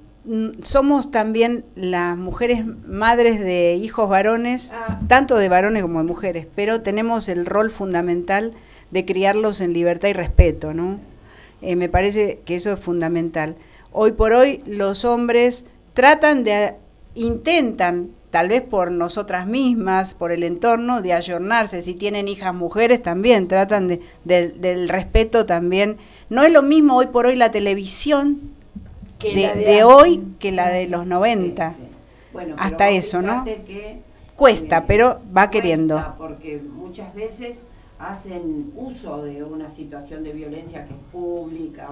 [0.63, 4.99] somos también las mujeres madres de hijos varones, ah.
[5.07, 8.53] tanto de varones como de mujeres, pero tenemos el rol fundamental
[8.91, 10.99] de criarlos en libertad y respeto, ¿no?
[11.63, 13.55] Eh, me parece que eso es fundamental.
[13.93, 16.75] Hoy por hoy los hombres tratan de,
[17.19, 21.83] intentan tal vez por nosotras mismas, por el entorno, de ayornarse.
[21.83, 25.97] Si tienen hijas mujeres también, tratan de, del respeto también.
[26.29, 28.53] No es lo mismo hoy por hoy la televisión
[29.21, 31.75] de, hoy que la de los 90.
[32.33, 33.45] Bueno, Hasta eso, ¿no?
[34.37, 36.15] cuesta, pero va queriendo.
[36.17, 37.63] Porque muchas veces
[37.99, 41.89] hacen uso de una situación de violencia que es pública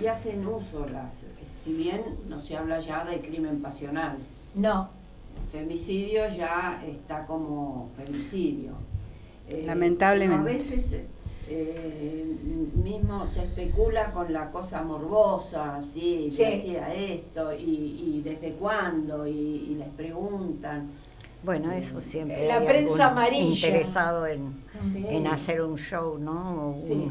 [0.00, 1.24] y hacen uso, las,
[1.64, 4.18] si bien no se habla ya de crimen pasional.
[4.54, 4.90] No,
[5.52, 8.72] femicidio ya está como femicidio.
[9.48, 10.50] Eh, Lamentablemente.
[10.50, 11.02] A veces
[11.48, 12.36] eh,
[12.82, 16.28] mismo se especula con la cosa morbosa, ¿sí?
[16.30, 16.42] sí.
[16.42, 17.52] hacía esto?
[17.52, 19.26] Y, desde cuándo?
[19.26, 20.90] Y, les preguntan.
[21.44, 22.46] Bueno, eso siempre.
[22.46, 23.68] La prensa amarilla.
[23.68, 24.62] Interesado en,
[24.94, 26.76] en, hacer un show, ¿no?
[26.86, 27.10] sí.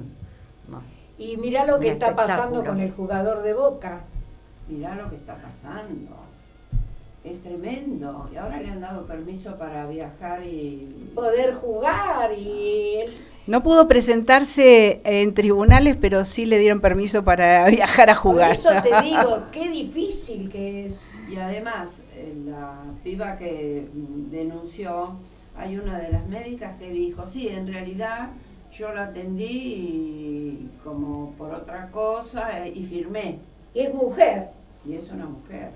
[1.18, 4.02] y mira lo que está pasando con el jugador de Boca.
[4.70, 6.31] Mirá lo que está pasando
[7.24, 8.30] es tremendo.
[8.34, 11.12] Y ahora le han dado permiso para viajar y...
[11.14, 13.00] Poder jugar y...
[13.48, 18.58] No pudo presentarse en tribunales, pero sí le dieron permiso para viajar a jugar.
[18.58, 20.94] Por eso te digo, qué difícil que es.
[21.30, 25.16] Y además, eh, la piba que denunció,
[25.56, 28.30] hay una de las médicas que dijo, sí, en realidad
[28.74, 33.40] yo la atendí como por otra cosa eh, y firmé.
[33.74, 34.50] Y es mujer.
[34.86, 35.72] Y es una mujer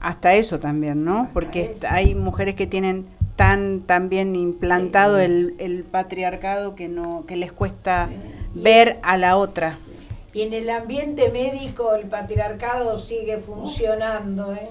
[0.00, 1.30] hasta eso también, ¿no?
[1.32, 3.06] Porque hay mujeres que tienen
[3.36, 8.08] tan, tan bien implantado el, patriarcado que no que les cuesta
[8.54, 9.78] ver a la otra.
[10.32, 14.68] Y en el ambiente médico el patriarcado sigue funcionando, ¿eh?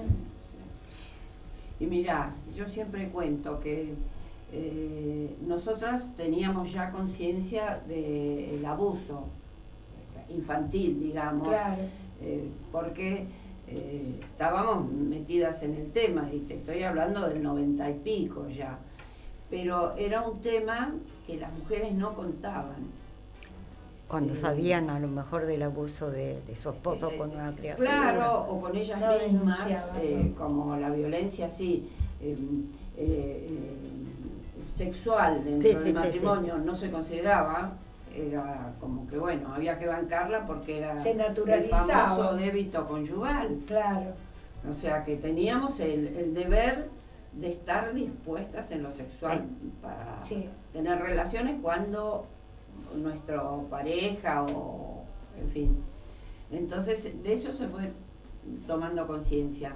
[1.80, 3.94] Y mira, yo siempre cuento que
[4.52, 9.24] eh, nosotras teníamos ya conciencia del abuso
[10.28, 11.82] infantil, digamos, claro.
[12.22, 13.26] Eh, porque
[13.68, 18.78] eh, estábamos metidas en el tema, y te estoy hablando del noventa y pico ya,
[19.50, 20.94] pero era un tema
[21.26, 22.76] que las mujeres no contaban.
[24.06, 27.90] Cuando eh, sabían a lo mejor del abuso de, su esposo con una criatura.
[27.90, 29.66] Claro, o con ellas mismas,
[30.00, 31.88] eh, como la violencia así,
[34.72, 37.72] sexual dentro del matrimonio no se consideraba,
[38.16, 43.60] era como que bueno, había que bancarla porque era el famoso débito conyugal.
[43.66, 44.14] Claro.
[44.68, 46.88] O sea que teníamos el, deber
[47.32, 49.44] de estar dispuestas en lo sexual
[49.82, 50.22] para
[50.72, 52.26] tener relaciones cuando
[52.96, 55.04] nuestra pareja o
[55.40, 55.76] en fin.
[56.50, 57.92] Entonces de eso se fue
[58.66, 59.74] tomando conciencia.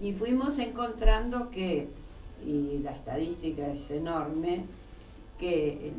[0.00, 1.88] Y fuimos encontrando que,
[2.44, 4.64] y la estadística es enorme,
[5.38, 5.92] que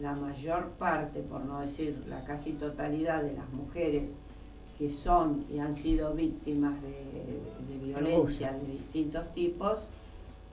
[0.00, 4.10] la mayor parte, por no decir la casi totalidad de las mujeres
[4.78, 9.86] que son y han sido víctimas de, violencia de distintos tipos,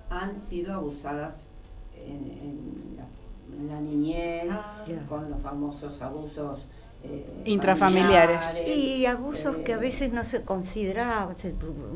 [0.09, 1.43] han sido abusadas
[1.95, 2.97] en,
[3.67, 4.85] la, niñez, ah.
[5.09, 6.65] con los famosos abusos
[7.03, 8.57] eh, intrafamiliares.
[8.67, 11.35] Y abusos que a eh, veces no se consideraban,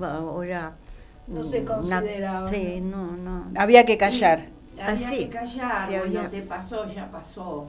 [0.01, 0.75] ahora...
[1.25, 2.49] No se consideraban.
[2.49, 3.45] Sí, no, no.
[3.55, 4.47] Había que callar
[4.81, 7.67] había que callar, si te pasó, ya pasó.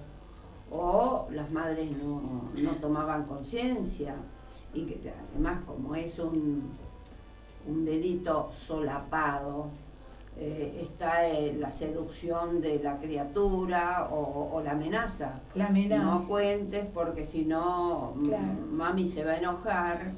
[0.70, 4.14] O las madres no, tomaban conciencia.
[4.72, 6.72] Y que además como es un,
[7.66, 9.68] un delito solapado,
[10.36, 15.40] eh, está eh, la seducción de la criatura o, la amenaza.
[15.55, 16.02] La amenaza.
[16.02, 18.14] No cuentes porque si no
[18.72, 20.12] mami se va a enojar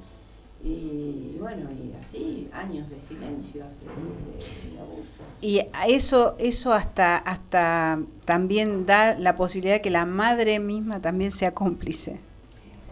[0.67, 5.23] Y bueno, y así, años de silencio, de, de abuso.
[5.41, 11.31] Y eso, eso hasta, hasta también da la posibilidad de que la madre misma también
[11.31, 12.19] sea cómplice.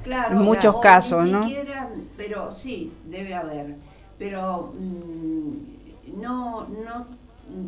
[0.05, 1.43] Claro, en muchos o casos, ni ¿no?
[1.43, 3.75] siquiera- pero sí, debe haber.
[4.19, 7.07] Pero mm, no, no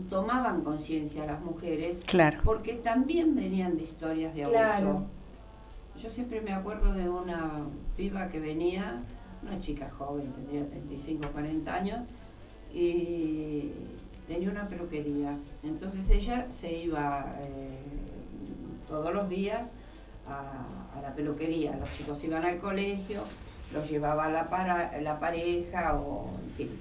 [0.08, 2.38] tomaban conciencia las mujeres Claro.
[2.44, 4.56] porque también venían de historias de abuso.
[4.58, 5.02] Claro.
[6.00, 7.62] Yo siempre me acuerdo de una
[7.96, 9.02] piba que venía,
[9.46, 12.00] una chica joven, tendría 35, 40 años,
[12.72, 13.70] y
[14.26, 15.38] tenía una peluquería.
[15.62, 17.78] Entonces ella se iba eh,
[18.86, 19.70] todos los días
[20.26, 20.66] a,
[21.00, 21.76] la peluquería.
[21.76, 23.22] Los chicos iban al colegio,
[23.72, 26.80] los llevaba la, para, la pareja o en fin.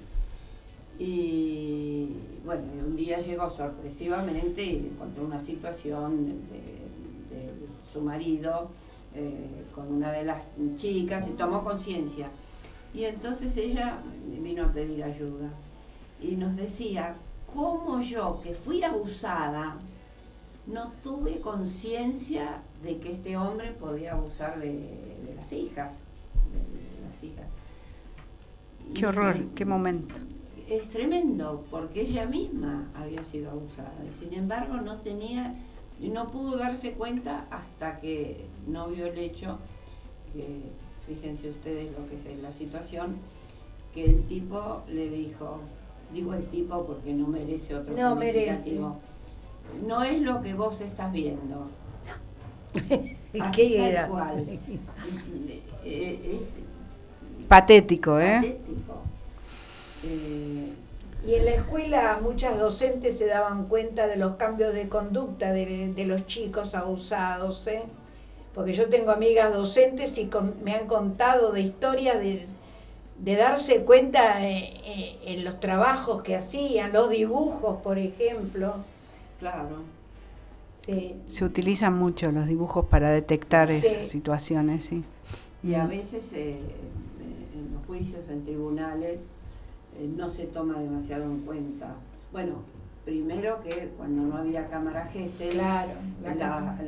[0.98, 2.08] Y
[2.44, 7.52] bueno, un día llegó sorpresivamente y encontró una situación de, de
[7.92, 8.70] su marido
[9.18, 10.42] eh, con una de las
[10.76, 12.28] chicas y tomó conciencia.
[12.96, 13.98] Y entonces ella
[14.42, 15.50] vino a pedir ayuda
[16.22, 17.14] y nos decía,
[17.54, 19.76] ¿cómo yo, que fui abusada,
[20.66, 25.92] no tuve conciencia de que este hombre podía abusar de, de las hijas?
[26.52, 27.46] de- de las hijas?
[28.94, 30.14] Qué Y- horror, qué momento.
[30.68, 35.54] es tremendo porque ella misma había sido abusada y sin embargo no tenía
[36.00, 39.58] no pudo darse cuenta hasta que no vio el hecho
[40.32, 40.62] que
[41.06, 43.16] fíjense ustedes lo que es la situación
[43.94, 45.60] que el tipo le dijo
[46.12, 48.96] digo el tipo porque no merece otro No calificativo,
[49.86, 51.68] no es lo que vos estás viendo
[53.32, 54.08] ¿Y Así qué era?
[54.08, 54.46] cual.
[55.88, 56.50] Eh, es
[57.48, 58.34] Patético, ¿eh?
[58.40, 59.02] patético.
[60.02, 60.72] Eh,
[61.26, 65.92] Y en la escuela muchas docentes se daban cuenta de los cambios de conducta de,
[65.92, 67.82] de los chicos abusados, ¿eh?
[68.56, 72.46] Porque yo tengo amigas docentes y con- me han contado de historias de,
[73.20, 78.74] de darse cuenta eh, eh, en los trabajos que hacían, los dibujos, por ejemplo.
[79.38, 79.84] claro.
[80.86, 81.16] Sí.
[81.26, 83.74] Se utilizan mucho los dibujos para detectar Sí.
[83.86, 85.02] esas situaciones, sí.
[85.64, 86.58] Y a veces eh,
[87.54, 89.22] en los juicios, en tribunales,
[89.98, 91.88] eh, no se toma demasiado en cuenta.
[92.32, 92.62] Bueno,
[93.04, 95.90] primero que cuando no había cámara GESEL, Claro,
[96.22, 96.78] la,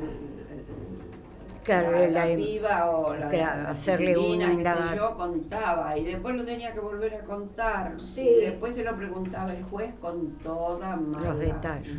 [1.69, 6.35] Claro, la, la- la piba o la, claro, la hacerle una yo, contaba y después
[6.35, 8.01] lo tenía que volver a contar.
[8.01, 8.23] Sí.
[8.27, 11.93] Y después se lo preguntaba el juez con toda mala detalles.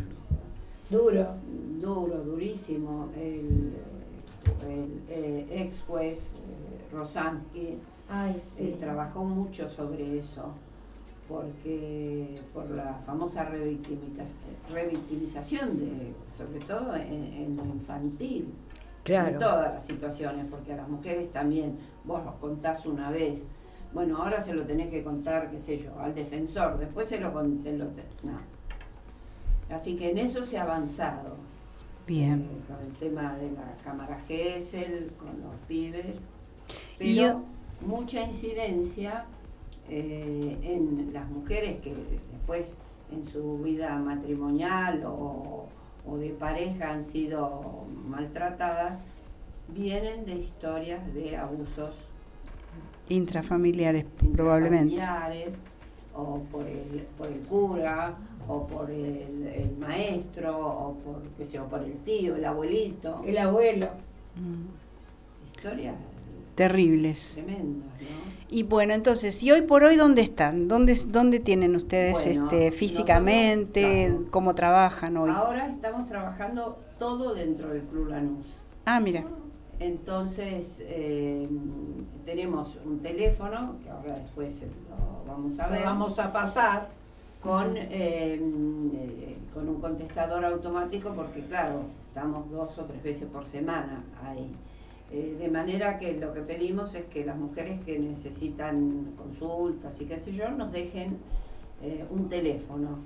[0.89, 1.27] Duro.
[1.79, 3.09] duro, durísimo.
[3.15, 3.73] El,
[4.67, 7.77] el, eh, ex juez eh, Rosansky
[8.09, 10.51] Ay, eh, trabajó mucho sobre eso,
[11.27, 13.43] porque por la famosa
[14.73, 18.47] revictimización, de, sobre todo en, en lo infantil,
[19.31, 23.45] en todas las situaciones, porque a las mujeres también, vos lo contás una vez,
[23.93, 27.33] bueno, ahora se lo tenés que contar, qué sé yo, al defensor, después se lo
[27.33, 28.37] conté, lo te- no.
[29.73, 31.35] Así que en eso se ha avanzado.
[32.07, 32.41] Bien.
[32.41, 36.17] eh, con el tema de la cámara GESEL, con los pibes,
[36.97, 37.41] pero yo-
[37.85, 39.25] mucha incidencia
[39.91, 41.93] eh, en las mujeres que
[42.31, 42.75] después
[43.11, 45.65] en su vida matrimonial o,
[46.09, 48.99] o de pareja han sido maltratadas,
[49.67, 51.93] vienen de historias de abusos
[53.09, 54.05] Intrafamiliares,
[54.35, 54.93] probablemente.
[54.93, 55.53] intrafamiliares,
[56.13, 58.15] o por el, por el cura,
[58.47, 63.21] o por el, el maestro, o por, qué sé, por el tío, el abuelito.
[63.25, 63.87] El abuelo.
[64.35, 65.49] Mm.
[65.55, 65.95] Historias
[66.55, 67.31] Terribles.
[67.33, 68.28] tremendas, ¿no?
[68.51, 70.67] Y bueno, entonces, ¿y hoy por hoy dónde están?
[70.67, 74.07] ¿Dónde, dónde tienen ustedes Bueno, este, físicamente?
[74.07, 74.25] claro.
[74.31, 75.29] ¿Cómo trabajan hoy?
[75.29, 78.47] Ahora estamos trabajando todo dentro del Club Lanús.
[78.85, 79.23] Ah, mira.
[79.79, 81.47] Entonces, eh,
[82.25, 86.89] tenemos un teléfono, que ahora después lo vamos a Lo ver, vamos a pasar.
[87.41, 93.45] con, eh, eh, con un contestador automático, porque claro, estamos dos o tres veces por
[93.45, 94.51] semana ahí.
[95.11, 100.05] Eh, de manera que lo que pedimos es que las mujeres que necesitan consultas y
[100.05, 101.17] qué sé yo, nos dejen
[101.81, 102.99] eh, un teléfono,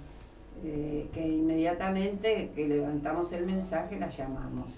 [0.65, 4.73] eh, que inmediatamente que levantamos el mensaje la llamamos.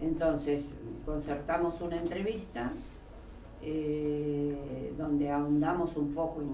[0.00, 0.74] Entonces,
[1.04, 2.72] concertamos una entrevista
[4.98, 6.50] donde ahondamos un poco en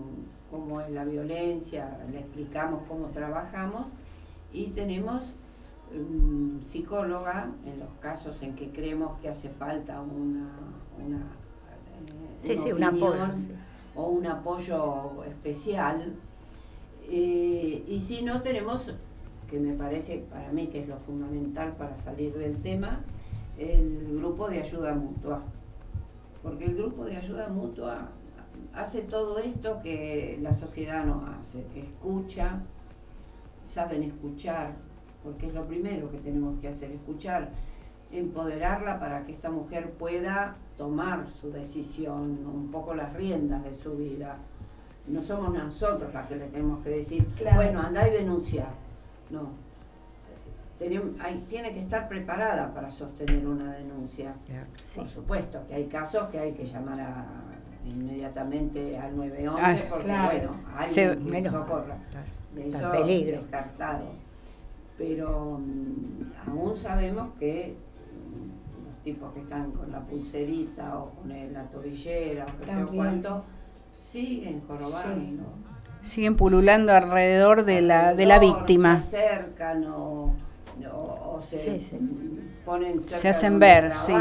[0.49, 3.87] cómo es la violencia, le explicamos cómo trabajamos
[4.53, 5.35] y tenemos
[5.95, 10.51] um, psicóloga en los casos en que creemos que hace falta una,
[11.05, 13.27] una, eh, Sí, una sí, un apoyo.
[13.37, 13.53] sí.
[13.95, 16.15] o un apoyo especial.
[17.09, 18.95] Eh, y si no tenemos,
[19.49, 23.01] que me parece para mí que es lo fundamental para salir del tema,
[23.59, 25.43] el grupo de ayuda mutua.
[26.43, 28.09] Porque el grupo de ayuda mutua
[28.73, 32.61] hace todo esto que la sociedad no hace, que escucha,
[33.65, 34.75] saben escuchar,
[35.23, 37.51] porque es lo primero que tenemos que hacer, escuchar,
[38.13, 43.97] empoderarla para que esta mujer pueda tomar su decisión, un poco las riendas de su
[43.97, 44.37] vida.
[45.07, 48.67] No somos nosotros las que le tenemos que decir, bueno, anda y denuncia.
[49.31, 49.51] No.
[50.79, 54.35] tiene que estar preparada para sostener una denuncia.
[54.95, 57.27] Por supuesto que hay casos que hay que llamar a,
[57.87, 61.97] inmediatamente al 911 ah, porque, bueno, alguien que socorra.
[62.55, 63.43] De eso peligro.
[63.43, 64.30] descartado.
[65.01, 71.31] Pero mm, aún sabemos que mm, los tipos que están con la pulserita o con
[71.31, 73.45] la tobillera o que sea cuánto,
[73.95, 75.45] siguen jorobando.
[76.03, 79.01] Siguen pululando alrededor de la, de la víctima.
[79.01, 80.35] Se acercan o,
[81.41, 81.81] se
[82.65, 84.15] ponen se hacen ver, sí.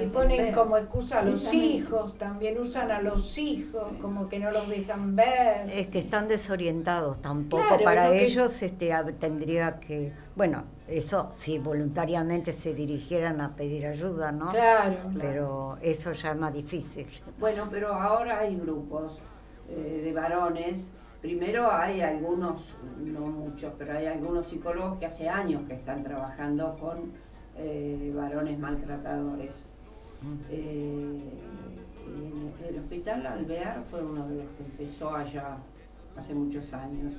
[0.00, 4.50] y ponen como excusa a los hijos, también usan a los hijos, como que no
[4.50, 5.70] los dejan ver.
[5.70, 12.74] Es que están desorientados, tampoco para ellos este, tendría que, bueno, eso si voluntariamente se
[12.74, 14.48] dirigieran a pedir ayuda, ¿no?
[14.48, 14.96] Claro.
[15.18, 17.06] Pero eso ya es más difícil.
[17.38, 19.20] Bueno, pero ahora hay grupos
[19.68, 20.90] eh, de varones.
[21.20, 26.76] Primero hay algunos, no muchos, pero hay algunos psicólogos que hace años que están trabajando
[26.78, 27.12] con
[27.56, 29.64] eh, varones maltratadores.
[30.22, 30.36] Mm.
[30.50, 31.20] Eh,
[32.68, 35.56] el hospital Alvear fue uno de los que empezó allá
[36.16, 37.14] hace muchos años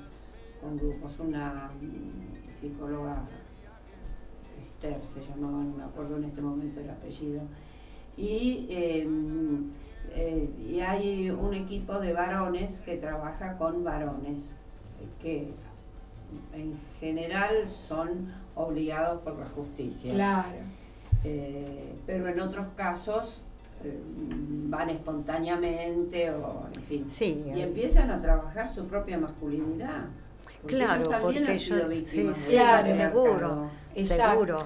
[0.61, 1.19] con grupos.
[1.19, 3.23] Una mm, psicóloga
[4.61, 7.41] Esther se llamaba, no me acuerdo en este momento el apellido.
[8.17, 9.69] Y, em,
[10.15, 14.52] eh, y hay un equipo de varones que trabaja con varones,
[15.22, 15.52] que
[16.53, 20.14] en general son obligados por la justicia.
[20.14, 20.48] Claro.
[21.23, 23.41] Eh, pero en otros casos
[23.84, 23.98] eh,
[24.68, 27.07] van espontáneamente o en fin.
[27.11, 30.06] Sí, y empiezan a trabajar su propia masculinidad.
[30.65, 32.38] claro, también porque han sido víctimas.
[32.38, 34.65] Sí, claro, seguro, seguro.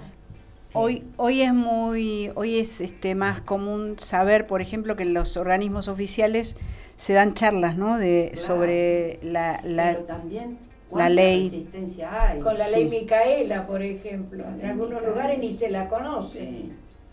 [0.76, 5.38] Hoy, hoy es muy, hoy es este más común saber, por ejemplo, que en los
[5.38, 6.58] organismos oficiales
[6.96, 8.00] se dan charlas, ¿no?
[8.00, 10.58] De sobre la, la Pero también
[10.92, 11.50] la ley.
[11.50, 12.40] Resistencia hay?
[12.40, 14.46] Con la ley Micaela, por ejemplo.
[14.60, 16.66] En algunos lugares ni se la conoce.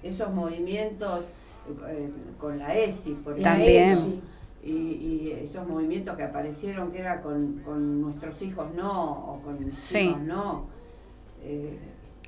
[0.03, 1.27] Esos movimientos
[1.89, 3.43] eh, con la ESI, por ejemplo.
[3.43, 4.23] También.
[4.62, 9.95] Y, esos movimientos que aparecieron que era con, con nuestros hijos no, o con mis
[9.95, 10.66] hijos no.
[11.43, 11.78] Eh,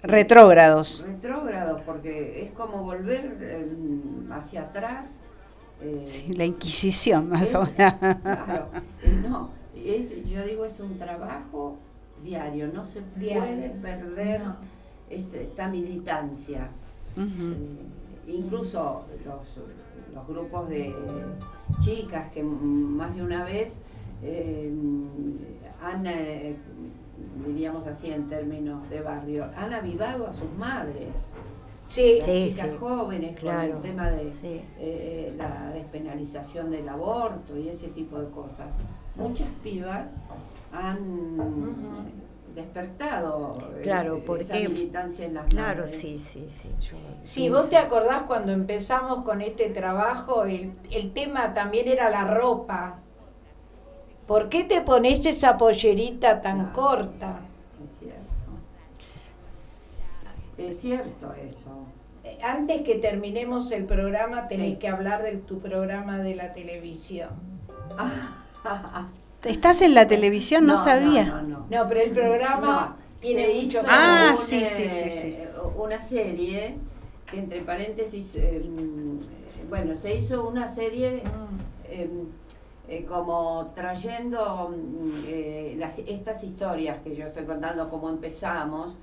[0.02, 1.06] retrógrados.
[1.06, 5.20] Retrógrados, porque es como volver em, hacia atrás.
[5.80, 7.94] Eh, sí, la Inquisición, más o menos.
[7.98, 8.68] Claro,
[9.22, 9.62] no
[10.32, 11.76] yo digo, es un trabajo
[12.22, 14.42] diario, no se puede perder
[15.10, 16.68] este, esta militancia.
[17.16, 19.60] Eh, incluso los,
[20.14, 20.94] los, grupos de
[21.80, 23.78] chicas que más de una vez
[24.22, 24.72] eh,
[25.82, 26.56] han, eh,
[27.46, 31.08] diríamos así en términos de barrio, han avivado a sus madres.
[31.88, 38.30] Sí, chicas jóvenes con el tema de la despenalización del aborto y ese tipo de
[38.30, 38.68] cosas
[39.14, 40.12] muchas pibas
[40.72, 42.16] han
[42.54, 46.68] despertado claro, eh, esa militancia en las Claro, sí, sí, sí.
[47.22, 52.24] sí, vos te acordás cuando empezamos con este trabajo, el, el tema también era la
[52.24, 52.98] ropa.
[54.26, 57.40] ¿Por qué te pones esa pollerita tan corta?
[57.84, 58.22] Es cierto.
[60.58, 61.86] Es cierto eso.
[62.24, 67.30] Eh, antes que terminemos el programa, tenés que hablar de tu programa de la televisión.
[67.98, 69.08] Ah.
[69.44, 70.66] ¿Estás en la televisión?
[70.66, 71.24] No, sabía.
[71.24, 75.36] No, no, pero el programa tiene mucho Ah, sí, sí, sí, sí.
[75.76, 76.76] Una serie
[77.28, 79.18] que entre paréntesis, em,
[79.68, 81.22] bueno, se hizo una serie
[81.90, 82.28] em,
[82.88, 88.96] eh, como trayendo mm, eh, las, estas historias que yo estoy contando, cómo empezamos,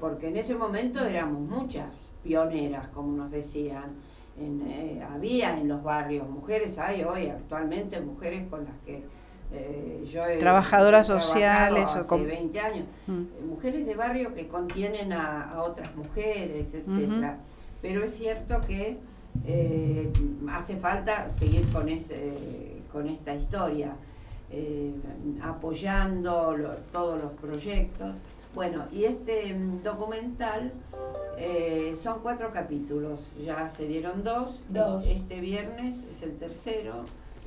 [0.00, 1.90] porque en ese momento éramos muchas
[2.22, 3.96] pioneras, como nos decían
[4.40, 9.02] eh, había en los barrios mujeres, hay hoy actualmente mujeres con las que
[9.52, 13.48] eh, yo he trabajadoras sociales hace o 20 años, mm.
[13.48, 17.38] mujeres de barrio que contienen a, otras mujeres, etcétera.
[17.82, 18.98] Pero es cierto que
[20.50, 23.94] hace falta seguir con este, con esta historia,
[25.42, 26.56] apoyando
[26.92, 28.16] todos los proyectos.
[28.54, 30.72] Bueno, y este mm, documental
[31.36, 35.06] eh, son cuatro capítulos, ya se dieron dos, dos.
[35.06, 37.04] Este viernes es el tercero.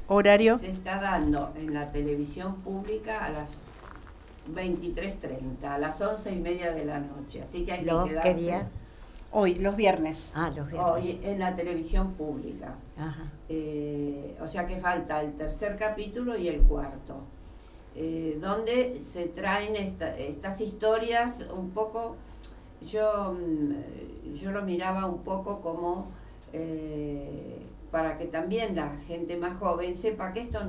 [0.07, 0.57] ¿Horario?
[0.57, 3.49] Se está dando en la televisión pública a las
[4.53, 8.65] 23.30, a las once y media de la noche, así que hay que quedarse.
[9.33, 10.33] Hoy, los viernes.
[10.35, 10.91] Ah, los viernes.
[10.91, 12.75] Hoy en la televisión pública.
[12.97, 13.31] Ajá.
[13.47, 17.21] Eh, o sea que falta el tercer capítulo y el cuarto,
[17.95, 22.17] eh, donde se traen estas historias un poco,
[22.85, 26.07] yo, mm, yo lo miraba un poco como
[26.51, 30.59] eh, para que también la gente más joven sepa que esto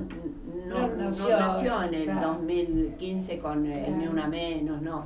[0.67, 5.05] no, nació, en el 2015 con Ni Una Menos, no.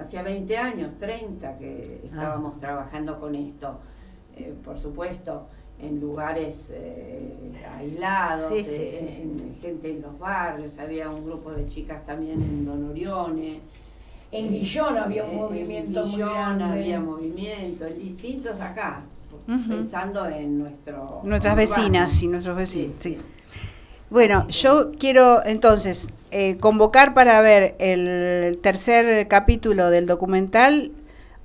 [0.00, 3.78] Hacía 20 años, 30 que estábamos trabajando con esto,
[4.64, 5.46] por supuesto
[5.82, 12.40] en lugares eh, aislados, en, gente en los barrios, había un grupo de chicas también
[12.40, 13.58] en Don Orione.
[14.30, 16.64] En Guillón había un movimiento muy grande.
[16.64, 19.02] había movimiento, en distintos acá,
[19.68, 21.20] pensando en nuestro...
[21.24, 23.18] Nuestras vecinas y nuestros vecinos, sí.
[24.12, 30.92] Bueno, yo quiero entonces eh, convocar para ver el tercer capítulo del documental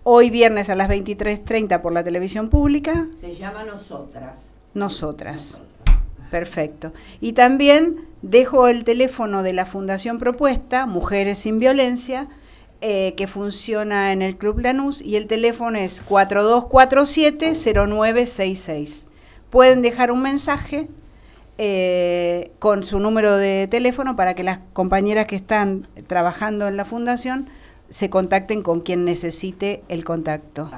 [0.03, 3.07] hoy viernes a las 23.30 por la televisión pública.
[3.15, 4.49] Se llama Nosotras.
[4.73, 5.61] Nosotras.
[6.29, 6.91] Perfecto.
[7.21, 12.27] Y también dejo el teléfono de la Fundación Propuesta, Mujeres sin Violencia,
[12.81, 19.05] eh, que funciona en el Club Lanús, y el teléfono es 4247-0966.
[19.49, 20.89] Pueden dejar un mensaje
[21.57, 26.85] eh, con su número de teléfono para que las compañeras que están trabajando en la
[26.85, 27.49] fundación
[27.89, 30.69] se contacten con quien necesite el contacto,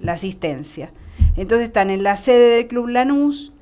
[0.00, 0.90] la asistencia.
[1.36, 3.52] Entonces están en la sede del Club Lanús,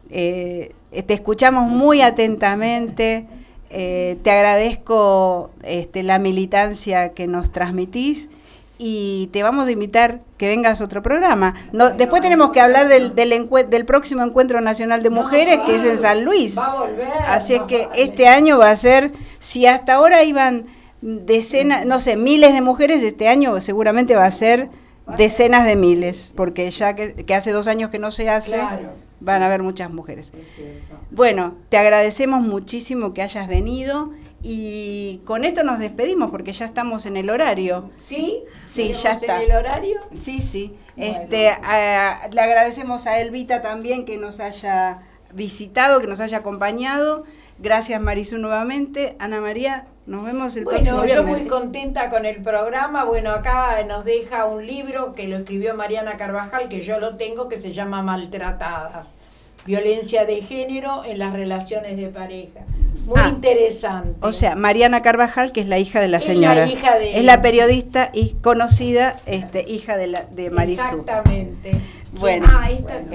[0.08, 0.72] te
[1.08, 3.26] escuchamos muy atentamente.
[3.70, 8.28] Eh, te agradezco este, la militancia que nos transmitís
[8.78, 11.54] y te vamos a invitar que vengas a otro programa.
[11.72, 15.98] No, después tenemos que hablar del, del, próximo Encuentro Nacional de Mujeres, que es en
[15.98, 16.58] San Luis.
[17.26, 19.10] Así que este año va a ser,
[19.40, 20.66] si hasta ahora iban
[21.02, 24.70] decenas, no sé, miles de mujeres, este año seguramente va a ser
[25.16, 28.58] decenas de miles, porque ya que, hace dos años que no se hace,
[29.20, 30.32] van a haber muchas mujeres.
[31.10, 34.10] Bueno, te agradecemos muchísimo que hayas venido
[34.42, 37.90] y con esto nos despedimos porque ya estamos en el horario.
[37.98, 38.44] ¿Sí?
[38.64, 39.42] Sí, ya está.
[39.42, 40.00] ¿En el horario?
[40.16, 40.74] Sí, sí.
[40.96, 41.50] Este,
[42.32, 45.02] le agradecemos a Elvita también que nos haya
[45.32, 47.24] visitado, que nos haya acompañado.
[47.58, 49.16] Gracias Marisu nuevamente.
[49.18, 51.24] Ana María, nos vemos el próximo viernes.
[51.24, 53.04] Bueno, yo muy contenta con el programa.
[53.04, 57.48] Bueno, acá nos deja un libro que lo escribió Mariana Carvajal, que yo lo tengo,
[57.48, 59.08] que se llama Maltratadas
[59.66, 62.60] violencia de género en las relaciones de pareja.
[63.04, 64.14] Muy ah, interesante.
[64.20, 66.64] O sea, Mariana Carvajal, que es la hija de la señora.
[66.64, 71.00] Es la, hija de es la periodista y conocida este, hija de, la, de Marisú.
[71.00, 71.72] Exactamente.
[72.18, 72.68] Bueno, ah,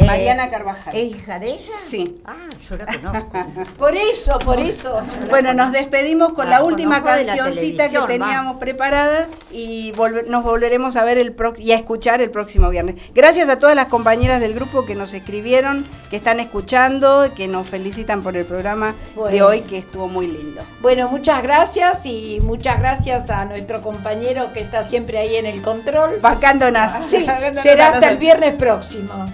[0.05, 0.95] Mariana Carvajal.
[0.95, 1.73] ¿Es hija de ella?
[1.79, 2.21] Sí.
[2.25, 3.45] Ah, yo la conozco.
[3.77, 5.01] por eso, por eso.
[5.29, 9.93] Bueno, nos despedimos con la última cancioncita que teníamos preparada y
[10.27, 12.95] nos volveremos a ver el y a escuchar el próximo viernes.
[13.13, 17.67] Gracias a todas las compañeras del grupo que nos escribieron, que están escuchando, que nos
[17.67, 18.93] felicitan por el programa
[19.29, 20.61] de hoy, que estuvo muy lindo.
[20.81, 25.61] Bueno, muchas gracias y muchas gracias a nuestro compañero que está siempre ahí en el
[25.61, 26.19] control.
[26.21, 26.91] Bancándonos.
[27.09, 27.25] Sí,
[27.63, 28.90] será hasta el viernes próximo.
[28.91, 29.25] 心哦。